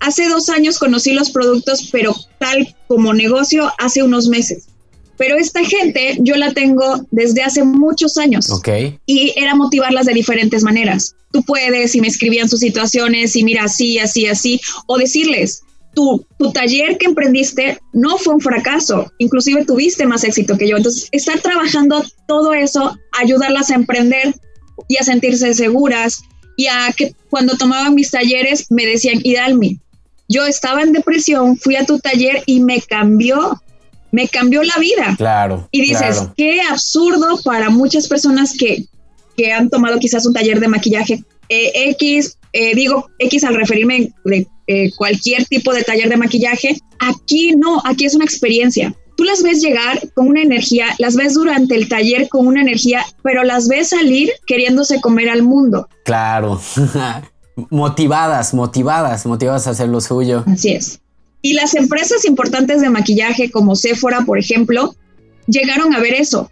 Hace 0.00 0.30
dos 0.30 0.48
años 0.48 0.78
conocí 0.78 1.12
los 1.12 1.30
productos, 1.30 1.90
pero 1.92 2.16
tal 2.38 2.74
como 2.88 3.12
negocio 3.12 3.70
hace 3.78 4.02
unos 4.02 4.28
meses. 4.28 4.64
Pero 5.18 5.36
esta 5.36 5.64
gente 5.64 6.16
yo 6.20 6.36
la 6.36 6.52
tengo 6.52 7.06
desde 7.10 7.42
hace 7.42 7.62
muchos 7.64 8.16
años. 8.16 8.50
Ok. 8.50 8.68
Y 9.06 9.32
era 9.36 9.54
motivarlas 9.54 10.06
de 10.06 10.14
diferentes 10.14 10.62
maneras. 10.62 11.14
Tú 11.32 11.42
puedes, 11.42 11.94
y 11.94 12.00
me 12.00 12.08
escribían 12.08 12.48
sus 12.48 12.60
situaciones, 12.60 13.36
y 13.36 13.44
mira, 13.44 13.64
así, 13.64 13.98
así, 13.98 14.26
así, 14.26 14.60
o 14.86 14.98
decirles, 14.98 15.62
tu, 15.94 16.26
tu 16.38 16.52
taller 16.52 16.98
que 16.98 17.06
emprendiste 17.06 17.78
no 17.92 18.18
fue 18.18 18.34
un 18.34 18.40
fracaso, 18.40 19.12
inclusive 19.18 19.64
tuviste 19.64 20.06
más 20.06 20.24
éxito 20.24 20.56
que 20.56 20.68
yo. 20.68 20.76
Entonces, 20.76 21.08
estar 21.12 21.40
trabajando 21.40 22.02
todo 22.26 22.52
eso, 22.54 22.96
ayudarlas 23.12 23.70
a 23.70 23.74
emprender 23.74 24.34
y 24.88 24.96
a 24.96 25.04
sentirse 25.04 25.54
seguras, 25.54 26.22
y 26.56 26.66
a 26.66 26.92
que 26.96 27.14
cuando 27.30 27.56
tomaban 27.56 27.94
mis 27.94 28.10
talleres 28.10 28.66
me 28.70 28.86
decían, 28.86 29.20
Idalmi, 29.22 29.78
yo 30.28 30.46
estaba 30.46 30.82
en 30.82 30.92
depresión, 30.92 31.56
fui 31.56 31.76
a 31.76 31.84
tu 31.84 31.98
taller 31.98 32.42
y 32.46 32.60
me 32.60 32.80
cambió 32.80 33.61
me 34.12 34.28
cambió 34.28 34.62
la 34.62 34.76
vida. 34.78 35.14
Claro. 35.16 35.68
Y 35.72 35.80
dices, 35.80 36.28
qué 36.36 36.60
absurdo 36.60 37.40
para 37.42 37.70
muchas 37.70 38.06
personas 38.06 38.54
que, 38.56 38.84
que, 39.36 39.52
han 39.52 39.68
tomado 39.68 39.98
quizás 39.98 40.24
un 40.26 40.34
taller 40.34 40.60
de 40.60 40.68
maquillaje 40.68 41.24
eh, 41.48 41.90
X, 41.90 42.38
eh, 42.54 42.74
digo 42.74 43.08
X 43.18 43.44
al 43.44 43.54
referirme 43.54 44.10
de 44.24 44.46
eh, 44.68 44.90
cualquier 44.96 45.44
tipo 45.44 45.74
de 45.74 45.82
taller 45.82 46.08
de 46.08 46.16
maquillaje. 46.16 46.78
Aquí 46.98 47.52
no, 47.56 47.82
aquí 47.84 48.06
es 48.06 48.14
una 48.14 48.24
experiencia. 48.24 48.94
Tú 49.18 49.24
las 49.24 49.42
ves 49.42 49.60
llegar 49.60 50.00
con 50.14 50.28
una 50.28 50.40
energía, 50.40 50.86
las 50.98 51.14
ves 51.14 51.34
durante 51.34 51.74
el 51.74 51.88
taller 51.88 52.28
con 52.30 52.46
una 52.46 52.62
energía, 52.62 53.04
pero 53.22 53.44
las 53.44 53.68
ves 53.68 53.90
salir 53.90 54.30
queriéndose 54.46 55.00
comer 55.02 55.28
al 55.28 55.42
mundo. 55.42 55.88
Claro. 56.06 56.58
motivadas, 57.70 58.54
motivadas, 58.54 59.26
motivadas 59.26 59.66
a 59.66 59.70
hacer 59.70 59.88
lo 59.88 60.00
suyo. 60.00 60.44
Así 60.46 60.72
es. 60.72 61.01
Y 61.42 61.54
las 61.54 61.74
empresas 61.74 62.24
importantes 62.24 62.80
de 62.80 62.88
maquillaje 62.88 63.50
como 63.50 63.74
Sephora, 63.74 64.22
por 64.24 64.38
ejemplo, 64.38 64.94
llegaron 65.46 65.94
a 65.94 65.98
ver 65.98 66.14
eso. 66.14 66.50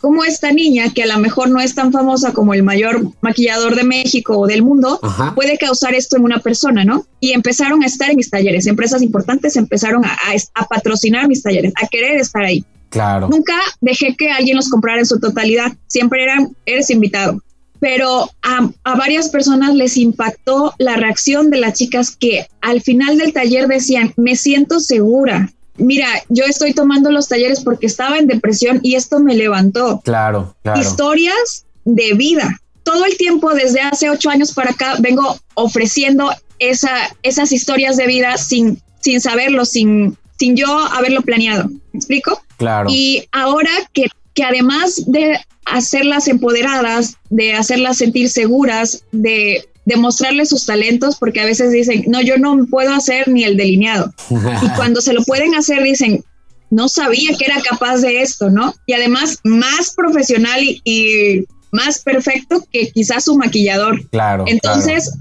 Cómo 0.00 0.24
esta 0.24 0.50
niña, 0.50 0.94
que 0.94 1.02
a 1.02 1.06
lo 1.06 1.18
mejor 1.18 1.50
no 1.50 1.60
es 1.60 1.74
tan 1.74 1.92
famosa 1.92 2.32
como 2.32 2.54
el 2.54 2.62
mayor 2.62 3.02
maquillador 3.20 3.76
de 3.76 3.84
México 3.84 4.38
o 4.38 4.46
del 4.46 4.62
mundo, 4.62 4.98
puede 5.34 5.58
causar 5.58 5.94
esto 5.94 6.16
en 6.16 6.24
una 6.24 6.38
persona, 6.38 6.86
¿no? 6.86 7.06
Y 7.20 7.32
empezaron 7.32 7.82
a 7.82 7.86
estar 7.86 8.08
en 8.08 8.16
mis 8.16 8.30
talleres. 8.30 8.66
Empresas 8.66 9.02
importantes 9.02 9.56
empezaron 9.56 10.02
a, 10.06 10.16
a 10.54 10.66
patrocinar 10.66 11.28
mis 11.28 11.42
talleres, 11.42 11.74
a 11.82 11.86
querer 11.86 12.18
estar 12.18 12.42
ahí. 12.42 12.64
Claro. 12.88 13.28
Nunca 13.28 13.54
dejé 13.82 14.16
que 14.16 14.30
alguien 14.30 14.56
los 14.56 14.70
comprara 14.70 15.00
en 15.00 15.06
su 15.06 15.20
totalidad. 15.20 15.72
Siempre 15.86 16.22
eran, 16.22 16.56
eres 16.64 16.88
invitado 16.88 17.42
pero 17.80 18.30
a, 18.42 18.70
varias 18.96 19.28
personas 19.28 19.74
les 19.74 19.96
impactó 19.96 20.74
la 20.78 20.96
reacción 20.96 21.50
de 21.50 21.58
las 21.58 21.74
chicas 21.74 22.16
que 22.16 22.46
al 22.60 22.80
final 22.80 23.18
del 23.18 23.32
taller 23.32 23.68
decían, 23.68 24.12
me 24.16 24.36
siento 24.36 24.80
segura. 24.80 25.50
Mira, 25.76 26.08
yo 26.28 26.44
estoy 26.44 26.72
tomando 26.72 27.10
los 27.10 27.28
talleres 27.28 27.60
porque 27.60 27.86
estaba 27.86 28.18
en 28.18 28.26
depresión 28.26 28.80
y 28.82 28.94
esto 28.94 29.18
me 29.20 29.34
levantó. 29.34 30.00
Claro, 30.04 30.54
claro. 30.62 30.80
Historias 30.80 31.66
de 31.84 32.14
vida. 32.14 32.60
Todo 32.84 33.04
el 33.06 33.16
tiempo, 33.16 33.52
desde 33.54 33.80
hace 33.80 34.08
ocho 34.10 34.30
años 34.30 34.52
para 34.52 34.70
acá, 34.70 34.96
vengo 35.00 35.36
ofreciendo 35.54 36.30
esa, 36.58 36.90
esas 37.22 37.50
historias 37.50 37.96
de 37.96 38.06
vida 38.06 38.36
sin, 38.36 38.80
sin 39.00 39.20
saberlo, 39.20 39.64
sin, 39.64 40.16
sin 40.38 40.56
yo 40.56 40.78
haberlo 40.78 41.22
planeado. 41.22 41.68
¿Me 41.92 41.98
explico? 41.98 42.40
Claro. 42.56 42.88
Y 42.90 43.26
ahora 43.32 43.70
que 43.92 44.08
que 44.34 44.44
además 44.44 45.02
de 45.06 45.38
hacerlas 45.64 46.28
empoderadas, 46.28 47.16
de 47.30 47.54
hacerlas 47.54 47.98
sentir 47.98 48.28
seguras, 48.28 49.04
de 49.12 49.68
demostrarles 49.84 50.48
sus 50.48 50.66
talentos, 50.66 51.16
porque 51.16 51.40
a 51.40 51.44
veces 51.44 51.72
dicen, 51.72 52.04
no, 52.06 52.20
yo 52.20 52.38
no 52.38 52.66
puedo 52.66 52.92
hacer 52.92 53.28
ni 53.28 53.44
el 53.44 53.56
delineado. 53.56 54.12
y 54.30 54.68
cuando 54.76 55.00
se 55.00 55.12
lo 55.12 55.22
pueden 55.24 55.54
hacer, 55.54 55.82
dicen, 55.82 56.24
no 56.70 56.88
sabía 56.88 57.36
que 57.36 57.44
era 57.44 57.60
capaz 57.62 57.98
de 57.98 58.22
esto, 58.22 58.50
¿no? 58.50 58.74
Y 58.86 58.94
además, 58.94 59.38
más 59.44 59.94
profesional 59.94 60.60
y, 60.84 61.44
más 61.70 61.98
perfecto 61.98 62.64
que 62.72 62.88
quizás 62.90 63.24
su 63.24 63.36
maquillador. 63.36 64.08
Claro. 64.10 64.44
Entonces, 64.46 65.12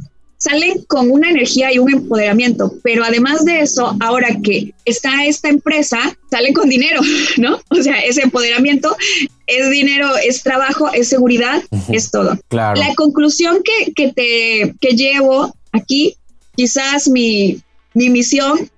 salen 0.43 0.83
con 0.87 1.09
una 1.09 1.29
energía 1.29 1.71
y 1.71 1.79
un 1.79 1.89
empoderamiento, 1.89 2.73
pero 2.83 3.05
además 3.05 3.45
de 3.45 3.61
eso, 3.61 3.95
ahora 4.01 4.27
que 4.43 4.73
está 4.83 5.23
esta 5.25 5.47
empresa, 5.47 5.99
salen 6.29 6.53
con 6.53 6.67
dinero, 6.67 6.99
¿no? 7.37 7.59
O 7.69 7.81
sea, 7.81 7.99
ese 7.99 8.23
empoderamiento 8.23 8.93
es 9.47 9.69
dinero, 9.71 10.17
es 10.17 10.43
trabajo, 10.43 10.91
es 10.91 11.07
seguridad, 11.07 11.63
es 11.89 12.11
todo. 12.11 12.37
Claro. 12.49 12.77
La 12.81 12.93
conclusión 12.95 13.59
que, 13.63 13.93
que 13.93 14.11
te 14.11 14.75
que 14.81 14.97
llevo 14.97 15.55
aquí, 15.71 16.17
quizás 16.57 17.07
mi, 17.07 17.61
mi 17.93 18.09
misión 18.09 18.69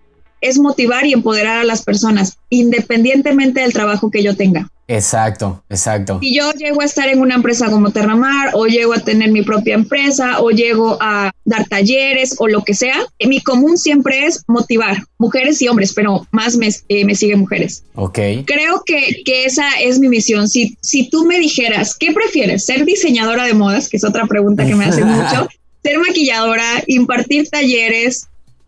es 0.42 0.60
motivar 0.60 1.08
y 1.08 1.14
empoderar 1.14 1.58
a 1.58 1.64
las 1.64 1.82
personas, 1.82 2.38
independientemente 2.50 3.62
del 3.62 3.74
trabajo 3.74 4.12
que 4.12 4.22
yo 4.22 4.36
tenga. 4.36 4.70
Exacto, 4.88 5.64
exacto. 5.68 6.20
Si 6.22 6.36
yo 6.36 6.52
llego 6.52 6.82
a 6.82 6.86
estar 6.86 7.10
en 7.10 7.20
una 7.20 7.36
empresa 7.36 7.72
como 7.72 7.90
Terramar 7.90 8.52
o 8.54 8.68
llego 8.68 8.94
a 8.94 9.00
tener 9.00 9.32
mi 9.32 9.42
propia 9.42 9.74
empresa 9.74 10.42
o 10.42 10.52
llego 10.52 10.98
a 11.02 11.32
dar 11.44 11.68
talleres 11.68 12.36
o 12.38 12.48
lo 12.48 12.64
que 12.64 12.76
sea, 12.76 12.96
mi 13.26 13.42
común 13.42 13.80
siempre 13.80 14.28
es 14.28 14.44
motivar 14.48 14.98
mujeres 15.18 15.60
y 15.62 15.68
hombres, 15.68 15.94
pero 15.94 16.28
más 16.32 16.56
me, 16.56 16.70
eh, 16.90 17.04
me 17.04 17.16
siguen 17.16 17.40
mujeres. 17.40 17.84
Ok. 17.96 18.20
Creo 18.46 18.84
que, 18.86 19.24
que, 19.26 19.46
esa 19.46 19.68
es 19.82 19.98
mi 19.98 20.08
misión. 20.08 20.48
Si, 20.48 20.78
si 20.82 21.10
tú 21.10 21.26
me 21.26 21.40
dijeras, 21.40 21.96
¿qué 21.96 22.12
prefieres? 22.12 22.66
¿Ser 22.66 22.86
diseñadora 22.86 23.46
de 23.46 23.54
modas? 23.56 23.90
Que 23.90 23.98
es 23.98 24.04
otra 24.04 24.28
pregunta 24.28 24.66
que 24.66 24.76
me 24.76 24.86
hacen 24.86 25.08
mucho. 25.08 25.48
¿Ser 25.84 25.98
maquilladora? 25.98 26.84
¿Impartir 26.86 27.50
talleres? 27.50 28.28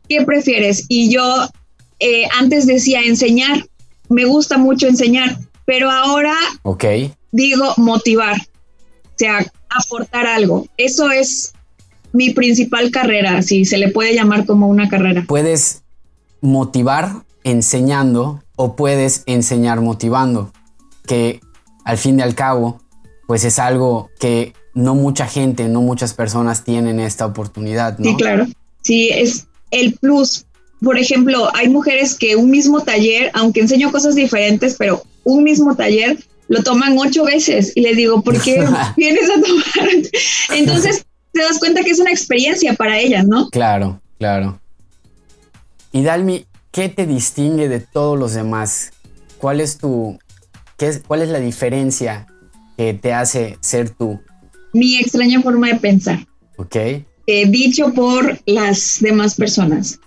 ¿Qué 0.10 0.24
prefieres? 0.24 0.86
Y 0.88 1.12
yo 1.12 1.48
eh, 2.00 2.28
antes 2.40 2.66
decía 2.66 3.02
enseñar. 3.02 3.66
Me 4.10 4.24
gusta 4.24 4.58
mucho 4.58 4.88
enseñar 4.88 5.38
pero 5.68 5.92
ahora 5.92 6.34
digo 7.32 7.74
motivar, 7.76 8.38
o 8.38 9.18
sea, 9.18 9.46
aportar 9.70 10.26
algo. 10.26 10.66
Eso 10.78 11.12
es 11.12 11.54
mi 12.14 12.30
principal 12.30 12.90
carrera, 12.90 13.42
si 13.42 13.66
se 13.66 13.78
le 13.78 13.90
puede 13.90 14.16
llamar 14.16 14.46
como 14.46 14.70
una 14.70 14.88
carrera. 14.88 15.26
Puedes 15.28 15.84
motivar 16.40 17.26
enseñando 17.44 18.42
o 18.56 18.78
puedes 18.78 19.24
enseñar 19.26 19.82
motivando, 19.82 20.54
que 21.06 21.42
al 21.84 21.98
fin 21.98 22.18
y 22.20 22.22
al 22.22 22.34
cabo, 22.34 22.82
pues 23.28 23.44
es 23.44 23.60
algo 23.60 24.10
que 24.22 24.54
no 24.74 24.96
mucha 24.96 25.28
gente, 25.28 25.68
no 25.68 25.82
muchas 25.82 26.14
personas 26.14 26.64
tienen 26.64 27.02
esta 27.02 27.26
oportunidad. 27.26 28.00
¿no? 28.00 28.12
Sí, 28.12 28.16
claro. 28.16 28.48
Sí, 28.84 29.10
es 29.10 29.48
el 29.72 29.96
plus. 29.96 30.46
Por 30.82 30.98
ejemplo, 30.98 31.54
hay 31.54 31.68
mujeres 31.68 32.16
que 32.16 32.38
un 32.38 32.52
mismo 32.52 32.82
taller, 32.82 33.32
aunque 33.34 33.60
enseño 33.60 33.92
cosas 33.92 34.16
diferentes, 34.16 34.76
pero 34.80 35.04
un 35.28 35.44
mismo 35.44 35.76
taller 35.76 36.18
lo 36.48 36.64
toman 36.64 36.98
ocho 36.98 37.26
veces 37.26 37.74
y 37.76 37.82
le 37.82 37.94
digo, 37.94 38.22
¿por 38.22 38.42
qué 38.42 38.66
vienes 38.98 39.30
a 39.30 39.42
tomar? 39.42 39.90
Entonces 40.56 41.06
te 41.34 41.42
das 41.42 41.60
cuenta 41.60 41.84
que 41.84 41.92
es 41.92 42.00
una 42.00 42.12
experiencia 42.12 42.74
para 42.74 42.98
ellas, 42.98 43.28
¿no? 43.28 43.50
Claro, 43.50 44.02
claro. 44.18 44.60
Y 45.92 46.04
Dalmi, 46.04 46.46
¿qué 46.72 46.88
te 46.88 47.06
distingue 47.06 47.68
de 47.68 47.82
todos 47.82 48.18
los 48.18 48.34
demás? 48.34 48.94
¿Cuál 49.38 49.60
es 49.60 49.78
tu, 49.78 50.18
qué 50.78 50.88
es, 50.88 51.02
cuál 51.06 51.22
es 51.22 51.30
la 51.30 51.40
diferencia 51.40 52.28
que 52.78 52.94
te 52.94 53.14
hace 53.14 53.58
ser 53.60 53.90
tú? 53.90 54.22
Mi 54.72 54.98
extraña 54.98 55.42
forma 55.42 55.68
de 55.68 55.76
pensar. 55.76 56.26
Ok. 56.56 56.76
Eh, 56.76 57.04
dicho 57.50 57.94
por 57.94 58.40
las 58.46 59.00
demás 59.02 59.36
personas. 59.36 60.00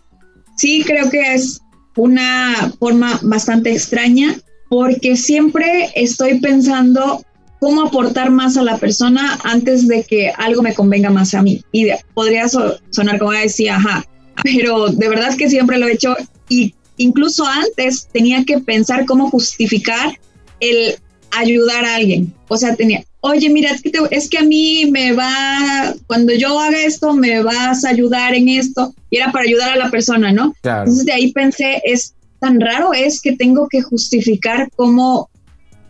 Sí, 0.57 0.83
creo 0.87 1.11
que 1.11 1.35
es 1.35 1.61
una 1.97 2.73
forma 2.79 3.21
bastante 3.23 3.73
extraña, 3.73 4.37
porque 4.71 5.17
siempre 5.17 5.91
estoy 5.97 6.39
pensando 6.39 7.25
cómo 7.59 7.83
aportar 7.83 8.31
más 8.31 8.57
a 8.57 8.63
la 8.63 8.79
persona 8.79 9.37
antes 9.43 9.89
de 9.89 10.05
que 10.05 10.31
algo 10.31 10.63
me 10.63 10.75
convenga 10.75 11.11
más 11.11 11.35
a 11.35 11.43
mí. 11.43 11.63
Y 11.73 11.89
podría 12.15 12.49
sonar 12.49 13.19
como 13.19 13.33
decía, 13.33 13.77
ajá, 13.77 14.07
pero 14.45 14.87
de 14.89 15.09
verdad 15.09 15.37
que 15.37 15.51
siempre 15.51 15.77
lo 15.77 15.89
he 15.89 15.93
hecho 15.93 16.17
y 16.49 16.73
incluso 16.99 17.45
antes 17.45 18.09
tenía 18.13 18.45
que 18.45 18.61
pensar 18.61 19.07
cómo 19.07 19.29
justificar 19.29 20.17
el 20.61 20.95
ayudar 21.33 21.85
a 21.85 21.97
alguien. 21.97 22.33
O 22.47 22.57
sea, 22.57 22.77
tenía, 22.77 23.03
oye, 23.23 23.51
mira, 23.51 23.73
es 23.73 23.83
que, 23.83 23.93
es 24.13 24.31
que 24.31 24.39
a 24.39 24.45
mí 24.45 24.89
me 24.93 25.13
va, 25.13 25.95
cuando 26.07 26.33
yo 26.33 26.61
haga 26.61 26.81
esto, 26.81 27.13
me 27.13 27.43
vas 27.43 27.85
a 27.85 27.89
ayudar 27.89 28.35
en 28.37 28.49
esto. 28.49 28.95
Y 29.11 29.17
era 29.17 29.33
para 29.33 29.47
ayudar 29.47 29.73
a 29.73 29.77
la 29.77 29.91
persona, 29.91 30.31
¿no? 30.33 30.55
Entonces 30.63 31.05
de 31.05 31.13
ahí 31.13 31.33
pensé, 31.33 31.83
es 31.85 32.15
tan 32.41 32.61
raro 32.61 32.93
es 32.93 33.21
que 33.21 33.37
tengo 33.37 33.69
que 33.69 33.83
justificar 33.83 34.71
cómo 34.75 35.31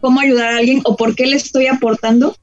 cómo 0.01 0.21
ayudar 0.21 0.55
a 0.55 0.57
alguien 0.59 0.81
o 0.85 0.97
por 0.97 1.15
qué 1.15 1.27
le 1.27 1.37
estoy 1.37 1.67
aportando. 1.67 2.35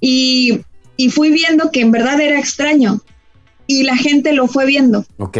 Y, 0.00 0.60
y 0.96 1.10
fui 1.10 1.30
viendo 1.30 1.70
que 1.70 1.80
en 1.80 1.90
verdad 1.90 2.20
era 2.20 2.38
extraño 2.38 3.02
y 3.66 3.82
la 3.82 3.96
gente 3.96 4.32
lo 4.32 4.46
fue 4.48 4.66
viendo. 4.66 5.04
Ok, 5.18 5.38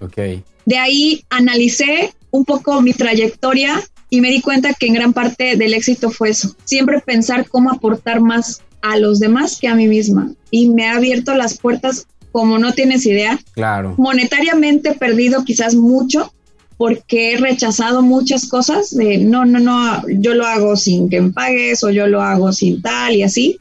ok. 0.00 0.18
De 0.66 0.78
ahí 0.78 1.24
analicé 1.30 2.14
un 2.30 2.44
poco 2.44 2.80
mi 2.80 2.92
trayectoria 2.92 3.82
y 4.10 4.20
me 4.20 4.30
di 4.30 4.40
cuenta 4.40 4.74
que 4.74 4.86
en 4.86 4.94
gran 4.94 5.12
parte 5.12 5.56
del 5.56 5.74
éxito 5.74 6.10
fue 6.10 6.30
eso. 6.30 6.54
Siempre 6.64 7.00
pensar 7.00 7.48
cómo 7.48 7.70
aportar 7.70 8.20
más 8.20 8.62
a 8.82 8.96
los 8.98 9.18
demás 9.18 9.58
que 9.60 9.68
a 9.68 9.74
mí 9.74 9.88
misma. 9.88 10.32
Y 10.50 10.68
me 10.70 10.86
ha 10.86 10.96
abierto 10.96 11.34
las 11.34 11.58
puertas 11.58 12.06
como 12.32 12.58
no 12.58 12.72
tienes 12.72 13.06
idea. 13.06 13.38
Claro. 13.52 13.94
Monetariamente 13.96 14.90
he 14.90 14.94
perdido 14.94 15.44
quizás 15.44 15.74
mucho 15.74 16.32
porque 16.76 17.32
he 17.32 17.36
rechazado 17.38 18.02
muchas 18.02 18.48
cosas 18.48 18.94
de 18.94 19.18
no, 19.18 19.44
no, 19.44 19.58
no, 19.60 20.02
yo 20.08 20.34
lo 20.34 20.46
hago 20.46 20.76
sin 20.76 21.08
que 21.08 21.20
me 21.20 21.32
pagues 21.32 21.84
o 21.84 21.90
yo 21.90 22.06
lo 22.06 22.20
hago 22.20 22.52
sin 22.52 22.82
tal 22.82 23.14
y 23.14 23.22
así. 23.22 23.58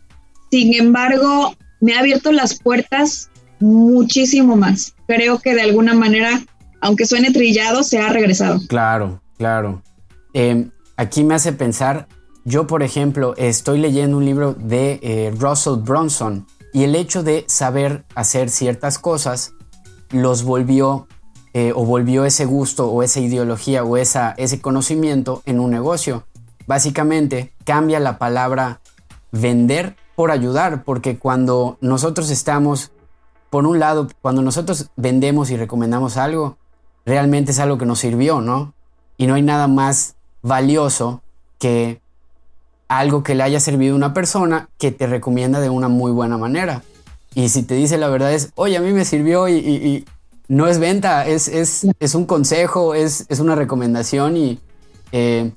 Sin 0.51 0.73
embargo, 0.73 1.55
me 1.81 1.93
ha 1.93 1.99
abierto 1.99 2.31
las 2.31 2.59
puertas 2.59 3.29
muchísimo 3.59 4.55
más. 4.55 4.93
Creo 5.07 5.39
que 5.39 5.55
de 5.55 5.61
alguna 5.61 5.93
manera, 5.93 6.41
aunque 6.81 7.05
suene 7.05 7.31
trillado, 7.31 7.83
se 7.83 7.99
ha 7.99 8.09
regresado. 8.09 8.59
Claro, 8.67 9.21
claro. 9.37 9.81
Em, 10.33 10.71
aquí 10.97 11.23
me 11.23 11.35
hace 11.35 11.53
pensar, 11.53 12.07
yo 12.45 12.67
por 12.67 12.83
ejemplo 12.83 13.35
estoy 13.37 13.79
leyendo 13.79 14.17
un 14.17 14.25
libro 14.25 14.53
de 14.53 14.99
eh, 15.01 15.33
Russell 15.37 15.79
Bronson 15.81 16.45
y 16.73 16.83
el 16.83 16.95
hecho 16.95 17.23
de 17.23 17.45
saber 17.47 18.03
hacer 18.15 18.49
ciertas 18.49 18.97
cosas 18.97 19.53
los 20.09 20.43
volvió 20.43 21.07
eh, 21.53 21.71
o 21.75 21.85
volvió 21.85 22.25
ese 22.25 22.45
gusto 22.45 22.89
o 22.89 23.03
esa 23.03 23.19
ideología 23.19 23.83
o 23.83 23.97
esa, 23.97 24.31
ese 24.37 24.61
conocimiento 24.61 25.41
en 25.45 25.59
un 25.59 25.71
negocio. 25.71 26.23
Básicamente 26.65 27.53
cambia 27.63 27.99
la 27.99 28.17
palabra 28.17 28.79
vender 29.31 29.95
por 30.15 30.31
ayudar, 30.31 30.83
porque 30.83 31.17
cuando 31.17 31.77
nosotros 31.81 32.29
estamos, 32.29 32.91
por 33.49 33.65
un 33.65 33.79
lado, 33.79 34.07
cuando 34.21 34.41
nosotros 34.41 34.89
vendemos 34.95 35.49
y 35.49 35.57
recomendamos 35.57 36.17
algo, 36.17 36.57
realmente 37.05 37.51
es 37.51 37.59
algo 37.59 37.77
que 37.77 37.85
nos 37.85 37.99
sirvió, 37.99 38.41
¿no? 38.41 38.73
Y 39.17 39.27
no 39.27 39.33
hay 39.33 39.41
nada 39.41 39.67
más 39.67 40.15
valioso 40.41 41.21
que 41.59 42.01
algo 42.87 43.23
que 43.23 43.35
le 43.35 43.43
haya 43.43 43.59
servido 43.59 43.93
a 43.93 43.97
una 43.97 44.13
persona 44.13 44.69
que 44.77 44.91
te 44.91 45.07
recomienda 45.07 45.59
de 45.59 45.69
una 45.69 45.87
muy 45.87 46.11
buena 46.11 46.37
manera. 46.37 46.83
Y 47.33 47.49
si 47.49 47.63
te 47.63 47.73
dice 47.75 47.97
la 47.97 48.09
verdad 48.09 48.33
es, 48.33 48.51
oye, 48.55 48.77
a 48.77 48.81
mí 48.81 48.91
me 48.91 49.05
sirvió 49.05 49.49
y, 49.49 50.05
no 50.47 50.67
es 50.67 50.79
venta, 50.79 51.25
es, 51.25 51.47
es, 51.47 51.87
es 51.99 52.15
un 52.15 52.25
consejo, 52.25 52.95
es, 52.95 53.25
es, 53.29 53.39
una 53.39 53.55
recomendación 53.55 54.35
y 54.35 54.59
eh, 55.11 55.51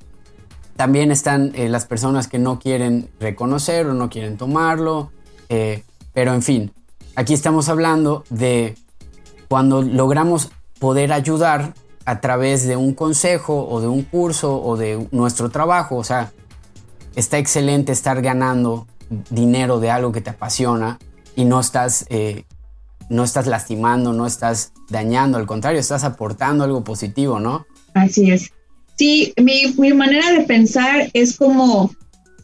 también 0.75 1.11
están 1.11 1.51
eh, 1.55 1.69
las 1.69 1.85
personas 1.85 2.27
que 2.27 2.39
no 2.39 2.59
quieren 2.59 3.09
reconocer 3.19 3.87
o 3.87 3.93
no 3.93 4.09
quieren 4.09 4.37
tomarlo. 4.37 5.11
Eh, 5.49 5.83
pero 6.13 6.33
en 6.33 6.41
fin, 6.41 6.71
aquí 7.15 7.33
estamos 7.33 7.69
hablando 7.69 8.23
de 8.29 8.75
cuando 9.49 9.81
logramos 9.81 10.49
poder 10.79 11.11
ayudar 11.11 11.73
a 12.05 12.21
través 12.21 12.65
de 12.65 12.77
un 12.77 12.93
consejo 12.93 13.67
o 13.67 13.81
de 13.81 13.87
un 13.87 14.03
curso 14.03 14.61
o 14.61 14.77
de 14.77 15.07
nuestro 15.11 15.49
trabajo. 15.49 15.97
O 15.97 16.03
sea, 16.03 16.31
está 17.15 17.37
excelente 17.37 17.91
estar 17.91 18.21
ganando 18.21 18.87
dinero 19.29 19.79
de 19.79 19.91
algo 19.91 20.11
que 20.11 20.21
te 20.21 20.29
apasiona 20.29 20.99
y 21.35 21.45
no 21.45 21.59
estás, 21.59 22.05
no 23.09 23.23
estás 23.23 23.47
lastimando, 23.47 24.13
no 24.13 24.25
estás 24.25 24.73
dañando, 24.89 25.37
al 25.37 25.45
contrario, 25.45 25.79
estás 25.79 26.03
aportando 26.03 26.63
algo 26.63 26.83
positivo, 26.83 27.39
¿no? 27.39 27.65
Así 27.93 28.31
es. 28.31 28.51
Sí, 28.97 29.33
mi, 29.41 29.73
mi 29.77 29.93
manera 29.93 30.31
de 30.31 30.41
pensar 30.41 31.09
es 31.13 31.37
como 31.37 31.91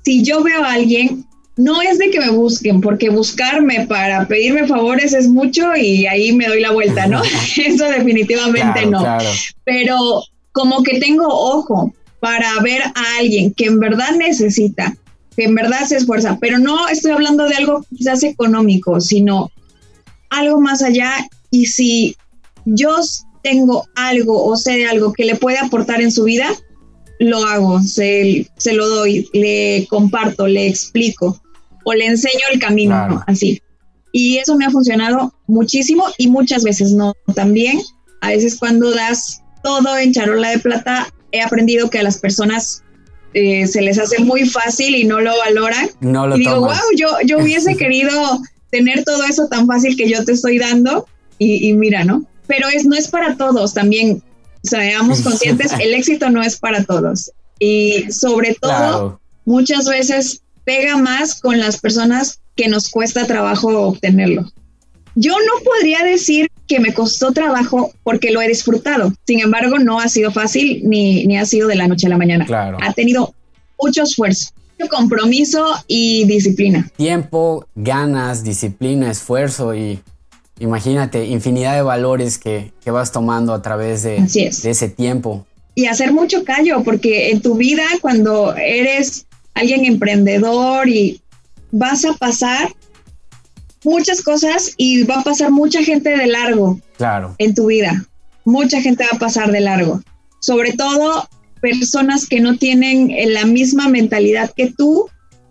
si 0.04 0.24
yo 0.24 0.44
veo 0.44 0.64
a 0.64 0.74
alguien 0.74 1.26
no 1.56 1.82
es 1.82 2.00
de 2.00 2.10
que 2.10 2.20
me 2.20 2.30
busquen, 2.30 2.82
porque 2.82 3.10
buscarme 3.10 3.86
para 3.88 4.28
pedirme 4.28 4.68
favores 4.68 5.14
es 5.14 5.28
mucho 5.28 5.76
y 5.76 6.08
ahí 6.08 6.34
me 6.34 6.48
doy 6.48 6.62
la 6.62 6.72
vuelta, 6.72 7.06
¿no? 7.08 7.22
Eso 7.58 7.86
definitivamente 7.86 8.86
no. 8.86 9.06
Pero 9.64 10.24
como 10.52 10.84
que 10.84 11.00
tengo 11.00 11.28
ojo 11.28 11.94
para 12.20 12.60
ver 12.62 12.82
a 12.82 13.18
alguien 13.20 13.54
que 13.54 13.66
en 13.66 13.80
verdad 13.80 14.12
necesita, 14.18 14.96
que 15.36 15.46
en 15.46 15.56
verdad 15.56 15.86
se 15.86 15.98
esfuerza, 15.98 16.38
pero 16.40 16.58
no 16.58 16.88
estoy 16.88 17.12
hablando 17.12 17.46
de 17.46 17.56
algo 17.56 17.86
quizás 17.96 18.24
económico, 18.24 19.02
sino 19.02 19.52
algo 20.34 20.60
más 20.60 20.82
allá. 20.82 21.28
Y 21.52 21.68
si 21.68 22.16
yo 22.66 22.96
tengo 23.44 23.86
algo 23.96 24.44
o 24.46 24.56
sé 24.56 24.74
de 24.74 24.86
algo 24.88 25.14
que 25.14 25.26
le 25.26 25.36
puede 25.36 25.58
aportar 25.58 26.02
en 26.02 26.12
su 26.12 26.24
vida, 26.24 26.50
lo 27.20 27.46
hago, 27.46 27.82
se, 27.82 28.50
se 28.58 28.74
lo 28.74 28.88
doy, 28.88 29.30
le 29.34 29.86
comparto, 29.90 30.48
le 30.48 30.68
explico 30.68 31.42
o 31.86 31.94
le 31.94 32.06
enseño 32.06 32.46
el 32.52 32.60
camino, 32.60 33.24
así. 33.28 33.62
Y 34.12 34.38
eso 34.38 34.56
me 34.56 34.66
ha 34.66 34.72
funcionado 34.72 35.34
muchísimo 35.48 36.06
y 36.18 36.28
muchas 36.28 36.64
veces 36.64 36.92
no. 36.92 37.14
También, 37.36 37.82
a 38.22 38.30
veces 38.30 38.58
cuando 38.58 38.92
das 38.94 39.42
todo 39.64 39.98
en 39.98 40.14
charola 40.14 40.50
de 40.50 40.60
plata, 40.60 41.12
he 41.32 41.42
aprendido 41.42 41.90
que 41.90 42.00
a 42.00 42.04
las 42.04 42.20
personas 42.20 42.84
eh, 43.34 43.66
se 43.66 43.82
les 43.82 43.98
hace 43.98 44.24
muy 44.24 44.48
fácil 44.48 44.96
y 44.96 45.04
no 45.04 45.20
lo 45.20 45.36
valoran. 45.38 45.90
No 46.00 46.28
lo 46.28 46.36
y 46.36 46.40
digo, 46.40 46.60
wow, 46.60 46.76
yo, 46.96 47.10
yo 47.26 47.40
hubiese 47.40 47.76
querido 47.78 48.40
tener 48.74 49.04
todo 49.04 49.24
eso 49.26 49.48
tan 49.48 49.68
fácil 49.68 49.96
que 49.96 50.10
yo 50.10 50.26
te 50.26 50.32
estoy 50.32 50.58
dando 50.58 51.08
y, 51.38 51.74
mira, 51.74 52.04
¿no? 52.04 52.26
Pero 52.48 52.68
es, 52.70 52.86
no 52.86 52.96
es 52.96 53.08
para 53.08 53.38
todos 53.38 53.76
también. 53.76 54.24
Seamos 54.64 55.22
conscientes, 55.28 55.74
el 55.80 55.94
éxito 55.94 56.32
no 56.32 56.42
es 56.42 56.58
para 56.58 56.84
todos. 56.84 57.32
Y 57.60 58.12
sobre 58.12 58.56
todo, 58.56 59.22
muchas 59.46 59.86
veces 59.88 60.42
pega 60.64 60.98
más 60.98 61.40
con 61.40 61.60
las 61.60 61.80
personas 61.80 62.40
que 62.56 62.68
nos 62.68 62.90
cuesta 62.90 63.28
trabajo 63.28 63.68
obtenerlo. 63.80 64.52
Yo 65.14 65.34
no 65.34 65.64
podría 65.64 66.04
decir 66.04 66.50
que 66.68 66.80
me 66.80 66.96
costó 66.96 67.32
trabajo 67.32 67.94
porque 68.02 68.32
lo 68.32 68.42
he 68.42 68.48
disfrutado. 68.48 69.14
Sin 69.28 69.40
embargo, 69.40 69.78
no 69.78 70.00
ha 70.00 70.10
sido 70.10 70.32
fácil 70.32 70.82
ni, 70.84 71.28
ni 71.28 71.38
ha 71.38 71.46
sido 71.46 71.68
de 71.68 71.76
la 71.76 71.88
noche 71.88 72.08
a 72.08 72.10
la 72.10 72.18
mañana. 72.18 72.46
Claro. 72.46 72.80
Ha 72.82 72.92
tenido 72.94 73.36
mucho 73.80 74.02
esfuerzo, 74.02 74.50
mucho 74.84 74.96
compromiso 74.96 75.66
y 75.88 76.26
disciplina. 76.26 76.90
Tiempo, 76.98 77.68
ganas, 77.76 78.44
disciplina, 78.44 79.12
esfuerzo 79.12 79.76
y 79.76 80.00
imagínate, 80.60 81.26
infinidad 81.26 81.76
de 81.76 81.82
valores 81.82 82.38
que, 82.38 82.72
que 82.84 82.92
vas 82.92 83.12
tomando 83.12 83.54
a 83.54 83.62
través 83.62 84.04
de, 84.04 84.22
de 84.22 84.70
ese 84.70 84.90
tiempo. 84.90 85.46
Y 85.76 85.88
hacer 85.88 86.14
mucho 86.14 86.44
callo, 86.44 86.84
porque 86.84 87.32
en 87.32 87.42
tu 87.42 87.56
vida, 87.56 87.84
cuando 88.02 88.56
eres 88.56 89.26
alguien 89.56 89.86
emprendedor 89.86 90.88
y 90.88 91.22
vas 91.72 92.06
a 92.06 92.14
pasar 92.14 92.74
muchas 93.84 94.22
cosas 94.22 94.74
y 94.78 95.04
va 95.04 95.20
a 95.20 95.24
pasar 95.24 95.52
mucha 95.52 95.84
gente 95.84 96.16
de 96.16 96.28
largo 96.28 96.80
claro. 96.98 97.36
en 97.40 97.54
tu 97.56 97.68
vida. 97.68 98.06
Mucha 98.46 98.82
gente 98.82 99.04
va 99.04 99.18
a 99.18 99.20
pasar 99.20 99.52
de 99.52 99.62
largo. 99.62 100.02
Sobre 100.40 100.74
todo 100.74 101.28
personas 101.64 102.28
que 102.28 102.42
no 102.42 102.58
tienen 102.58 103.10
la 103.34 103.46
misma 103.46 103.88
mentalidad 103.88 104.52
que 104.54 104.70
tú 104.70 105.10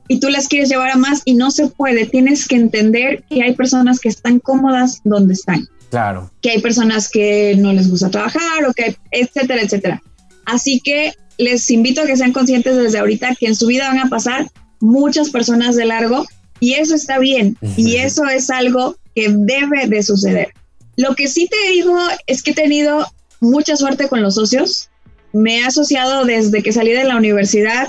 y 0.09 0.20
tú 0.20 0.29
las 0.29 0.46
quieres 0.46 0.68
llevar 0.68 0.90
a 0.90 0.96
más 0.96 1.22
y 1.25 1.33
no 1.33 1.51
se 1.51 1.68
puede. 1.68 2.05
Tienes 2.05 2.46
que 2.46 2.57
entender 2.57 3.25
que 3.31 3.42
hay 3.42 3.55
personas 3.55 3.98
que 3.98 4.11
están 4.11 4.38
cómodas 4.38 5.01
donde 5.05 5.33
están. 5.33 5.66
Claro. 5.88 6.31
Que 6.42 6.51
hay 6.51 6.61
personas 6.61 7.09
que 7.09 7.57
no 7.57 7.72
les 7.72 7.88
gusta 7.88 8.11
trabajar 8.11 8.66
o 8.68 8.75
que, 8.75 8.94
etcétera, 9.11 9.62
etcétera. 9.62 10.03
Así 10.44 10.81
que 10.85 11.14
les 11.38 11.70
invito 11.70 12.03
a 12.03 12.07
que 12.07 12.16
sean 12.18 12.35
conscientes 12.35 12.77
desde 12.77 12.98
ahorita 12.98 13.35
que 13.35 13.46
en 13.46 13.57
su 13.57 13.66
vida 13.68 13.88
van 13.88 14.01
a 14.01 14.11
pasar 14.11 14.51
muchas 14.81 15.31
personas 15.31 15.77
de 15.77 15.87
largo 15.87 16.27
y 16.61 16.75
eso 16.75 16.94
está 16.94 17.18
bien 17.18 17.57
y 17.79 17.96
eso 17.96 18.27
es 18.27 18.51
algo 18.51 18.96
que 19.14 19.29
debe 19.31 19.87
de 19.87 20.03
suceder. 20.03 20.48
Lo 20.96 21.14
que 21.14 21.27
sí 21.27 21.48
te 21.48 21.72
digo 21.72 21.96
es 22.27 22.42
que 22.42 22.51
he 22.51 22.55
tenido 22.55 23.07
mucha 23.40 23.77
suerte 23.77 24.09
con 24.09 24.20
los 24.20 24.35
socios. 24.35 24.90
Me 25.33 25.59
he 25.59 25.64
asociado 25.64 26.25
desde 26.25 26.62
que 26.62 26.73
salí 26.73 26.92
de 26.92 27.05
la 27.05 27.16
universidad 27.16 27.88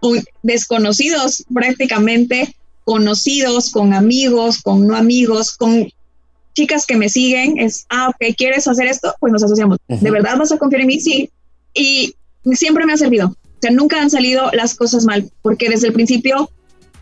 con 0.00 0.22
desconocidos 0.42 1.44
prácticamente, 1.52 2.54
conocidos, 2.84 3.70
con 3.70 3.94
amigos, 3.94 4.60
con 4.62 4.86
no 4.86 4.96
amigos, 4.96 5.56
con 5.56 5.88
chicas 6.54 6.86
que 6.86 6.96
me 6.96 7.08
siguen. 7.08 7.58
Es, 7.58 7.86
ah, 7.88 8.08
ok, 8.08 8.34
¿quieres 8.36 8.66
hacer 8.68 8.86
esto? 8.86 9.14
Pues 9.20 9.32
nos 9.32 9.42
asociamos. 9.42 9.78
¿De 9.88 10.10
verdad 10.10 10.36
vas 10.36 10.52
a 10.52 10.58
confiar 10.58 10.82
en 10.82 10.88
mí? 10.88 11.00
Sí. 11.00 11.30
Y 11.72 12.14
siempre 12.52 12.86
me 12.86 12.92
ha 12.92 12.96
servido. 12.96 13.28
O 13.28 13.58
sea, 13.60 13.70
nunca 13.70 14.00
han 14.00 14.10
salido 14.10 14.50
las 14.52 14.74
cosas 14.74 15.04
mal, 15.04 15.30
porque 15.42 15.68
desde 15.68 15.88
el 15.88 15.92
principio 15.92 16.50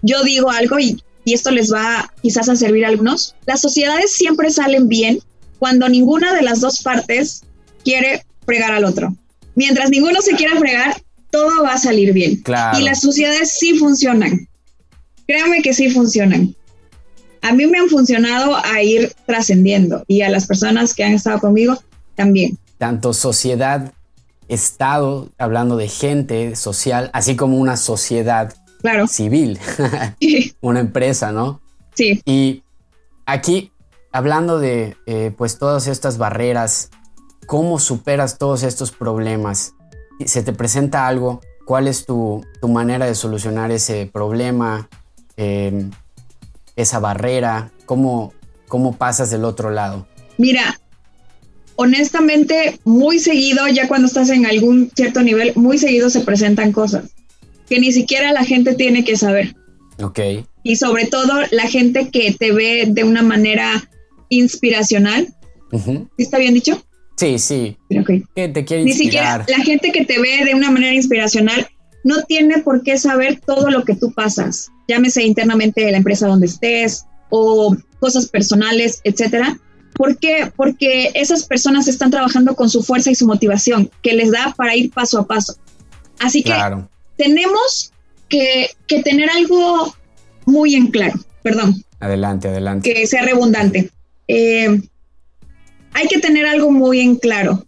yo 0.02 0.22
digo 0.22 0.50
algo 0.50 0.78
y, 0.78 1.02
y 1.24 1.35
esto 1.35 1.50
les 1.50 1.72
va 1.72 2.12
quizás 2.22 2.48
a 2.48 2.56
servir 2.56 2.85
a 2.85 2.88
algunos. 2.88 3.35
Las 3.46 3.61
sociedades 3.61 4.12
siempre 4.12 4.50
salen 4.50 4.88
bien 4.88 5.20
cuando 5.58 5.88
ninguna 5.88 6.35
de 6.35 6.42
las 6.42 6.61
dos 6.61 6.82
partes 6.82 7.42
quiere 7.85 8.24
fregar 8.44 8.72
al 8.72 8.85
otro. 8.85 9.14
Mientras 9.54 9.90
ninguno 9.90 10.20
se 10.20 10.34
quiera 10.34 10.56
fregar, 10.58 11.02
todo 11.30 11.62
va 11.62 11.74
a 11.74 11.78
salir 11.78 12.12
bien. 12.12 12.42
Y 12.78 12.82
las 12.82 13.00
sociedades 13.00 13.56
sí 13.58 13.78
funcionan. 13.78 14.48
Créanme 15.26 15.62
que 15.62 15.72
sí 15.72 15.90
funcionan. 15.90 16.54
A 17.40 17.52
mí 17.52 17.66
me 17.66 17.78
han 17.78 17.88
funcionado 17.88 18.56
a 18.56 18.82
ir 18.82 19.12
trascendiendo 19.26 20.04
y 20.06 20.22
a 20.22 20.28
las 20.28 20.46
personas 20.46 20.94
que 20.94 21.04
han 21.04 21.12
estado 21.12 21.40
conmigo 21.40 21.82
también. 22.14 22.58
Tanto 22.78 23.12
sociedad 23.12 23.92
estado, 24.48 25.30
hablando 25.38 25.76
de 25.76 25.88
gente 25.88 26.56
social, 26.56 27.10
así 27.12 27.36
como 27.36 27.58
una 27.58 27.76
sociedad 27.76 28.54
claro. 28.80 29.06
civil, 29.06 29.58
una 30.60 30.80
empresa, 30.80 31.32
¿no? 31.32 31.60
Sí. 31.94 32.20
Y 32.24 32.62
aquí, 33.26 33.72
hablando 34.12 34.58
de 34.58 34.96
eh, 35.06 35.32
pues 35.36 35.58
todas 35.58 35.86
estas 35.86 36.18
barreras, 36.18 36.90
¿cómo 37.46 37.78
superas 37.78 38.38
todos 38.38 38.62
estos 38.62 38.90
problemas? 38.90 39.74
¿Se 40.24 40.42
te 40.42 40.52
presenta 40.52 41.07
algo? 41.07 41.40
¿Cuál 41.64 41.88
es 41.88 42.07
tu, 42.07 42.44
manera 42.62 43.07
de 43.07 43.14
solucionar 43.14 43.70
ese 43.70 44.07
problema, 44.12 44.88
em, 45.37 45.90
esa 46.76 46.98
barrera? 46.98 47.70
¿Cómo, 47.87 48.33
¿Cómo 48.68 48.96
pasas 48.96 49.31
del 49.31 49.44
otro 49.44 49.70
lado? 49.70 50.07
Mira, 50.38 50.81
honestamente, 51.76 52.81
muy 52.85 53.18
seguido, 53.18 53.66
ya 53.68 53.88
cuando 53.88 54.07
estás 54.07 54.31
en 54.31 54.46
algún 54.46 54.90
cierto 54.94 55.22
nivel, 55.22 55.52
muy 55.57 55.78
seguido 55.78 56.11
se 56.11 56.20
presentan 56.20 56.72
cosas 56.72 57.05
que 57.72 57.81
ni 57.81 57.90
siquiera 57.90 58.33
la 58.33 58.44
gente 58.44 58.74
tiene 58.74 59.02
que 59.02 59.16
saber. 59.16 59.57
Ok. 60.02 60.20
Y 60.62 60.76
sobre 60.76 61.07
todo 61.07 61.33
la 61.52 61.66
gente 61.66 62.11
que 62.11 62.33
te 62.38 62.52
ve 62.52 62.85
de 62.87 63.02
una 63.02 63.22
manera 63.22 63.88
inspiracional. 64.28 65.35
¿Está 66.18 66.37
bien 66.37 66.52
dicho? 66.52 66.85
Sí, 67.22 67.38
sí. 67.38 67.76
Okay. 68.00 68.24
Que 68.35 68.48
te 68.48 68.64
quiere 68.64 68.82
Ni 68.82 68.94
siquiera 68.94 69.44
la 69.46 69.58
gente 69.58 69.92
que 69.92 70.04
te 70.04 70.18
ve 70.18 70.44
de 70.44 70.56
una 70.56 70.72
manera 70.72 70.92
inspiracional 70.92 71.68
no 72.02 72.22
tiene 72.24 72.58
por 72.58 72.82
qué 72.82 72.98
saber 72.98 73.40
todo 73.46 73.70
lo 73.70 73.85
que 73.85 73.94
tú 73.94 74.12
pasas. 74.12 74.70
Llámese 74.88 75.22
internamente 75.22 75.85
de 75.85 75.92
la 75.92 75.98
empresa 75.98 76.26
donde 76.26 76.46
estés 76.46 77.04
o 77.30 77.76
cosas 78.00 78.26
personales, 78.26 79.00
etcétera. 79.04 79.56
¿Por 79.94 80.18
qué? 80.18 80.50
Porque 80.56 81.12
esas 81.14 81.44
personas 81.44 81.87
están 81.87 82.11
trabajando 82.11 82.56
con 82.56 82.68
su 82.68 82.82
fuerza 82.82 83.12
y 83.12 83.14
su 83.14 83.26
motivación, 83.28 83.88
que 84.02 84.14
les 84.14 84.32
da 84.32 84.52
para 84.56 84.74
ir 84.74 84.90
paso 84.90 85.20
a 85.20 85.26
paso. 85.28 85.54
Así 86.18 86.42
que 86.42 86.54
tenemos 87.16 87.92
que, 88.28 88.70
tener 89.04 89.30
algo 89.30 89.94
muy 90.44 90.74
en 90.74 90.88
claro. 90.88 91.20
Perdón. 91.44 91.85
Adelante, 92.00 92.48
adelante. 92.48 92.92
Que 92.92 93.06
sea 93.06 93.22
redundante. 93.22 93.90
Eh, 94.26 94.80
hay 95.92 96.09
que 96.09 96.18
tener 96.18 96.46
algo 96.46 96.70
muy 96.70 97.00
en 97.00 97.16
claro. 97.16 97.64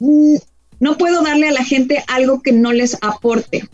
Mm, 0.00 0.36
no 0.80 0.98
puedo 0.98 1.22
darle 1.22 1.48
a 1.48 1.52
la 1.52 1.64
gente 1.64 2.02
algo 2.08 2.42
que 2.42 2.52
no 2.52 2.72
les 2.72 2.96
aporte. 3.00 3.68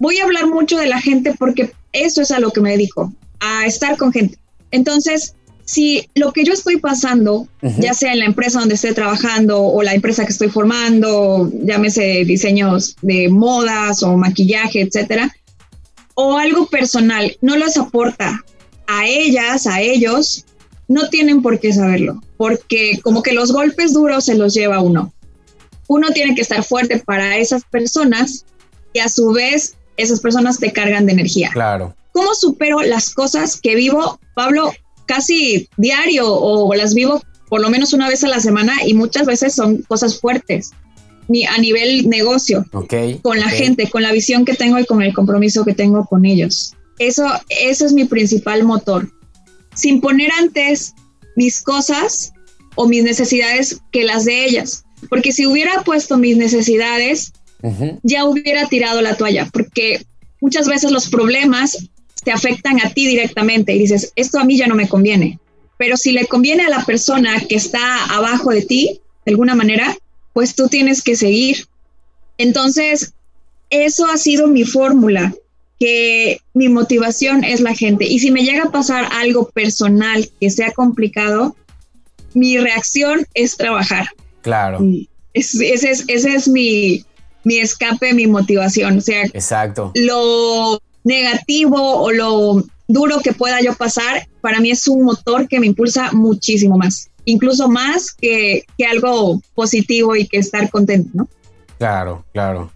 Voy 0.00 0.18
a 0.18 0.24
hablar 0.24 0.46
mucho 0.46 0.78
de 0.78 0.88
la 0.88 1.00
gente 1.00 1.34
porque 1.38 1.72
eso 1.92 2.22
es 2.22 2.30
a 2.30 2.40
lo 2.40 2.50
que 2.50 2.60
me 2.60 2.70
dedico, 2.70 3.12
a 3.40 3.66
estar 3.66 3.96
con 3.96 4.12
gente. 4.12 4.38
Entonces, 4.70 5.34
si 5.64 6.08
lo 6.14 6.32
que 6.32 6.44
yo 6.44 6.52
estoy 6.52 6.78
pasando, 6.78 7.46
ya 7.78 7.94
sea 7.94 8.12
en 8.12 8.20
la 8.20 8.24
empresa 8.24 8.60
donde 8.60 8.74
estoy 8.74 8.94
trabajando 8.94 9.62
o 9.62 9.82
la 9.82 9.94
empresa 9.94 10.24
que 10.24 10.32
estoy 10.32 10.48
formando, 10.48 11.50
llámese 11.64 12.24
diseños 12.24 12.96
de 13.02 13.28
modas 13.28 14.02
o 14.02 14.16
maquillaje, 14.16 14.80
etcétera, 14.80 15.34
o 16.14 16.36
algo 16.36 16.66
personal, 16.66 17.36
no 17.40 17.56
les 17.56 17.76
aporta 17.76 18.44
a 18.86 19.06
ellas, 19.06 19.66
a 19.66 19.80
ellos, 19.80 20.44
no 20.88 21.08
tienen 21.08 21.42
por 21.42 21.58
qué 21.60 21.72
saberlo, 21.72 22.20
porque 22.36 23.00
como 23.02 23.22
que 23.22 23.32
los 23.32 23.52
golpes 23.52 23.92
duros 23.92 24.24
se 24.24 24.34
los 24.34 24.54
lleva 24.54 24.80
uno. 24.80 25.12
Uno 25.88 26.10
tiene 26.10 26.34
que 26.34 26.42
estar 26.42 26.62
fuerte 26.64 26.98
para 26.98 27.36
esas 27.36 27.64
personas 27.64 28.44
y 28.92 29.00
a 29.00 29.08
su 29.08 29.32
vez 29.32 29.76
esas 29.96 30.20
personas 30.20 30.58
te 30.58 30.72
cargan 30.72 31.06
de 31.06 31.12
energía. 31.12 31.50
Claro. 31.52 31.94
¿Cómo 32.12 32.34
supero 32.34 32.80
las 32.82 33.10
cosas 33.10 33.60
que 33.60 33.74
vivo? 33.74 34.18
Pablo, 34.34 34.72
casi 35.06 35.68
diario 35.76 36.32
o 36.32 36.74
las 36.74 36.94
vivo 36.94 37.22
por 37.52 37.60
lo 37.60 37.68
menos 37.68 37.92
una 37.92 38.08
vez 38.08 38.24
a 38.24 38.28
la 38.28 38.40
semana 38.40 38.72
y 38.86 38.94
muchas 38.94 39.26
veces 39.26 39.54
son 39.54 39.82
cosas 39.82 40.18
fuertes 40.18 40.70
ni 41.28 41.44
a 41.44 41.58
nivel 41.58 42.08
negocio 42.08 42.64
con 42.70 43.38
la 43.38 43.48
gente, 43.50 43.90
con 43.90 44.00
la 44.00 44.10
visión 44.10 44.46
que 44.46 44.54
tengo 44.54 44.78
y 44.78 44.86
con 44.86 45.02
el 45.02 45.12
compromiso 45.12 45.62
que 45.62 45.74
tengo 45.74 46.06
con 46.06 46.24
ellos. 46.24 46.74
Eso, 46.98 47.26
eso 47.50 47.84
es 47.84 47.92
mi 47.92 48.06
principal 48.06 48.64
motor. 48.64 49.06
Sin 49.74 50.00
poner 50.00 50.30
antes 50.38 50.94
mis 51.36 51.62
cosas 51.62 52.32
o 52.74 52.86
mis 52.86 53.02
necesidades 53.04 53.80
que 53.90 54.04
las 54.04 54.24
de 54.24 54.44
ellas. 54.44 54.84
Porque 55.08 55.32
si 55.32 55.46
hubiera 55.46 55.82
puesto 55.82 56.16
mis 56.18 56.36
necesidades, 56.36 57.32
ya 58.02 58.24
hubiera 58.24 58.68
tirado 58.68 59.00
la 59.00 59.16
toalla. 59.16 59.48
Porque 59.52 60.04
muchas 60.40 60.68
veces 60.68 60.90
los 60.90 61.08
problemas 61.08 61.88
te 62.24 62.32
afectan 62.32 62.80
a 62.84 62.90
ti 62.90 63.06
directamente 63.06 63.74
y 63.74 63.78
dices, 63.78 64.12
esto 64.16 64.38
a 64.38 64.44
mí 64.44 64.56
ya 64.56 64.66
no 64.66 64.74
me 64.74 64.88
conviene. 64.88 65.38
Pero 65.76 65.96
si 65.96 66.12
le 66.12 66.26
conviene 66.26 66.64
a 66.64 66.68
la 66.68 66.84
persona 66.84 67.40
que 67.48 67.56
está 67.56 68.04
abajo 68.04 68.50
de 68.50 68.62
ti, 68.62 69.00
de 69.24 69.32
alguna 69.32 69.54
manera, 69.54 69.96
pues 70.32 70.54
tú 70.54 70.68
tienes 70.68 71.02
que 71.02 71.16
seguir. 71.16 71.66
Entonces, 72.38 73.14
eso 73.70 74.06
ha 74.06 74.16
sido 74.16 74.46
mi 74.48 74.64
fórmula, 74.64 75.34
que 75.82 76.40
mi 76.54 76.68
motivación 76.68 77.42
es 77.42 77.60
la 77.60 77.74
gente. 77.74 78.04
Y 78.04 78.20
si 78.20 78.30
me 78.30 78.44
llega 78.44 78.66
a 78.66 78.70
pasar 78.70 79.08
algo 79.10 79.48
personal 79.48 80.30
que 80.40 80.48
sea 80.48 80.70
complicado, 80.70 81.56
mi 82.34 82.56
reacción 82.56 83.26
es 83.34 83.56
trabajar. 83.56 84.06
Claro. 84.42 84.78
ese, 85.34 85.72
es, 85.72 86.04
ese 86.06 86.34
es 86.34 86.46
mi, 86.46 87.04
mi 87.42 87.58
escape, 87.58 88.14
mi 88.14 88.28
motivación. 88.28 88.98
O 88.98 89.00
sea, 89.00 89.24
Exacto. 89.24 89.90
lo 89.96 90.80
negativo 91.02 92.00
o 92.00 92.12
lo 92.12 92.62
duro 92.86 93.18
que 93.18 93.32
pueda 93.32 93.60
yo 93.60 93.74
pasar, 93.74 94.28
para 94.40 94.60
mí 94.60 94.70
es 94.70 94.86
un 94.86 95.02
motor 95.02 95.48
que 95.48 95.58
me 95.58 95.66
impulsa 95.66 96.12
muchísimo 96.12 96.78
más, 96.78 97.10
incluso 97.24 97.68
más 97.68 98.12
que, 98.12 98.64
algo 98.88 99.42
positivo 99.56 100.14
y 100.14 100.28
que 100.28 100.38
estar 100.38 100.70
contento, 100.70 101.10
¿no? 101.12 101.28
Claro, 101.78 102.24
claro. 102.32 102.70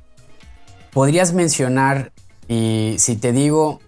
¿Podrías 0.92 1.33
mencionar, 1.33 2.11
y 2.49 2.97
si 2.99 3.17
te 3.17 3.33
digo, 3.33 3.81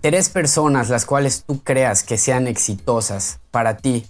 tres 0.00 0.28
personas 0.28 0.88
las 0.88 1.04
cuales 1.04 1.44
tú 1.46 1.62
creas 1.62 2.02
que 2.02 2.18
sean 2.18 2.46
exitosas 2.46 3.40
para 3.50 3.76
ti, 3.76 4.04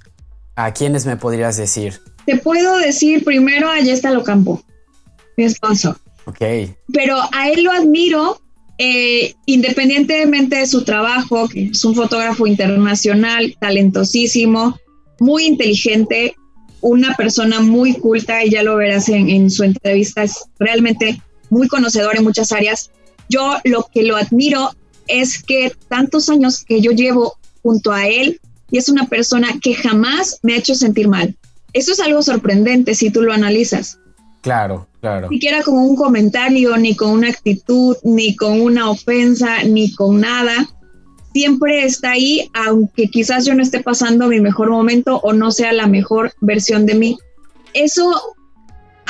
¿a 0.57 0.73
quiénes 0.73 1.07
me 1.07 1.17
podrías 1.17 1.57
decir? 1.57 2.01
Te 2.27 2.37
puedo 2.37 2.79
decir 2.79 3.25
primero 3.25 3.69
a 3.71 3.81
Yesta 3.81 4.11
Locampo, 4.11 4.63
mi 5.37 5.45
esposo. 5.45 5.97
Ok. 6.25 6.41
Pero 6.93 7.17
a 7.33 7.49
él 7.49 7.65
lo 7.65 7.73
admiro 7.73 8.43
eh, 8.79 9.35
independientemente 9.47 10.57
de 10.57 10.67
su 10.67 10.83
trabajo, 10.83 11.49
que 11.49 11.67
es 11.67 11.85
un 11.85 11.95
fotógrafo 11.95 12.47
internacional, 12.47 13.57
talentosísimo, 13.61 14.77
muy 15.21 15.45
inteligente, 15.45 16.35
una 16.81 17.15
persona 17.15 17.61
muy 17.61 17.95
culta, 17.95 18.45
y 18.45 18.51
ya 18.51 18.63
lo 18.63 18.77
verás 18.77 19.09
en, 19.09 19.51
su 19.51 19.63
entrevista, 19.63 20.25
es 20.25 20.47
realmente 20.59 21.23
muy 21.51 21.69
conocedor 21.69 22.17
en 22.17 22.25
muchas 22.25 22.51
áreas. 22.51 22.91
Yo 23.33 23.57
lo 23.65 23.89
que 23.93 24.03
lo 24.03 24.17
admiro 24.17 24.71
es 25.09 25.43
que 25.43 25.73
tantos 25.89 26.29
años 26.29 26.63
que 26.65 26.83
yo 26.83 26.93
llevo 26.93 27.39
junto 27.63 27.93
a 27.93 28.07
él, 28.07 28.39
y 28.71 28.77
es 28.79 28.89
una 28.91 29.07
persona 29.07 29.49
que 29.63 29.75
jamás 29.75 30.39
me 30.43 30.53
ha 30.53 30.59
hecho 30.59 30.75
sentir 30.75 31.09
mal. 31.09 31.35
Eso 31.73 31.93
es 31.93 32.01
algo 32.01 32.23
sorprendente 32.23 32.95
si 32.95 33.11
tú 33.11 33.23
lo 33.23 33.33
analizas. 33.33 33.99
Claro, 34.43 34.87
claro. 35.01 35.29
Ni 35.31 35.37
siquiera 35.37 35.63
con 35.63 35.75
un 35.75 35.97
comentario, 35.97 36.77
ni 36.77 36.95
con 36.95 37.11
una 37.11 37.29
actitud, 37.29 37.97
ni 38.03 38.37
con 38.37 38.61
una 38.61 38.91
ofensa, 38.91 39.63
ni 39.63 39.95
con 39.95 40.21
nada. 40.21 40.69
Siempre 41.33 41.85
está 41.85 42.11
ahí, 42.11 42.51
aunque 42.53 43.09
quizás 43.09 43.47
yo 43.47 43.55
no 43.55 43.63
esté 43.63 43.81
pasando 43.81 44.29
mi 44.29 44.41
mejor 44.41 44.71
momento 44.71 45.21
o 45.23 45.33
no 45.33 45.51
sea 45.53 45.73
la 45.73 45.87
mejor 45.87 46.35
versión 46.41 46.85
de 46.85 46.95
mí. 46.95 47.19
Eso 47.73 48.21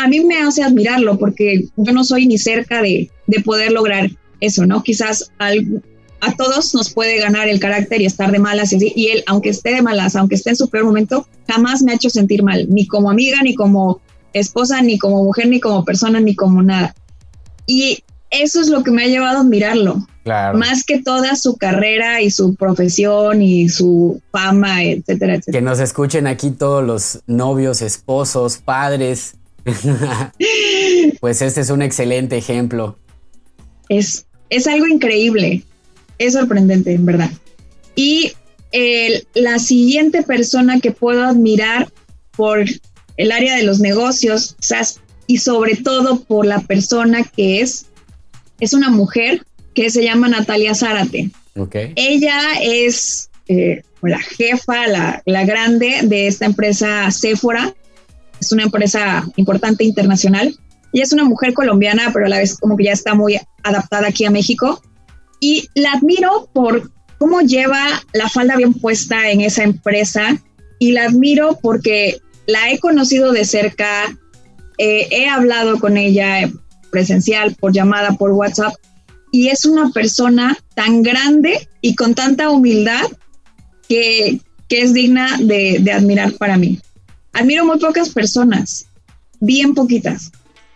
a 0.02 0.08
mí 0.08 0.20
me 0.20 0.38
hace 0.38 0.62
admirarlo 0.62 1.18
porque 1.18 1.66
yo 1.76 1.92
no 1.92 2.04
soy 2.04 2.26
ni 2.26 2.38
cerca 2.38 2.82
de, 2.82 3.10
poder 3.44 3.72
lograr 3.72 4.10
eso, 4.40 4.66
¿no? 4.66 4.82
Quizás 4.82 5.30
a 5.38 6.36
todos 6.36 6.74
nos 6.74 6.92
puede 6.92 7.18
ganar 7.18 7.48
el 7.48 7.60
carácter 7.60 8.00
y 8.00 8.06
estar 8.06 8.30
de 8.30 8.38
malas 8.38 8.72
y, 8.72 8.92
y 8.94 9.08
él, 9.08 9.24
aunque 9.26 9.50
esté 9.50 9.74
de 9.74 9.82
malas, 9.82 10.16
aunque 10.16 10.34
esté 10.34 10.50
en 10.50 10.56
su 10.56 10.68
peor 10.68 10.84
momento, 10.84 11.26
jamás 11.48 11.82
me 11.82 11.92
ha 11.92 11.94
hecho 11.94 12.10
sentir 12.10 12.42
mal, 12.42 12.66
ni 12.68 12.86
como 12.86 13.10
amiga, 13.10 13.42
ni 13.42 13.54
como 13.54 14.00
esposa, 14.32 14.82
ni 14.82 14.98
como 14.98 15.24
mujer, 15.24 15.48
ni 15.48 15.60
como 15.60 15.84
persona, 15.84 16.20
ni 16.20 16.34
como 16.34 16.62
nada. 16.62 16.94
Y 17.66 18.04
eso 18.30 18.60
es 18.60 18.68
lo 18.68 18.82
que 18.82 18.90
me 18.90 19.04
ha 19.04 19.08
llevado 19.08 19.38
a 19.38 19.40
admirarlo. 19.42 20.06
Claro. 20.24 20.56
Más 20.56 20.84
que 20.84 21.02
toda 21.02 21.34
su 21.34 21.56
carrera 21.56 22.20
y 22.20 22.30
su 22.30 22.54
profesión 22.54 23.42
y 23.42 23.68
su 23.68 24.20
fama, 24.30 24.84
etcétera, 24.84 25.34
etcétera. 25.34 25.58
Que 25.58 25.62
nos 25.62 25.80
escuchen 25.80 26.26
aquí 26.26 26.50
todos 26.50 26.84
los 26.84 27.22
novios, 27.26 27.82
esposos, 27.82 28.58
padres. 28.58 29.34
pues 31.20 31.42
este 31.42 31.60
es 31.60 31.70
un 31.70 31.82
excelente 31.82 32.36
ejemplo. 32.36 32.98
Es, 33.88 34.26
es 34.50 34.66
algo 34.66 34.86
increíble, 34.86 35.62
es 36.18 36.34
sorprendente, 36.34 36.94
en 36.94 37.06
verdad. 37.06 37.30
Y 37.94 38.32
la 39.34 39.58
siguiente 39.58 40.22
persona 40.22 40.80
que 40.80 40.92
puedo 40.92 41.24
admirar 41.24 41.92
por 42.36 42.64
el 43.16 43.32
área 43.32 43.56
de 43.56 43.64
los 43.64 43.80
negocios, 43.80 44.56
y 45.26 45.38
sobre 45.38 45.76
todo 45.76 46.20
por 46.24 46.46
la 46.46 46.60
persona 46.60 47.22
que 47.24 47.60
es, 47.60 47.86
es 48.60 48.72
una 48.72 48.90
mujer 48.90 49.44
que 49.74 49.90
se 49.90 50.02
llama 50.02 50.28
Natalia 50.28 50.74
Zárate. 50.74 51.30
Ella 51.96 52.40
es 52.60 53.30
eh, 53.48 53.82
la 54.02 54.18
jefa, 54.18 54.86
la, 54.86 55.44
grande 55.44 56.00
de 56.04 56.26
esta 56.26 56.46
empresa 56.46 57.10
Sephora. 57.10 57.74
Es 58.42 58.52
una 58.52 58.64
empresa 58.64 59.24
importante 59.36 59.84
internacional. 59.84 60.54
Ella 60.92 61.04
es 61.04 61.12
una 61.12 61.24
mujer 61.24 61.54
colombiana, 61.54 62.10
pero 62.12 62.26
a 62.26 62.28
la 62.28 62.38
vez 62.38 62.56
como 62.58 62.76
que 62.76 62.84
ya 62.84 62.92
está 62.92 63.14
muy 63.14 63.38
adaptada 63.62 64.08
aquí 64.08 64.24
a 64.24 64.30
México. 64.30 64.82
Y 65.40 65.68
la 65.74 65.92
admiro 65.92 66.48
por 66.52 66.90
cómo 67.18 67.40
lleva 67.40 67.84
la 68.12 68.28
falda 68.28 68.56
bien 68.56 68.74
puesta 68.74 69.30
en 69.30 69.40
esa 69.40 69.62
empresa 69.62 70.36
y 70.80 70.92
la 70.92 71.04
admiro 71.04 71.58
porque 71.62 72.20
la 72.46 72.70
he 72.70 72.78
conocido 72.80 73.32
de 73.32 73.44
cerca, 73.44 74.18
eh, 74.78 75.06
he 75.10 75.28
hablado 75.28 75.78
con 75.78 75.96
ella 75.96 76.50
presencial, 76.90 77.54
por 77.54 77.72
llamada, 77.72 78.16
por 78.16 78.32
WhatsApp, 78.32 78.74
y 79.30 79.48
es 79.48 79.64
una 79.64 79.90
persona 79.90 80.58
tan 80.74 81.02
grande 81.02 81.68
y 81.80 81.94
con 81.94 82.14
tanta 82.14 82.50
humildad 82.50 83.06
que, 83.88 84.40
es 84.68 84.94
digna 84.94 85.36
de, 85.38 85.78
de 85.80 85.92
admirar 85.92 86.32
para 86.38 86.56
mí. 86.56 86.80
Admiro 87.32 87.64
muy 87.64 87.78
pocas 87.78 88.10
personas, 88.10 88.86
bien 89.40 89.74
poquitas, 89.74 90.32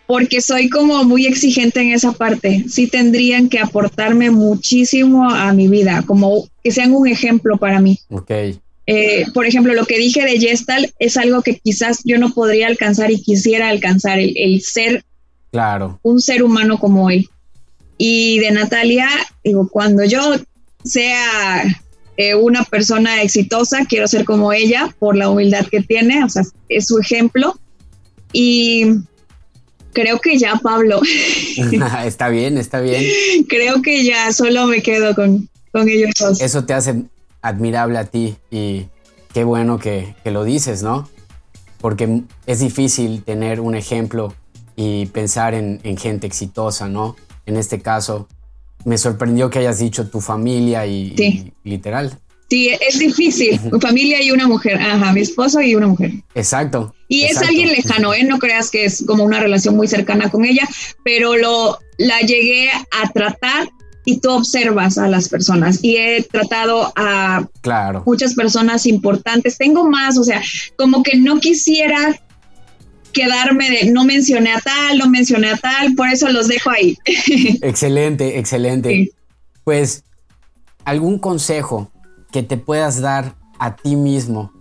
porque 0.07 0.41
soy 0.41 0.69
como 0.69 1.03
muy 1.03 1.27
exigente 1.27 1.81
en 1.81 1.91
esa 1.91 2.13
parte. 2.13 2.65
Sí 2.69 2.87
tendrían 2.87 3.49
que 3.49 3.59
aportarme 3.59 4.31
muchísimo 4.31 5.29
a 5.29 5.53
mi 5.53 5.67
vida, 5.67 6.03
como 6.05 6.47
que 6.63 6.71
sean 6.71 6.93
un 6.93 7.07
ejemplo 7.07 7.57
para 7.57 7.79
mí. 7.79 7.99
Ok. 8.09 8.31
Eh, 8.89 9.25
por 9.33 9.45
ejemplo, 9.45 9.73
lo 9.73 9.85
que 9.85 9.99
dije 9.99 10.23
de 10.23 10.39
Gestal 10.39 10.93
es 10.97 11.17
algo 11.17 11.41
que 11.41 11.59
quizás 11.59 11.99
yo 12.05 12.17
no 12.17 12.33
podría 12.33 12.67
alcanzar 12.67 13.11
y 13.11 13.21
quisiera 13.21 13.67
alcanzar, 13.67 14.17
el, 14.19 14.61
ser 14.61 15.03
claro. 15.51 15.99
un 16.03 16.21
ser 16.21 16.41
humano 16.41 16.79
como 16.79 17.09
él. 17.09 17.27
Y 17.97 18.39
de 18.39 18.51
Natalia, 18.51 19.09
digo, 19.43 19.67
cuando 19.67 20.05
yo 20.05 20.21
sea 20.85 21.63
eh, 22.17 22.35
una 22.35 22.63
persona 22.63 23.21
exitosa, 23.21 23.85
quiero 23.85 24.07
ser 24.07 24.25
como 24.25 24.51
ella 24.51 24.93
por 24.99 25.15
la 25.15 25.29
humildad 25.29 25.65
que 25.67 25.81
tiene, 25.81 26.23
o 26.23 26.29
sea, 26.29 26.43
es 26.67 26.87
su 26.87 26.99
ejemplo. 26.99 27.59
Y 28.33 28.97
creo 29.93 30.19
que 30.19 30.37
ya, 30.37 30.55
Pablo. 30.55 31.01
está 32.05 32.29
bien, 32.29 32.57
está 32.57 32.81
bien. 32.81 33.03
Creo 33.49 33.81
que 33.81 34.03
ya 34.03 34.31
solo 34.33 34.67
me 34.67 34.81
quedo 34.81 35.15
con, 35.15 35.49
con 35.71 35.87
ellos 35.87 36.11
dos. 36.19 36.41
Eso 36.41 36.65
te 36.65 36.73
hace 36.73 37.03
admirable 37.41 37.97
a 37.97 38.05
ti 38.05 38.35
y 38.51 38.87
qué 39.33 39.43
bueno 39.43 39.79
que, 39.79 40.15
lo 40.25 40.43
dices, 40.43 40.83
¿no? 40.83 41.09
Porque 41.79 42.23
es 42.45 42.59
difícil 42.59 43.23
tener 43.23 43.59
un 43.61 43.75
ejemplo 43.75 44.33
y 44.75 45.05
pensar 45.07 45.53
en, 45.53 45.79
gente 45.97 46.27
exitosa, 46.27 46.89
¿no? 46.89 47.15
En 47.45 47.55
este 47.57 47.79
caso, 47.79 48.27
me 48.85 48.97
sorprendió 48.97 49.49
que 49.49 49.59
hayas 49.59 49.79
dicho 49.79 50.09
tu 50.09 50.21
familia 50.21 50.85
y, 50.85 51.51
literal. 51.63 52.17
Sí, 52.49 52.69
es 52.79 52.99
difícil. 52.99 53.59
Mi 53.71 53.79
familia 53.81 54.23
y 54.23 54.31
una 54.31 54.47
mujer. 54.47 54.77
Ajá, 54.77 55.11
mi 55.11 55.21
esposo 55.21 55.59
y 55.61 55.75
una 55.75 55.87
mujer. 55.87 56.11
Exacto. 56.33 56.95
Y 57.09 57.23
es 57.23 57.37
alguien 57.37 57.69
lejano, 57.69 58.13
¿eh? 58.13 58.23
No 58.23 58.39
creas 58.39 58.71
que 58.71 58.85
es 58.85 59.03
como 59.05 59.23
una 59.23 59.39
relación 59.39 59.75
muy 59.75 59.87
cercana 59.87 60.29
con 60.29 60.45
ella, 60.45 60.67
pero 61.03 61.35
lo, 61.35 61.77
la 61.97 62.19
llegué 62.21 62.69
a 62.69 63.11
tratar 63.11 63.69
y 64.05 64.19
tú 64.19 64.31
observas 64.31 64.97
a 64.97 65.09
las 65.09 65.27
personas 65.27 65.83
y 65.83 65.97
he 65.97 66.23
tratado 66.23 66.93
a 66.95 67.45
claro. 67.59 68.03
muchas 68.05 68.35
personas 68.35 68.85
importantes. 68.85 69.57
Tengo 69.57 69.89
más, 69.89 70.17
o 70.17 70.23
sea, 70.23 70.41
como 70.77 71.03
que 71.03 71.17
no 71.17 71.41
quisiera 71.41 72.17
quedarme 73.17 73.69
de 73.69 73.91
no 73.91 74.03
mencioné 74.03 74.51
a 74.53 74.59
tal, 74.59 74.97
no 74.97 75.09
mencioné 75.09 75.49
a 75.49 75.57
tal, 75.57 75.95
por 75.95 76.07
eso 76.09 76.29
los 76.29 76.47
dejo 76.47 76.69
ahí. 76.69 76.97
excelente, 77.61 78.37
excelente. 78.37 79.11
Pues 79.63 80.03
algún 80.85 81.19
consejo 81.19 81.91
que 82.31 82.43
te 82.43 82.57
puedas 82.57 83.01
dar 83.01 83.35
a 83.59 83.75
ti 83.75 83.95
mismo 83.95 84.51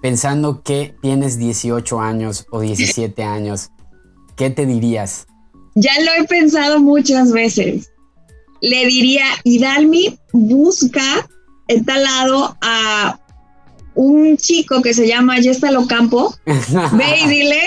pensando 0.00 0.62
que 0.62 0.94
tienes 1.02 1.38
18 1.38 2.00
años 2.00 2.46
o 2.50 2.60
17 2.60 3.22
años, 3.24 3.70
¿qué 4.36 4.50
te 4.50 4.66
dirías? 4.66 5.26
Ya 5.74 5.92
lo 6.00 6.22
he 6.22 6.26
pensado 6.26 6.80
muchas 6.80 7.32
veces 7.32 7.90
le 8.60 8.86
diría, 8.86 9.24
Hidalmi, 9.44 10.18
busca 10.32 11.28
en 11.68 11.84
tal 11.84 12.02
lado 12.02 12.56
a 12.60 13.20
un 13.96 14.36
chico 14.36 14.82
que 14.82 14.94
se 14.94 15.08
llama 15.08 15.40
Yestalo 15.40 15.86
Campo, 15.86 16.36
ve 16.44 17.18
y 17.24 17.28
dile 17.28 17.60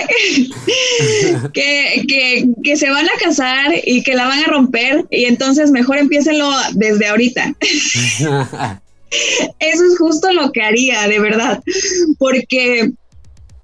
que, 1.54 2.78
se 2.78 2.90
van 2.90 3.06
a 3.06 3.20
casar 3.20 3.74
y 3.84 4.04
que 4.04 4.16
la 4.16 4.28
van 4.28 4.44
a 4.44 4.48
romper 4.48 5.06
y 5.10 5.26
entonces 5.26 5.72
mejor 5.72 5.98
empiecenlo 5.98 6.50
desde 6.74 7.08
ahorita. 7.08 7.56
Eso 9.60 9.84
es 9.86 9.98
justo 9.98 10.32
lo 10.32 10.52
que 10.52 10.62
haría, 10.62 11.08
de 11.08 11.20
verdad, 11.20 11.64
porque 12.20 12.92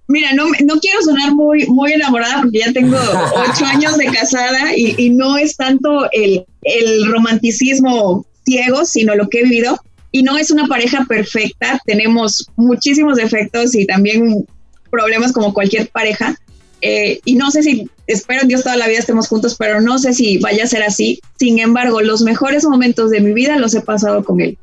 Mira, 0.08 0.34
no, 0.34 0.46
no 0.64 0.80
quiero 0.80 1.02
sonar 1.02 1.34
muy, 1.34 1.66
muy 1.66 1.94
enamorada 1.94 2.42
porque 2.44 2.60
ya 2.60 2.72
tengo 2.72 2.96
ocho 2.96 3.66
años 3.66 3.98
de 3.98 4.06
casada 4.06 4.78
y, 4.78 5.10
no 5.10 5.36
es 5.36 5.58
tanto 5.58 6.08
el, 6.12 6.46
el, 6.62 7.12
romanticismo 7.12 8.24
ciego, 8.46 8.86
sino 8.86 9.16
lo 9.16 9.28
que 9.30 9.40
he 9.40 9.44
vivido. 9.46 9.80
Y 10.16 10.24
no 10.24 10.38
es 10.38 10.50
una 10.50 10.66
pareja 10.68 11.04
perfecta, 11.10 11.78
tenemos 11.86 12.50
muchísimos 12.56 13.18
defectos 13.18 13.76
y 13.76 13.86
también 13.86 14.46
problemas 14.90 15.34
como 15.34 15.54
cualquier 15.54 15.90
pareja. 15.90 16.40
Eh, 16.80 17.20
y 17.26 17.36
no 17.36 17.52
sé 17.52 17.64
si, 17.64 17.90
espero 18.08 18.44
en 18.44 18.48
Dios 18.48 18.64
toda 18.64 18.78
la 18.78 18.88
vida 18.88 19.00
estemos 19.00 19.28
juntos, 19.28 19.58
pero 19.60 19.82
no 19.82 20.00
sé 20.00 20.14
si 20.14 20.38
vaya 20.38 20.64
a 20.64 20.68
ser 20.68 20.84
así. 20.84 21.20
Sin 21.38 21.60
embargo, 21.60 22.00
los 22.00 22.22
mejores 22.22 22.64
momentos 22.64 23.12
de 23.12 23.20
mi 23.20 23.34
vida 23.34 23.58
los 23.58 23.76
he 23.76 23.82
pasado 23.82 24.24
con 24.24 24.40
él. 24.40 24.58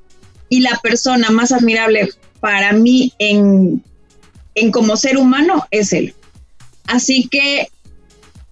Y 0.49 0.61
la 0.61 0.81
persona 0.83 1.29
más 1.29 1.53
admirable 1.53 2.09
para 2.41 2.73
mí 2.73 3.13
en 3.19 3.83
en 4.55 4.71
como 4.71 4.97
ser 4.97 5.19
humano 5.19 5.67
es 5.71 5.93
él. 5.93 6.15
Así 6.87 7.29
que, 7.31 7.69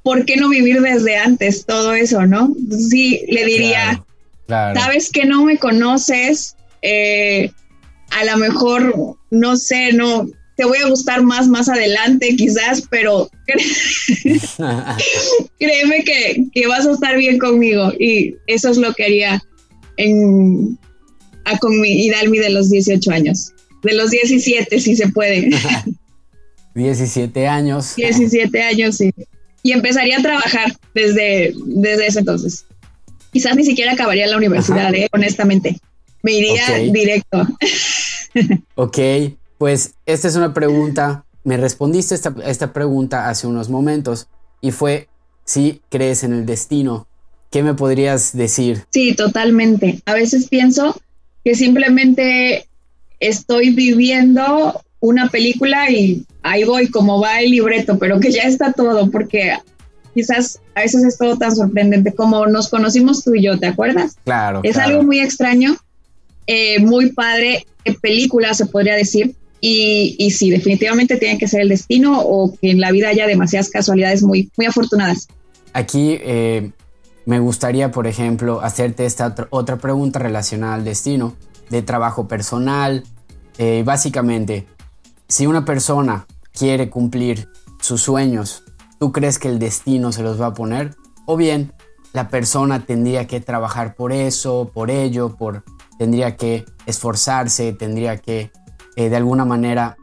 ¿por 0.02 0.26
qué 0.26 0.36
no 0.36 0.50
vivir 0.50 0.82
desde 0.82 1.16
antes 1.16 1.64
todo 1.64 1.94
eso, 1.94 2.26
no? 2.26 2.54
Sí, 2.70 3.22
le 3.26 3.46
diría, 3.46 4.04
sabes 4.46 5.08
que 5.10 5.24
no 5.24 5.46
me 5.46 5.56
conoces, 5.56 6.56
eh, 6.82 7.50
a 8.10 8.24
lo 8.24 8.36
mejor, 8.38 9.16
no 9.30 9.56
sé, 9.56 9.92
no, 9.92 10.28
te 10.56 10.64
voy 10.64 10.78
a 10.78 10.88
gustar 10.88 11.22
más 11.22 11.48
más 11.48 11.68
adelante 11.68 12.36
quizás, 12.36 12.82
pero 12.90 13.30
créeme 15.58 16.04
que, 16.04 16.44
que, 16.52 16.66
vas 16.66 16.86
a 16.86 16.92
estar 16.92 17.16
bien 17.16 17.38
conmigo 17.38 17.92
y 17.98 18.36
eso 18.46 18.68
es 18.68 18.76
lo 18.76 18.92
que 18.92 19.04
haría 19.04 19.42
en, 19.96 20.78
a 21.44 21.58
con 21.58 21.80
mi 21.80 22.04
Idalmi 22.06 22.38
de 22.38 22.50
los 22.50 22.70
18 22.70 23.10
años. 23.10 23.52
De 23.82 23.94
los 23.94 24.10
17, 24.10 24.78
si 24.80 24.96
se 24.96 25.08
puede. 25.08 25.48
17 26.74 27.46
años. 27.46 27.96
17 27.96 28.62
años, 28.62 28.96
sí. 28.96 29.12
Y 29.62 29.72
empezaría 29.72 30.18
a 30.18 30.22
trabajar 30.22 30.76
desde, 30.94 31.54
desde 31.66 32.06
ese 32.06 32.18
entonces. 32.20 32.66
Quizás 33.32 33.56
ni 33.56 33.64
siquiera 33.64 33.92
acabaría 33.92 34.26
la 34.26 34.36
universidad, 34.36 34.94
eh, 34.94 35.08
honestamente. 35.12 35.78
Me 36.22 36.32
iría 36.32 36.76
directo. 36.92 37.46
ok, 38.74 38.98
pues 39.58 39.94
esta 40.06 40.28
es 40.28 40.36
una 40.36 40.54
pregunta. 40.54 41.24
Me 41.44 41.56
respondiste 41.56 42.14
esta, 42.14 42.34
esta 42.44 42.72
pregunta 42.72 43.28
hace 43.28 43.46
unos 43.46 43.68
momentos 43.68 44.28
y 44.60 44.70
fue 44.72 45.08
si 45.44 45.80
crees 45.88 46.22
en 46.24 46.32
el 46.32 46.46
destino. 46.46 47.06
¿Qué 47.50 47.62
me 47.62 47.74
podrías 47.74 48.36
decir? 48.36 48.84
Sí, 48.90 49.14
totalmente. 49.14 50.00
A 50.06 50.14
veces 50.14 50.48
pienso 50.48 51.00
que 51.44 51.54
simplemente 51.54 52.68
estoy 53.18 53.70
viviendo 53.70 54.80
una 55.00 55.28
película 55.28 55.90
y 55.90 56.24
ahí 56.42 56.64
voy 56.64 56.88
como 56.88 57.20
va 57.20 57.40
el 57.40 57.50
libreto, 57.50 57.98
pero 57.98 58.20
que 58.20 58.30
ya 58.30 58.42
está 58.42 58.72
todo, 58.72 59.10
porque 59.10 59.56
quizás 60.14 60.60
a 60.74 60.82
veces 60.82 61.04
es 61.04 61.18
todo 61.18 61.36
tan 61.36 61.54
sorprendente 61.54 62.14
como 62.14 62.46
nos 62.46 62.68
conocimos 62.68 63.24
tú 63.24 63.34
y 63.34 63.42
yo, 63.42 63.58
¿te 63.58 63.66
acuerdas? 63.66 64.16
Claro. 64.24 64.60
Es 64.62 64.76
algo 64.76 65.02
muy 65.02 65.20
extraño, 65.20 65.76
eh, 66.46 66.80
muy 66.80 67.12
padre, 67.12 67.66
película 68.00 68.54
se 68.54 68.66
podría 68.66 68.94
decir. 68.94 69.34
Y, 69.62 70.16
y 70.18 70.30
sí, 70.30 70.50
definitivamente 70.50 71.16
tiene 71.18 71.38
que 71.38 71.46
ser 71.46 71.60
el 71.60 71.68
destino 71.68 72.18
o 72.20 72.56
que 72.56 72.70
en 72.70 72.80
la 72.80 72.90
vida 72.92 73.08
haya 73.08 73.26
demasiadas 73.26 73.68
casualidades 73.68 74.22
muy, 74.22 74.50
muy 74.56 74.66
afortunadas. 74.66 75.28
Aquí 75.74 76.16
eh, 76.22 76.70
me 77.26 77.38
gustaría, 77.40 77.90
por 77.90 78.06
ejemplo, 78.06 78.62
hacerte 78.62 79.04
esta 79.04 79.34
otra 79.50 79.76
pregunta 79.76 80.18
relacionada 80.18 80.74
al 80.74 80.84
destino, 80.84 81.36
de 81.68 81.82
trabajo 81.82 82.26
personal, 82.26 83.04
eh, 83.58 83.82
básicamente, 83.84 84.66
si 85.28 85.46
una 85.46 85.64
persona 85.64 86.26
quiere 86.52 86.90
cumplir 86.90 87.48
sus 87.80 88.02
sueños, 88.02 88.64
¿tú 88.98 89.12
crees 89.12 89.38
que 89.38 89.48
el 89.48 89.58
destino 89.58 90.12
se 90.12 90.22
los 90.22 90.40
va 90.40 90.46
a 90.46 90.54
poner? 90.54 90.96
O 91.26 91.36
bien, 91.36 91.72
la 92.12 92.28
persona 92.28 92.84
tendría 92.84 93.26
que 93.26 93.40
trabajar 93.40 93.94
por 93.94 94.12
eso, 94.12 94.70
por 94.74 94.90
ello, 94.90 95.36
por 95.36 95.62
tendría 96.00 96.34
que 96.34 96.64
esforzarse, 96.86 97.74
tendría 97.74 98.16
que 98.16 98.50
eh, 98.96 99.10
de 99.10 99.16
alguna 99.16 99.44
manera 99.44 99.98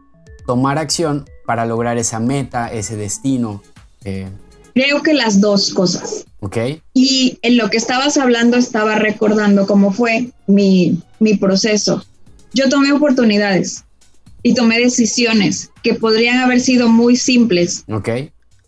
tomar 0.45 0.77
acción 0.77 1.25
para 1.43 1.65
lograr 1.65 1.97
esa 1.97 2.19
meta, 2.19 2.67
ese 2.67 2.95
destino. 2.95 3.63
Eh. 4.05 4.27
Creo 4.75 5.01
que 5.01 5.15
las 5.15 5.41
dos 5.41 5.73
cosas. 5.73 6.25
Ok. 6.41 6.57
Y 6.93 7.39
en 7.41 7.57
lo 7.57 7.71
que 7.71 7.77
estabas 7.77 8.17
hablando 8.17 8.57
estaba 8.57 8.93
recordando 8.99 9.65
cómo 9.65 9.91
fue 9.91 10.29
mi, 10.45 11.01
mi 11.19 11.35
proceso 11.35 12.05
yo 12.53 12.69
tomé 12.69 12.91
oportunidades. 12.91 13.83
y 14.43 14.53
tomé 14.53 14.79
decisiones 14.79 15.71
que 15.81 15.95
podrían 15.95 16.37
haber 16.37 16.61
sido 16.61 16.87
muy 16.87 17.17
simples. 17.17 17.83
Ok. 17.89 18.09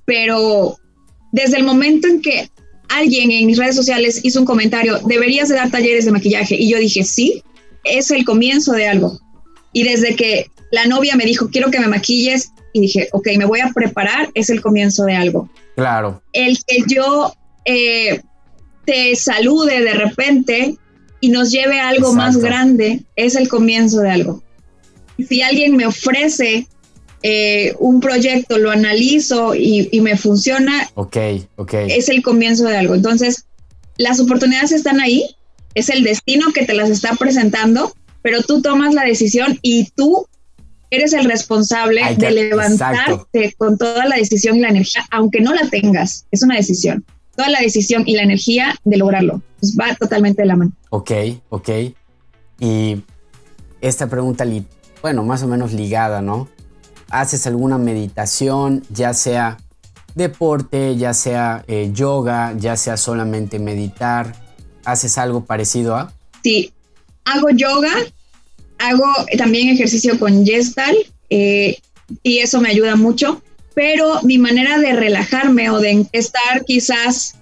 Pero 0.04 0.78
desde 1.32 1.58
el 1.58 1.64
momento 1.64 2.08
en 2.08 2.22
que 2.22 2.50
alguien 2.90 3.32
en 3.32 3.46
mis 3.46 3.58
redes 3.58 3.76
sociales 3.76 4.20
hizo 4.24 4.40
un 4.40 4.46
comentario, 4.46 5.00
deberías 5.06 5.50
de 5.50 5.56
dar 5.56 5.72
talleres 5.72 6.06
de 6.06 6.12
maquillaje, 6.12 6.56
y 6.56 6.70
yo 6.70 6.78
dije, 6.80 7.04
sí, 7.04 7.44
es 7.84 8.12
el 8.12 8.26
comienzo 8.26 8.74
de 8.74 8.88
algo. 8.88 9.20
Y 9.74 9.84
desde 9.84 10.16
que 10.16 10.48
la 10.72 10.86
novia 10.86 11.16
me 11.16 11.26
dijo, 11.26 11.50
quiero 11.50 11.72
que 11.72 11.80
me 11.80 11.88
maquilles, 11.88 12.52
y 12.74 12.82
dije, 12.82 13.10
ok, 13.12 13.30
me 13.38 13.46
voy 13.46 13.62
a 13.62 13.72
preparar, 13.74 14.30
es 14.34 14.50
el 14.50 14.62
comienzo 14.62 15.06
de 15.06 15.16
algo. 15.16 15.50
Claro. 15.76 16.22
El 16.34 16.58
que 16.66 16.84
yo 16.88 17.34
eh, 17.66 18.22
te 18.86 19.16
salude 19.16 19.82
de 19.82 19.94
repente 19.94 20.78
y 21.20 21.30
nos 21.30 21.52
lleve 21.52 21.80
a 21.80 21.90
algo 21.90 22.14
más 22.14 22.38
grande 22.38 23.04
es 23.16 23.36
el 23.36 23.48
comienzo 23.48 24.00
de 24.02 24.10
algo. 24.10 24.44
Si 25.28 25.42
alguien 25.42 25.76
me 25.76 25.86
ofrece 25.86 26.68
eh, 27.24 27.76
un 27.80 28.00
proyecto, 28.00 28.58
lo 28.58 28.72
analizo 28.72 29.54
y, 29.56 29.90
y, 29.92 30.02
me 30.02 30.16
funciona, 30.16 30.90
okay, 30.96 31.46
okay. 31.58 31.92
es 31.92 32.08
el 32.10 32.22
comienzo 32.22 32.66
de 32.66 32.78
algo. 32.78 32.96
Entonces, 32.96 33.46
las 33.98 34.20
oportunidades 34.20 34.72
están 34.72 35.02
ahí, 35.02 35.36
es 35.76 35.90
el 35.90 36.04
destino 36.04 36.54
que 36.54 36.66
te 36.66 36.74
las 36.74 36.90
está 36.90 37.16
presentando, 37.16 37.94
pero 38.22 38.42
tú 38.42 38.62
tomas 38.62 38.94
la 38.94 39.04
decisión 39.04 39.60
y 39.62 39.90
tú 39.96 40.28
eres 40.92 41.14
el 41.14 41.26
responsable 41.26 42.02
de 42.16 42.32
levantarte 42.32 43.54
con 43.58 43.78
toda 43.78 44.06
la 44.06 44.16
decisión 44.16 44.58
y 44.58 44.62
la 44.62 44.70
energía, 44.70 45.06
aunque 45.12 45.42
no 45.42 45.54
la 45.54 45.70
tengas, 45.70 46.26
es 46.32 46.42
una 46.44 46.56
decisión. 46.56 47.06
Toda 47.36 47.50
la 47.50 47.60
decisión 47.60 48.04
y 48.06 48.16
la 48.16 48.24
energía 48.24 48.76
de 48.84 48.98
lograrlo. 48.98 49.42
Pues 49.60 49.76
va 49.80 49.96
totalmente 49.96 50.42
de 50.42 50.48
la 50.48 50.56
mano. 50.56 50.72
Ok, 50.90 51.12
ok. 51.50 51.70
Y 52.60 53.02
esta 53.82 54.08
pregunta, 54.08 54.46
bueno, 55.02 55.24
más 55.24 55.44
o 55.44 55.48
menos 55.48 55.72
ligada, 55.72 56.22
¿no? 56.22 56.50
¿Haces 57.10 57.48
alguna 57.48 57.78
meditación, 57.78 58.84
ya 58.90 59.14
sea 59.14 59.58
deporte, 60.16 60.96
ya 60.96 61.14
sea 61.14 61.64
eh, 61.68 61.92
yoga, 61.94 62.54
ya 62.58 62.76
sea 62.76 62.98
solamente 62.98 63.60
meditar? 63.60 64.36
¿Haces 64.86 65.18
algo 65.18 65.46
parecido 65.46 65.96
a? 65.96 66.14
Sí, 66.44 66.72
hago 67.26 67.50
yoga, 67.50 67.92
hago 68.78 69.06
también 69.38 69.70
ejercicio 69.70 70.18
con 70.20 70.46
Gestal 70.46 70.96
eh, 71.30 71.78
y 72.24 72.40
eso 72.40 72.62
me 72.62 72.70
ayuda 72.70 72.96
mucho, 72.96 73.42
pero 73.76 74.22
mi 74.24 74.38
manera 74.38 74.80
de 74.80 74.94
relajarme 74.94 75.70
o 75.70 75.80
de 75.80 76.06
estar 76.12 76.66
quizás 76.66 77.36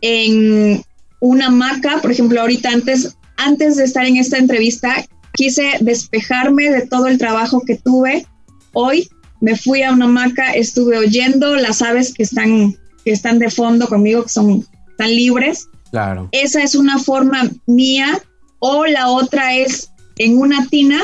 en 0.00 0.82
una 1.20 1.46
hamaca, 1.46 1.98
por 2.00 2.10
ejemplo, 2.10 2.40
ahorita 2.40 2.70
antes, 2.70 3.16
antes 3.36 3.76
de 3.76 3.84
estar 3.84 4.06
en 4.06 4.16
esta 4.16 4.38
entrevista, 4.38 5.04
quise 5.32 5.72
despejarme 5.80 6.70
de 6.70 6.86
todo 6.86 7.06
el 7.06 7.18
trabajo 7.18 7.62
que 7.66 7.76
tuve. 7.76 8.26
Hoy 8.72 9.08
me 9.44 9.56
fui 9.56 9.82
a 9.82 9.92
una 9.92 10.06
hamaca, 10.06 10.54
estuve 10.54 10.96
oyendo 10.96 11.54
las 11.56 11.82
aves 11.82 12.14
que 12.14 12.22
están, 12.22 12.78
que 13.04 13.12
están 13.12 13.38
de 13.38 13.50
fondo 13.50 13.86
conmigo, 13.88 14.22
que 14.22 14.30
son 14.30 14.66
tan 14.96 15.14
libres. 15.14 15.68
Claro. 15.90 16.30
Esa 16.32 16.62
es 16.62 16.74
una 16.74 16.98
forma 16.98 17.50
mía. 17.66 18.22
O 18.58 18.86
la 18.86 19.10
otra 19.10 19.54
es 19.54 19.90
en 20.16 20.38
una 20.38 20.66
tina, 20.68 21.02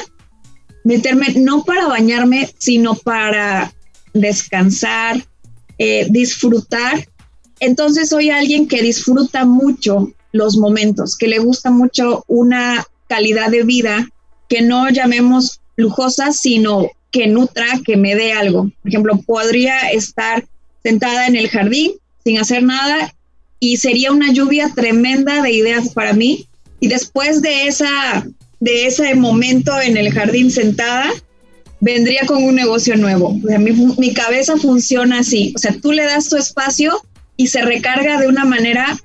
meterme 0.85 1.35
no 1.37 1.65
para 1.65 1.87
bañarme, 1.87 2.49
sino 2.57 2.95
para 2.95 3.75
descansar, 4.15 5.23
eh, 5.77 6.07
disfrutar. 6.09 7.07
Entonces 7.59 8.09
soy 8.09 8.31
alguien 8.31 8.67
que 8.69 8.81
disfruta 8.81 9.45
mucho 9.45 10.15
los 10.33 10.57
momentos, 10.57 11.15
que 11.15 11.29
le 11.29 11.41
gusta 11.41 11.71
mucho 11.71 12.25
una 12.27 12.87
calidad 13.07 13.51
de 13.51 13.65
vida 13.65 14.09
que 14.49 14.63
no 14.63 14.89
llamemos 14.89 15.61
lujosa, 15.77 16.33
sino 16.33 16.89
que 17.11 17.27
nutra, 17.27 17.67
que 17.85 17.97
me 17.97 18.15
dé 18.15 18.33
algo. 18.33 18.71
Por 18.83 18.89
ejemplo, 18.89 19.21
podría 19.27 19.91
estar 19.91 20.45
sentada 20.83 21.27
en 21.27 21.37
el 21.37 21.49
jardín 21.49 21.93
sin 22.25 22.39
hacer 22.39 22.63
nada 22.63 23.15
y 23.59 23.77
sería 23.77 24.13
una 24.13 24.33
lluvia 24.33 24.73
tremenda 24.75 25.43
de 25.43 25.53
ideas 25.53 25.91
para 25.91 26.13
mí. 26.13 26.47
Y 26.81 26.89
después 26.89 27.43
de 27.43 27.67
esa 27.67 28.27
de 28.61 28.87
ese 28.87 29.15
momento 29.15 29.73
en 29.81 29.97
el 29.97 30.13
jardín 30.13 30.51
sentada, 30.51 31.11
vendría 31.81 32.27
con 32.27 32.45
un 32.45 32.55
negocio 32.55 32.97
nuevo. 32.97 33.39
O 33.43 33.47
sea, 33.47 33.59
mi, 33.59 34.13
cabeza 34.13 34.57
funciona 34.59 35.21
así. 35.21 35.53
O 35.57 35.59
sea, 35.59 35.75
tú 35.81 35.93
le 35.93 36.05
das 36.05 36.29
tu 36.29 36.37
espacio 36.37 36.93
y 37.37 37.49
se 37.49 37.63
recarga 37.63 38.21
de 38.21 38.29
una 38.29 38.45
manera 38.45 38.99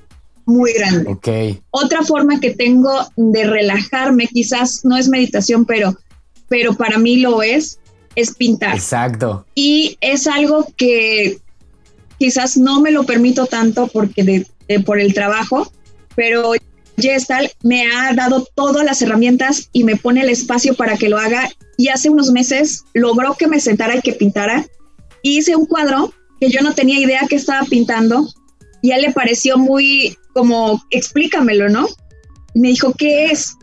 muy 0.46 0.74
grande. 0.74 1.10
Okay. 1.10 1.60
Otra 1.72 2.04
forma 2.04 2.40
que 2.40 2.52
tengo 2.52 2.92
de 3.16 3.46
relajarme, 3.46 4.28
quizás 4.28 4.82
no 4.84 4.98
es 4.98 5.08
meditación, 5.08 5.66
pero, 5.66 5.98
pero 6.50 6.76
para 6.76 6.98
mí 6.98 7.18
lo 7.18 7.42
es, 7.42 7.80
es 8.16 8.34
pintar. 8.36 8.76
Exacto. 8.76 9.46
Y 9.56 9.98
es 10.02 10.28
algo 10.28 10.68
que 10.78 11.40
quizás 12.18 12.58
no 12.58 12.82
me 12.82 12.92
lo 12.92 13.04
permito 13.04 13.46
tanto 13.46 13.88
porque 13.88 14.46
por 14.86 15.00
el 15.00 15.14
trabajo, 15.14 15.72
pero 16.16 16.54
Gestal 16.98 17.52
me 17.64 17.92
ha 17.92 18.14
dado 18.14 18.48
todas 18.56 18.86
las 18.86 19.02
herramientas 19.02 19.70
y 19.74 19.84
me 19.84 19.98
pone 19.98 20.22
el 20.22 20.30
espacio 20.30 20.76
para 20.76 20.98
que 20.98 21.10
lo 21.10 21.18
haga. 21.18 21.50
Y 21.78 21.90
hace 21.90 22.10
unos 22.10 22.32
meses 22.32 22.86
logró 22.94 23.36
que 23.36 23.48
me 23.48 23.60
sentara 23.60 23.98
y 23.98 24.02
que 24.02 24.14
pintara. 24.14 24.66
hice 25.22 25.56
un 25.56 25.66
cuadro 25.66 26.14
que 26.40 26.50
yo 26.50 26.62
no 26.62 26.74
tenía 26.74 27.00
idea 27.00 27.28
que 27.30 27.36
estaba 27.36 27.66
pintando 27.66 28.28
y 28.82 28.92
a 28.92 28.98
él 28.98 29.02
le 29.02 29.12
pareció 29.12 29.58
muy 29.58 30.18
como, 30.34 30.84
explícamelo, 30.92 31.70
¿no? 31.70 31.88
Y 32.54 32.60
me 32.60 32.68
dijo, 32.70 32.94
¿qué 32.94 33.26
es? 33.26 33.56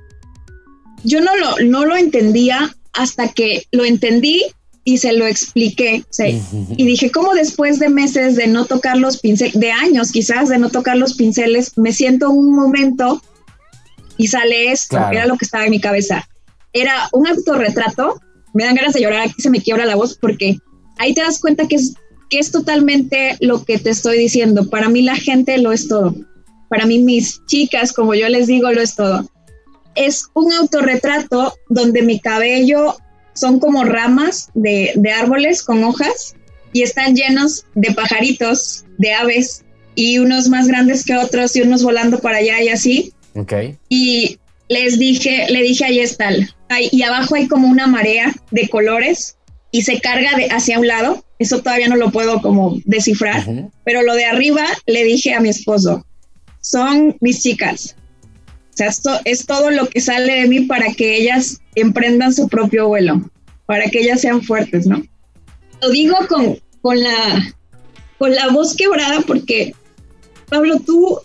Yo 1.05 1.21
no 1.21 1.37
lo, 1.37 1.59
no 1.65 1.85
lo 1.85 1.97
entendía 1.97 2.75
hasta 2.93 3.29
que 3.29 3.67
lo 3.73 3.85
entendí 3.85 4.45
y 4.85 4.99
se 4.99 5.13
lo 5.13 5.27
expliqué. 5.27 6.05
y 6.77 6.85
dije, 6.85 7.11
¿cómo 7.11 7.35
después 7.35 7.79
de 7.79 7.89
meses 7.89 8.37
de 8.37 8.47
no 8.47 8.65
tocar 8.65 8.97
los 8.97 9.19
pinceles, 9.19 9.59
de 9.59 9.71
años 9.71 10.11
quizás 10.11 10.49
de 10.49 10.59
no 10.59 10.71
tocar 10.71 10.97
los 10.97 11.15
pinceles, 11.15 11.77
me 11.77 11.93
siento 11.93 12.31
un 12.31 12.53
momento 12.55 13.23
y 14.17 14.27
sale 14.27 14.73
esto? 14.73 14.99
Era 15.11 15.27
lo 15.27 15.37
que 15.37 15.45
estaba 15.45 15.65
en 15.65 15.71
mi 15.71 15.81
cabeza. 15.81 16.29
Era 16.73 17.09
un 17.13 17.29
autorretrato. 17.29 18.21
Me 18.55 18.65
dan 18.65 18.75
ganas 18.75 18.95
de 18.95 19.01
llorar, 19.01 19.29
aquí 19.29 19.41
se 19.41 19.51
me 19.51 19.61
quiebra 19.61 19.87
la 19.87 19.97
voz 19.97 20.17
porque 20.19 20.59
ahí 20.99 21.15
te 21.15 21.23
das 21.23 21.41
cuenta 21.41 21.69
que 21.69 21.77
es, 21.77 21.95
que 22.29 22.39
es 22.39 22.51
totalmente 22.51 23.37
lo 23.41 23.65
que 23.65 23.79
te 23.79 23.91
estoy 23.91 24.19
diciendo. 24.19 24.69
Para 24.69 24.89
mí 24.89 25.03
la 25.03 25.17
gente 25.17 25.57
lo 25.59 25.73
es 25.73 25.89
todo. 25.89 26.15
Para 26.69 26.87
mí 26.87 26.99
mis 26.99 27.41
chicas, 27.47 27.93
como 27.93 28.15
yo 28.15 28.29
les 28.29 28.47
digo, 28.47 28.71
lo 28.73 28.81
es 28.81 28.95
todo. 28.95 29.27
Es 29.95 30.27
un 30.35 30.53
autorretrato 30.53 31.55
donde 31.69 32.03
mi 32.03 32.21
cabello 32.21 32.97
son 33.35 33.61
como 33.61 33.85
ramas 33.85 34.51
de, 34.55 34.93
árboles 35.15 35.63
con 35.63 35.85
hojas 35.85 36.35
y 36.73 36.83
están 36.83 37.15
llenos 37.15 37.67
de 37.75 37.93
pajaritos, 37.93 38.85
de 38.99 39.13
aves, 39.13 39.65
y 39.95 40.19
unos 40.19 40.49
más 40.49 40.69
grandes 40.69 41.05
que 41.05 41.17
otros 41.17 41.55
y 41.55 41.61
unos 41.61 41.83
volando 41.83 42.19
para 42.21 42.39
allá 42.39 42.63
y 42.63 42.69
así. 42.69 43.13
Okay. 43.35 43.77
Y 43.91 44.39
les 44.69 44.99
dije, 44.99 45.47
le 45.51 45.63
dije 45.63 45.85
a 45.85 45.91
Yestal, 45.91 46.55
y 46.91 47.03
abajo 47.03 47.35
hay 47.35 47.47
como 47.47 47.69
una 47.69 47.87
marea 47.87 48.35
de 48.51 48.69
colores 48.69 49.37
y 49.71 49.83
se 49.83 50.01
carga 50.01 50.37
de 50.37 50.47
hacia 50.47 50.79
un 50.79 50.87
lado. 50.87 51.25
Eso 51.39 51.61
todavía 51.61 51.89
no 51.89 51.97
lo 51.97 52.11
puedo 52.11 52.41
como 52.41 52.79
descifrar, 52.85 53.45
pero 53.85 54.03
lo 54.03 54.15
de 54.15 54.25
arriba 54.25 54.65
le 54.87 55.05
dije 55.05 55.35
a 55.35 55.41
mi 55.41 55.49
esposo, 55.49 56.07
son 56.61 57.17
mis 57.21 57.43
chicas. 57.43 57.97
O 58.73 58.77
sea, 58.77 58.89
esto 58.89 59.11
es 59.27 59.45
todo 59.45 59.71
lo 59.71 59.87
que 59.89 60.01
sale 60.01 60.41
de 60.41 60.49
mí 60.49 60.61
para 60.61 60.93
que 60.95 61.17
ellas 61.19 61.61
emprendan 61.75 62.33
su 62.33 62.49
propio 62.49 62.89
vuelo, 62.89 63.31
para 63.67 63.91
que 63.91 64.01
ellas 64.01 64.23
sean 64.23 64.43
fuertes, 64.43 64.87
¿no? 64.87 65.03
Lo 65.83 65.91
digo 65.91 66.17
con, 66.27 66.59
con, 66.81 67.03
la, 67.03 67.55
con 68.17 68.35
la 68.35 68.49
voz 68.49 68.75
quebrada 68.75 69.21
porque, 69.27 69.75
Pablo, 70.49 70.81
tú, 70.81 71.19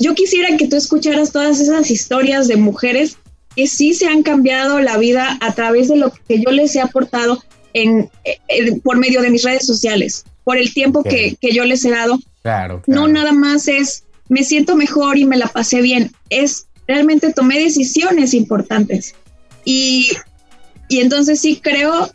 yo 0.00 0.14
quisiera 0.14 0.56
que 0.56 0.66
tú 0.66 0.74
escucharas 0.74 1.30
todas 1.30 1.60
esas 1.60 1.88
historias 1.88 2.48
de 2.48 2.56
mujeres 2.56 3.16
que 3.54 3.68
sí 3.68 3.94
se 3.94 4.06
han 4.06 4.24
cambiado 4.24 4.80
la 4.80 4.96
vida 4.96 5.38
a 5.40 5.54
través 5.54 5.88
de 5.88 5.96
lo 5.96 6.10
que 6.10 6.40
yo 6.40 6.50
les 6.50 6.74
he 6.74 6.80
aportado 6.80 7.42
en, 7.74 8.10
por 8.82 8.98
medio 8.98 9.22
de 9.22 9.30
mis 9.30 9.44
redes 9.44 9.66
sociales, 9.66 10.24
por 10.42 10.56
el 10.56 10.74
tiempo 10.74 11.04
que, 11.04 11.36
que, 11.40 11.52
yo 11.52 11.64
les 11.64 11.84
he 11.84 11.90
dado. 11.90 12.18
Claro, 12.42 12.82
claro. 12.82 13.02
No 13.02 13.06
nada 13.06 13.32
más 13.32 13.68
es 13.68 14.04
me 14.30 14.44
siento 14.44 14.76
mejor 14.76 15.18
y 15.18 15.26
me 15.26 15.36
la 15.36 15.48
pasé 15.48 15.82
bien. 15.82 16.12
Es 16.30 16.68
realmente 16.86 17.32
tomé 17.32 17.58
decisiones 17.58 18.32
importantes. 18.32 19.14
Y, 19.64 20.10
y 20.88 21.00
entonces 21.00 21.40
sí 21.40 21.60
creo 21.62 22.10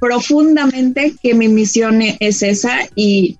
profundamente 0.00 1.14
que 1.22 1.34
mi 1.34 1.48
misión 1.48 2.02
es 2.02 2.42
esa 2.42 2.80
y, 2.94 3.38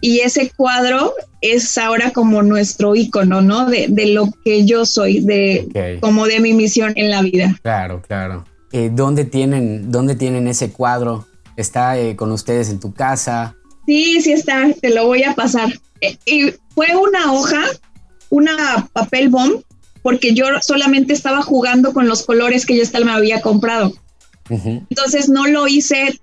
y 0.00 0.20
ese 0.20 0.50
cuadro 0.56 1.12
es 1.42 1.76
ahora 1.76 2.12
como 2.12 2.42
nuestro 2.42 2.94
icono, 2.94 3.42
¿no? 3.42 3.66
De, 3.66 3.86
de 3.88 4.06
lo 4.06 4.30
que 4.44 4.64
yo 4.64 4.86
soy, 4.86 5.20
de 5.20 5.98
como 6.00 6.26
de 6.26 6.40
mi 6.40 6.54
misión 6.54 6.92
en 6.96 7.10
la 7.10 7.20
vida. 7.22 7.58
Claro, 7.62 8.00
claro. 8.00 8.44
Eh, 8.72 8.90
¿dónde, 8.92 9.24
tienen, 9.24 9.90
¿Dónde 9.90 10.14
tienen 10.14 10.46
ese 10.48 10.70
cuadro? 10.70 11.26
¿Está 11.56 11.98
eh, 11.98 12.14
con 12.16 12.30
ustedes 12.30 12.70
en 12.70 12.78
tu 12.78 12.94
casa? 12.94 13.56
Sí, 13.86 14.20
sí 14.22 14.32
está, 14.32 14.72
te 14.80 14.90
lo 14.90 15.06
voy 15.06 15.24
a 15.24 15.34
pasar. 15.34 15.72
Eh, 16.00 16.16
y 16.24 16.54
fue 16.80 16.96
una 16.96 17.30
hoja, 17.34 17.62
una 18.30 18.88
papel 18.94 19.28
bomb, 19.28 19.60
porque 20.00 20.32
yo 20.32 20.46
solamente 20.62 21.12
estaba 21.12 21.42
jugando 21.42 21.92
con 21.92 22.08
los 22.08 22.22
colores 22.22 22.64
que 22.64 22.82
ya 22.82 23.00
me 23.00 23.12
había 23.12 23.42
comprado. 23.42 23.92
Entonces 24.48 25.28
no 25.28 25.46
lo 25.46 25.68
hice 25.68 26.18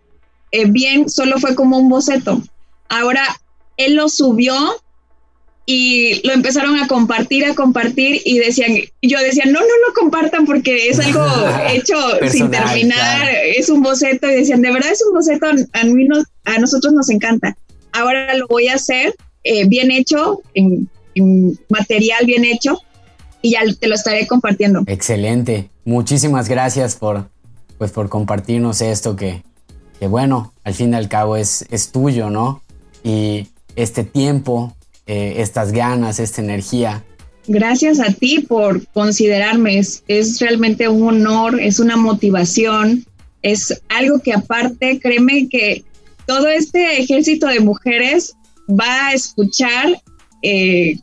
eh, 0.52 0.66
bien, 0.66 1.10
solo 1.12 1.38
fue 1.38 1.54
como 1.54 1.78
un 1.78 1.90
boceto. 1.90 2.42
Ahora 2.90 3.24
él 3.78 3.94
lo 3.94 4.10
subió 4.10 4.56
y 5.68 6.26
lo 6.26 6.34
empezaron 6.34 6.80
a 6.80 6.88
compartir, 6.88 7.46
a 7.46 7.54
compartir 7.54 8.20
y 8.26 8.40
decían, 8.40 8.78
yo 9.04 9.20
decía, 9.20 9.46
no, 9.46 9.60
no 9.60 9.60
lo 9.88 9.94
compartan 9.94 10.48
porque 10.48 10.90
es 10.90 11.00
algo 11.00 11.24
hecho 11.70 11.96
sin 12.32 12.50
terminar, 12.50 13.30
es 13.56 13.70
un 13.70 13.84
boceto 13.84 14.28
y 14.28 14.38
decían, 14.38 14.64
de 14.64 14.72
verdad 14.72 14.92
es 14.92 15.04
un 15.06 15.14
boceto, 15.14 15.46
a, 15.46 15.84
mí 15.84 16.08
a 16.46 16.58
nosotros 16.58 16.94
nos 16.94 17.12
encanta. 17.12 17.56
Ahora 17.92 18.34
lo 18.34 18.48
voy 18.48 18.70
a 18.70 18.76
hacer 18.76 19.14
eh, 19.48 19.68
bien 19.68 19.92
hecho, 19.92 20.42
en, 20.54 20.90
material 21.70 22.26
bien 22.26 22.46
hecho 22.46 22.80
y 23.42 23.52
ya 23.52 23.62
te 23.80 23.88
lo 23.88 23.96
estaré 23.96 24.28
compartiendo. 24.28 24.84
Excelente, 24.86 25.70
muchísimas 25.84 26.48
gracias 26.48 26.96
por, 26.96 27.30
pues, 27.78 27.92
por 27.92 28.10
compartirnos 28.10 28.82
esto 28.82 29.16
que, 29.16 29.44
que 30.00 30.08
bueno, 30.08 30.54
al 30.64 30.74
fin 30.74 30.94
y 30.94 30.96
al 30.96 31.10
cabo 31.10 31.36
es, 31.36 31.66
es 31.72 31.92
tuyo, 31.92 32.30
¿no? 32.30 32.62
Y 33.04 33.48
este 33.76 34.04
tiempo 34.04 34.76
eh, 35.08 35.36
estas 35.42 35.72
ganas, 35.72 36.20
esta 36.20 36.42
energía. 36.42 37.02
Gracias 37.48 38.02
a 38.02 38.12
ti 38.12 38.40
por 38.40 38.86
considerarme. 38.88 39.80
Es, 39.80 40.40
realmente 40.42 40.90
un 40.90 41.26
honor, 41.26 41.62
es 41.62 41.80
una 41.80 41.96
motivación, 41.96 43.06
es 43.42 43.82
algo 43.88 44.20
que 44.20 44.34
aparte, 44.34 45.00
créeme 45.00 45.48
que 45.48 45.86
todo 46.26 46.50
este 46.50 47.00
ejército 47.00 47.48
de 47.48 47.62
mujeres 47.62 48.36
va 48.68 49.08
a 49.08 49.14
escuchar 49.14 50.02
eh, 50.42 50.98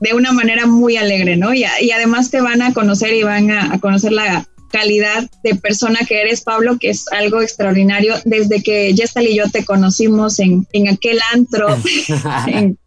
de 0.00 0.14
una 0.14 0.32
manera 0.32 0.66
muy 0.66 0.96
alegre, 0.96 1.36
¿no? 1.36 1.52
Y, 1.52 1.64
además 1.64 2.30
te 2.30 2.40
van 2.40 2.62
a 2.62 2.72
conocer 2.72 3.12
y 3.14 3.22
van 3.22 3.50
a, 3.50 3.78
conocer 3.80 4.12
la 4.12 4.46
calidad 4.70 5.28
de 5.42 5.54
persona 5.54 5.98
que 6.06 6.20
eres, 6.20 6.42
Pablo, 6.42 6.78
que 6.78 6.90
es 6.90 7.06
algo 7.10 7.40
extraordinario. 7.40 8.14
Desde 8.24 8.62
que 8.62 8.94
Jestal 8.96 9.26
y 9.26 9.36
yo 9.36 9.50
te 9.50 9.64
conocimos 9.64 10.38
en, 10.38 10.66
en 10.72 10.88
aquel 10.88 11.18
antro, 11.32 11.68
en, 12.46 12.78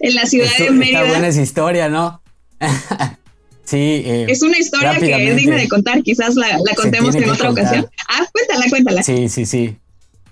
en 0.00 0.14
la 0.14 0.26
ciudad 0.26 0.50
de 0.58 0.70
Mérida. 0.70 1.00
Está 1.00 1.10
buena 1.10 1.28
esa 1.28 1.42
historia, 1.42 1.88
¿no? 1.88 2.22
sí. 3.64 4.02
Eh, 4.04 4.26
es 4.28 4.42
una 4.42 4.58
historia 4.58 4.98
que 4.98 5.30
es 5.30 5.36
digna 5.36 5.56
de 5.56 5.68
contar, 5.68 6.02
quizás 6.02 6.36
la, 6.36 6.58
contemos 6.76 7.14
en 7.16 7.30
otra 7.30 7.50
ocasión. 7.50 7.88
Ah, 8.08 8.24
cuéntala, 8.32 8.66
cuéntala. 8.68 9.02
Sí, 9.02 9.28
sí, 9.28 9.44
sí. 9.46 9.76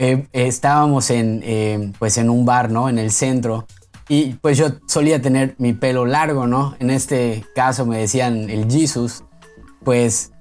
Eh, 0.03 0.27
estábamos 0.33 1.11
en, 1.11 1.43
eh, 1.45 1.93
pues 2.01 2.19
en 2.19 2.29
un 2.29 2.45
bar, 2.45 2.73
¿no? 2.73 2.89
En 2.89 2.99
el 2.99 3.13
centro. 3.13 3.69
Y 4.09 4.33
pues 4.35 4.59
yo 4.59 4.67
solía 4.89 5.23
tener 5.23 5.55
mi 5.59 5.75
pelo 5.75 6.07
largo, 6.07 6.49
¿no? 6.49 6.75
En 6.81 6.91
este 6.91 7.45
caso 7.55 7.87
me 7.87 7.99
decían 7.99 8.51
el 8.51 8.69
Jesus. 8.69 9.23
Pues 9.85 10.33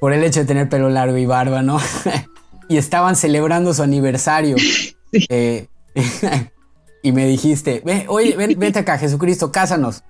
por 0.00 0.14
el 0.14 0.24
hecho 0.24 0.40
de 0.40 0.46
tener 0.46 0.70
pelo 0.70 0.88
largo 0.88 1.18
y 1.18 1.26
barba, 1.26 1.60
¿no? 1.60 1.78
y 2.70 2.78
estaban 2.78 3.16
celebrando 3.16 3.74
su 3.74 3.82
aniversario. 3.82 4.56
y 7.02 7.12
me 7.12 7.26
dijiste, 7.26 7.82
Ve, 7.84 8.06
oye, 8.08 8.34
vente 8.34 8.78
acá, 8.78 8.96
Jesucristo, 8.96 9.52
cásanos. 9.52 10.04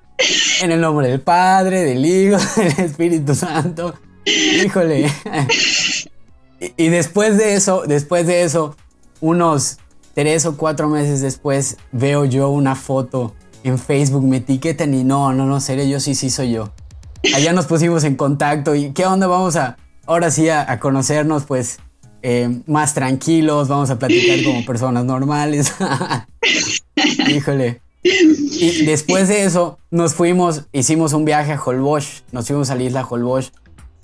En 0.62 0.70
el 0.70 0.80
nombre 0.80 1.08
del 1.08 1.22
Padre, 1.22 1.82
del 1.82 2.06
Hijo, 2.06 2.38
del 2.56 2.86
Espíritu 2.86 3.34
Santo. 3.34 3.98
Híjole. 4.24 5.10
Y, 6.76 6.88
después 6.88 7.36
de 7.36 7.54
eso, 7.54 7.82
después 7.86 8.26
de 8.26 8.42
eso, 8.42 8.76
unos 9.20 9.78
tres 10.14 10.46
o 10.46 10.56
cuatro 10.56 10.88
meses 10.88 11.20
después, 11.20 11.76
veo 11.92 12.24
yo 12.24 12.48
una 12.48 12.74
foto 12.74 13.34
en 13.62 13.78
Facebook, 13.78 14.22
me 14.22 14.38
etiquetan 14.38 14.94
y 14.94 15.04
no, 15.04 15.32
no, 15.32 15.46
no, 15.46 15.60
seré 15.60 15.88
yo, 15.88 16.00
sí, 16.00 16.14
sí, 16.14 16.30
soy 16.30 16.52
yo. 16.52 16.72
Allá 17.34 17.52
nos 17.52 17.66
pusimos 17.66 18.04
en 18.04 18.16
contacto 18.16 18.74
y 18.74 18.92
¿qué 18.92 19.04
onda? 19.04 19.26
Vamos 19.26 19.56
a, 19.56 19.76
ahora 20.06 20.30
sí, 20.30 20.48
a 20.48 20.78
conocernos, 20.80 21.44
pues 21.44 21.78
eh, 22.28 22.60
más 22.66 22.92
tranquilos, 22.92 23.68
vamos 23.68 23.88
a 23.90 24.00
platicar 24.00 24.42
como 24.42 24.64
personas 24.64 25.04
normales. 25.04 25.72
Híjole. 27.28 27.80
Y 28.02 28.84
después 28.84 29.28
de 29.28 29.44
eso 29.44 29.78
nos 29.92 30.14
fuimos, 30.14 30.64
hicimos 30.72 31.12
un 31.12 31.24
viaje 31.24 31.52
a 31.52 31.62
Holbox, 31.62 32.24
nos 32.32 32.48
fuimos 32.48 32.70
a 32.70 32.74
la 32.74 32.82
isla 32.82 33.06
Holbox 33.08 33.52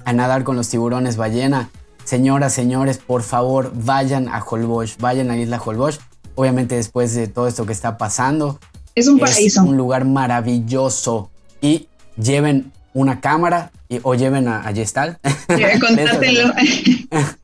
a 0.05 0.13
nadar 0.13 0.45
con 0.45 0.55
los 0.55 0.69
tiburones 0.69 1.17
ballena. 1.17 1.69
Señoras, 2.05 2.53
señores, 2.53 2.99
por 2.99 3.23
favor, 3.23 3.73
vayan 3.75 4.29
a 4.29 4.43
Holbox, 4.43 4.99
vayan 4.99 5.31
a 5.31 5.37
la 5.37 5.43
isla 5.43 5.61
Holbox. 5.65 6.01
Obviamente 6.35 6.77
después 6.77 7.15
de 7.15 7.29
todo 7.29 7.49
esto 7.49 7.67
que 7.67 7.73
está 7.73 7.99
pasando. 7.99 8.59
Es 8.95 9.07
un 9.09 9.19
paraíso. 9.19 9.63
Es 9.63 9.69
un 9.69 9.77
lugar 9.77 10.05
maravilloso. 10.05 11.31
Y 11.61 11.89
lleven 12.17 12.73
una 12.95 13.21
cámara 13.21 13.71
o 14.03 14.15
lleven 14.15 14.49
a, 14.49 14.67
a 14.67 14.73
Gestal. 14.73 15.19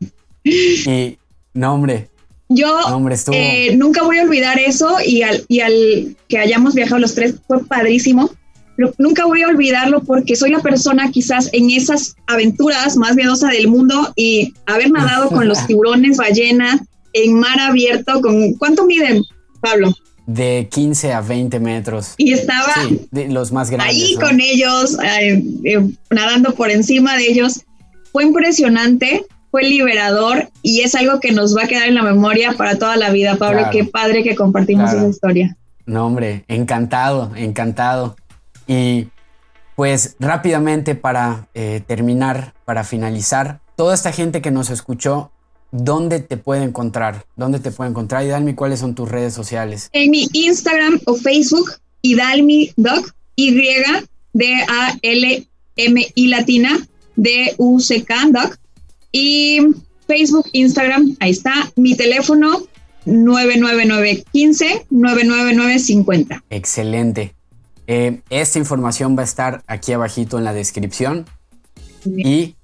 Y 0.44 1.18
no, 1.52 1.74
hombre. 1.74 2.08
Yo 2.50 2.78
eh, 3.32 3.76
nunca 3.76 4.02
voy 4.02 4.18
a 4.18 4.22
olvidar 4.22 4.58
eso 4.58 4.96
y 5.04 5.20
al, 5.20 5.44
y 5.48 5.60
al 5.60 6.16
que 6.28 6.38
hayamos 6.38 6.74
viajado 6.74 6.98
los 6.98 7.14
tres 7.14 7.34
fue 7.46 7.62
padrísimo. 7.64 8.30
Pero 8.78 8.94
nunca 8.96 9.26
voy 9.26 9.42
a 9.42 9.48
olvidarlo 9.48 10.04
porque 10.04 10.36
soy 10.36 10.50
la 10.50 10.60
persona 10.60 11.10
quizás 11.10 11.50
en 11.52 11.68
esas 11.68 12.14
aventuras 12.28 12.96
más 12.96 13.16
miedosa 13.16 13.48
del 13.48 13.66
mundo 13.66 14.12
y 14.14 14.54
haber 14.66 14.92
nadado 14.92 15.30
con 15.30 15.48
los 15.48 15.58
tiburones, 15.66 16.16
ballena, 16.16 16.86
en 17.12 17.34
mar 17.34 17.58
abierto, 17.58 18.20
con 18.20 18.52
¿cuánto 18.54 18.86
miden, 18.86 19.24
Pablo? 19.60 19.92
De 20.26 20.68
15 20.70 21.12
a 21.12 21.22
20 21.22 21.58
metros. 21.58 22.14
Y 22.18 22.32
estaba 22.34 22.72
de 23.10 23.28
los 23.28 23.50
más 23.50 23.68
grandes. 23.68 23.96
Ahí 23.96 24.14
con 24.14 24.40
ellos, 24.40 24.96
eh, 25.02 25.42
eh, 25.64 25.90
nadando 26.10 26.54
por 26.54 26.70
encima 26.70 27.16
de 27.16 27.26
ellos. 27.28 27.64
Fue 28.12 28.22
impresionante 28.22 29.26
fue 29.50 29.64
liberador 29.64 30.50
y 30.62 30.82
es 30.82 30.94
algo 30.94 31.20
que 31.20 31.32
nos 31.32 31.56
va 31.56 31.64
a 31.64 31.66
quedar 31.66 31.88
en 31.88 31.94
la 31.94 32.02
memoria 32.02 32.52
para 32.52 32.78
toda 32.78 32.96
la 32.96 33.10
vida, 33.10 33.36
Pablo. 33.36 33.62
Qué 33.72 33.82
padre 33.82 34.22
que 34.22 34.36
compartimos 34.36 34.92
esa 34.92 35.08
historia. 35.08 35.56
No, 35.86 36.06
hombre, 36.06 36.44
encantado, 36.48 37.32
encantado. 37.34 38.14
Y 38.68 39.08
pues 39.74 40.16
rápidamente 40.20 40.94
para 40.94 41.48
eh, 41.54 41.82
terminar, 41.86 42.54
para 42.64 42.84
finalizar, 42.84 43.60
toda 43.76 43.94
esta 43.94 44.12
gente 44.12 44.42
que 44.42 44.50
nos 44.50 44.70
escuchó, 44.70 45.32
¿dónde 45.72 46.20
te 46.20 46.36
puede 46.36 46.62
encontrar? 46.62 47.24
¿Dónde 47.36 47.58
te 47.58 47.70
puede 47.70 47.90
encontrar? 47.90 48.24
Y 48.24 48.28
Dalmi, 48.28 48.54
¿cuáles 48.54 48.80
son 48.80 48.94
tus 48.94 49.08
redes 49.08 49.34
sociales? 49.34 49.88
En 49.92 50.10
mi 50.10 50.28
Instagram 50.32 51.00
o 51.06 51.14
Facebook, 51.14 51.72
Idalmi 52.02 52.72
Doc, 52.76 53.14
Y 53.36 53.54
D 53.54 54.54
A 54.68 54.96
L 55.02 55.48
M 55.76 56.06
I 56.14 56.26
latina 56.28 56.86
D 57.16 57.54
U 57.56 57.80
C 57.80 58.04
K 58.04 58.14
Doc. 58.30 58.58
Y 59.12 59.60
Facebook, 60.06 60.46
Instagram, 60.52 61.16
ahí 61.20 61.30
está. 61.30 61.70
Mi 61.76 61.96
teléfono 61.96 62.62
99915 63.06 64.86
99950. 64.90 66.44
Excelente. 66.50 67.37
Eh, 67.88 68.20
esta 68.30 68.58
información 68.58 69.16
va 69.16 69.22
a 69.22 69.24
estar 69.24 69.62
aquí 69.66 69.92
abajito 69.92 70.38
en 70.38 70.44
la 70.44 70.52
descripción. 70.52 71.26
Y, 72.04 72.56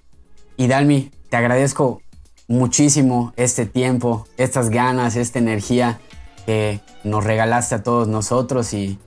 y 0.56 0.66
Dalmi, 0.68 1.10
te 1.30 1.36
agradezco 1.36 2.02
muchísimo 2.46 3.32
este 3.36 3.66
tiempo, 3.66 4.28
estas 4.36 4.70
ganas, 4.70 5.16
esta 5.16 5.38
energía 5.38 5.98
que 6.46 6.80
nos 7.02 7.24
regalaste 7.24 7.74
a 7.74 7.82
todos 7.82 8.06
nosotros 8.06 8.74
y 8.74 8.98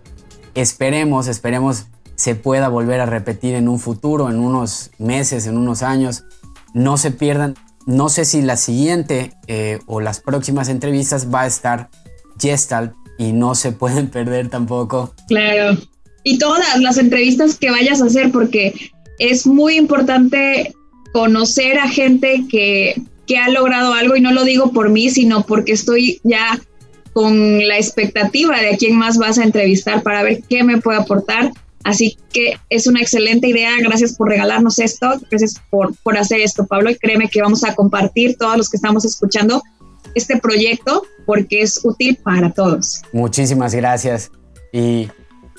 esperemos, 0.55 1.27
esperemos 1.27 1.85
se 2.15 2.33
pueda 2.33 2.67
volver 2.67 2.99
a 2.99 3.05
repetir 3.05 3.53
en 3.53 3.69
un 3.69 3.79
futuro, 3.79 4.29
en 4.29 4.39
unos 4.39 4.89
meses, 4.97 5.45
en 5.45 5.55
unos 5.55 5.83
años 5.83 6.25
no 6.73 6.97
se 6.97 7.11
pierdan. 7.11 7.53
No 7.85 8.09
sé 8.09 8.25
si 8.25 8.41
la 8.41 8.57
siguiente 8.57 9.33
eh, 9.45 9.79
o 9.85 10.01
las 10.01 10.19
próximas 10.19 10.67
entrevistas 10.67 11.33
va 11.33 11.41
a 11.41 11.47
estar 11.47 11.89
Gestalt 12.39 12.93
y 13.19 13.33
no 13.33 13.53
se 13.53 13.71
pueden 13.71 14.09
perder 14.11 14.49
tampoco. 14.49 15.13
Claro. 15.27 15.77
Y 16.27 16.37
todas 16.39 16.79
las 16.79 16.97
entrevistas 16.97 17.57
que 17.57 17.71
vayas 17.71 18.01
a 18.01 18.05
hacer 18.05 18.31
porque 18.31 18.73
es 19.19 19.47
muy 19.47 19.77
importante 19.77 20.73
conocer 21.13 21.79
a 21.79 21.87
gente 21.87 22.43
que, 22.49 23.01
que 23.25 23.37
ha 23.37 23.49
logrado 23.49 23.93
algo 23.93 24.15
y 24.15 24.21
no 24.21 24.31
lo 24.31 24.43
digo 24.43 24.71
por 24.71 24.89
mí, 24.89 25.09
sino 25.09 25.45
porque 25.45 25.71
estoy 25.71 26.19
ya 26.23 26.59
con 27.13 27.65
la 27.65 27.77
expectativa 27.77 28.59
de 28.59 28.73
a 28.73 28.77
quién 28.77 28.97
más 28.97 29.17
vas 29.17 29.37
a 29.37 29.43
entrevistar 29.43 30.03
para 30.03 30.21
ver 30.21 30.43
qué 30.49 30.63
me 30.63 30.81
puede 30.81 30.99
aportar 30.99 31.51
Así 31.87 32.17
que 32.33 32.57
es 32.69 32.85
una 32.85 32.99
excelente 32.99 33.47
idea. 33.47 33.71
Gracias 33.79 34.17
por 34.17 34.27
regalarnos 34.27 34.77
esto. 34.77 35.21
Gracias 35.29 35.55
por, 35.69 35.95
por 36.03 36.17
hacer 36.17 36.41
esto, 36.41 36.67
Pablo. 36.67 36.89
Y 36.89 36.95
créeme 36.95 37.29
que 37.29 37.41
vamos 37.41 37.63
a 37.63 37.75
compartir 37.75 38.35
todos 38.37 38.57
los 38.57 38.69
que 38.69 38.75
estamos 38.75 39.05
escuchando 39.05 39.63
este 40.13 40.37
proyecto 40.37 41.03
porque 41.25 41.61
es 41.61 41.79
útil 41.85 42.17
para 42.21 42.51
todos. 42.51 43.03
Muchísimas 43.13 43.73
gracias. 43.73 44.31
Y 44.73 45.07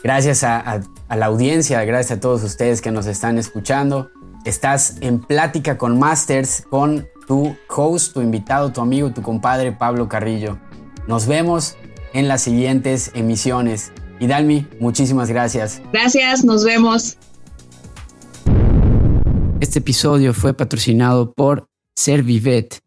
gracias 0.02 0.44
a, 0.44 0.80
la 1.08 1.26
audiencia, 1.26 1.84
gracias 1.84 2.18
a 2.18 2.20
todos 2.20 2.42
ustedes 2.44 2.80
que 2.80 2.90
nos 2.90 3.06
están 3.06 3.38
escuchando. 3.38 4.10
Estás 4.44 4.96
en 5.00 5.20
plática 5.20 5.76
con 5.76 5.98
Masters, 5.98 6.64
con 6.70 7.06
tu 7.26 7.56
host, 7.68 8.14
tu 8.14 8.20
invitado, 8.20 8.72
tu 8.72 8.80
amigo, 8.80 9.12
tu 9.12 9.22
compadre 9.22 9.72
Pablo 9.72 10.08
Carrillo. 10.08 10.58
Nos 11.06 11.26
vemos 11.26 11.76
en 12.12 12.28
las 12.28 12.42
siguientes 12.42 13.10
emisiones. 13.14 13.92
Y 14.20 14.26
Dalmi, 14.26 14.66
muchísimas 14.80 15.28
gracias. 15.28 15.82
Gracias, 15.92 16.44
nos 16.44 16.64
vemos. 16.64 17.16
Este 19.60 19.80
episodio 19.80 20.34
fue 20.34 20.54
patrocinado 20.54 21.32
por 21.32 21.66
Servivet, 21.96 22.80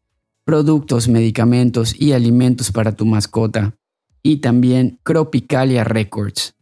productos, 0.45 1.07
medicamentos 1.07 1.93
y 1.99 2.13
alimentos 2.13 2.71
para 2.71 2.93
tu 2.93 3.05
mascota. 3.05 3.75
Y 4.23 4.37
también 4.37 4.99
Cropicalia 5.03 5.83
Records 5.83 6.55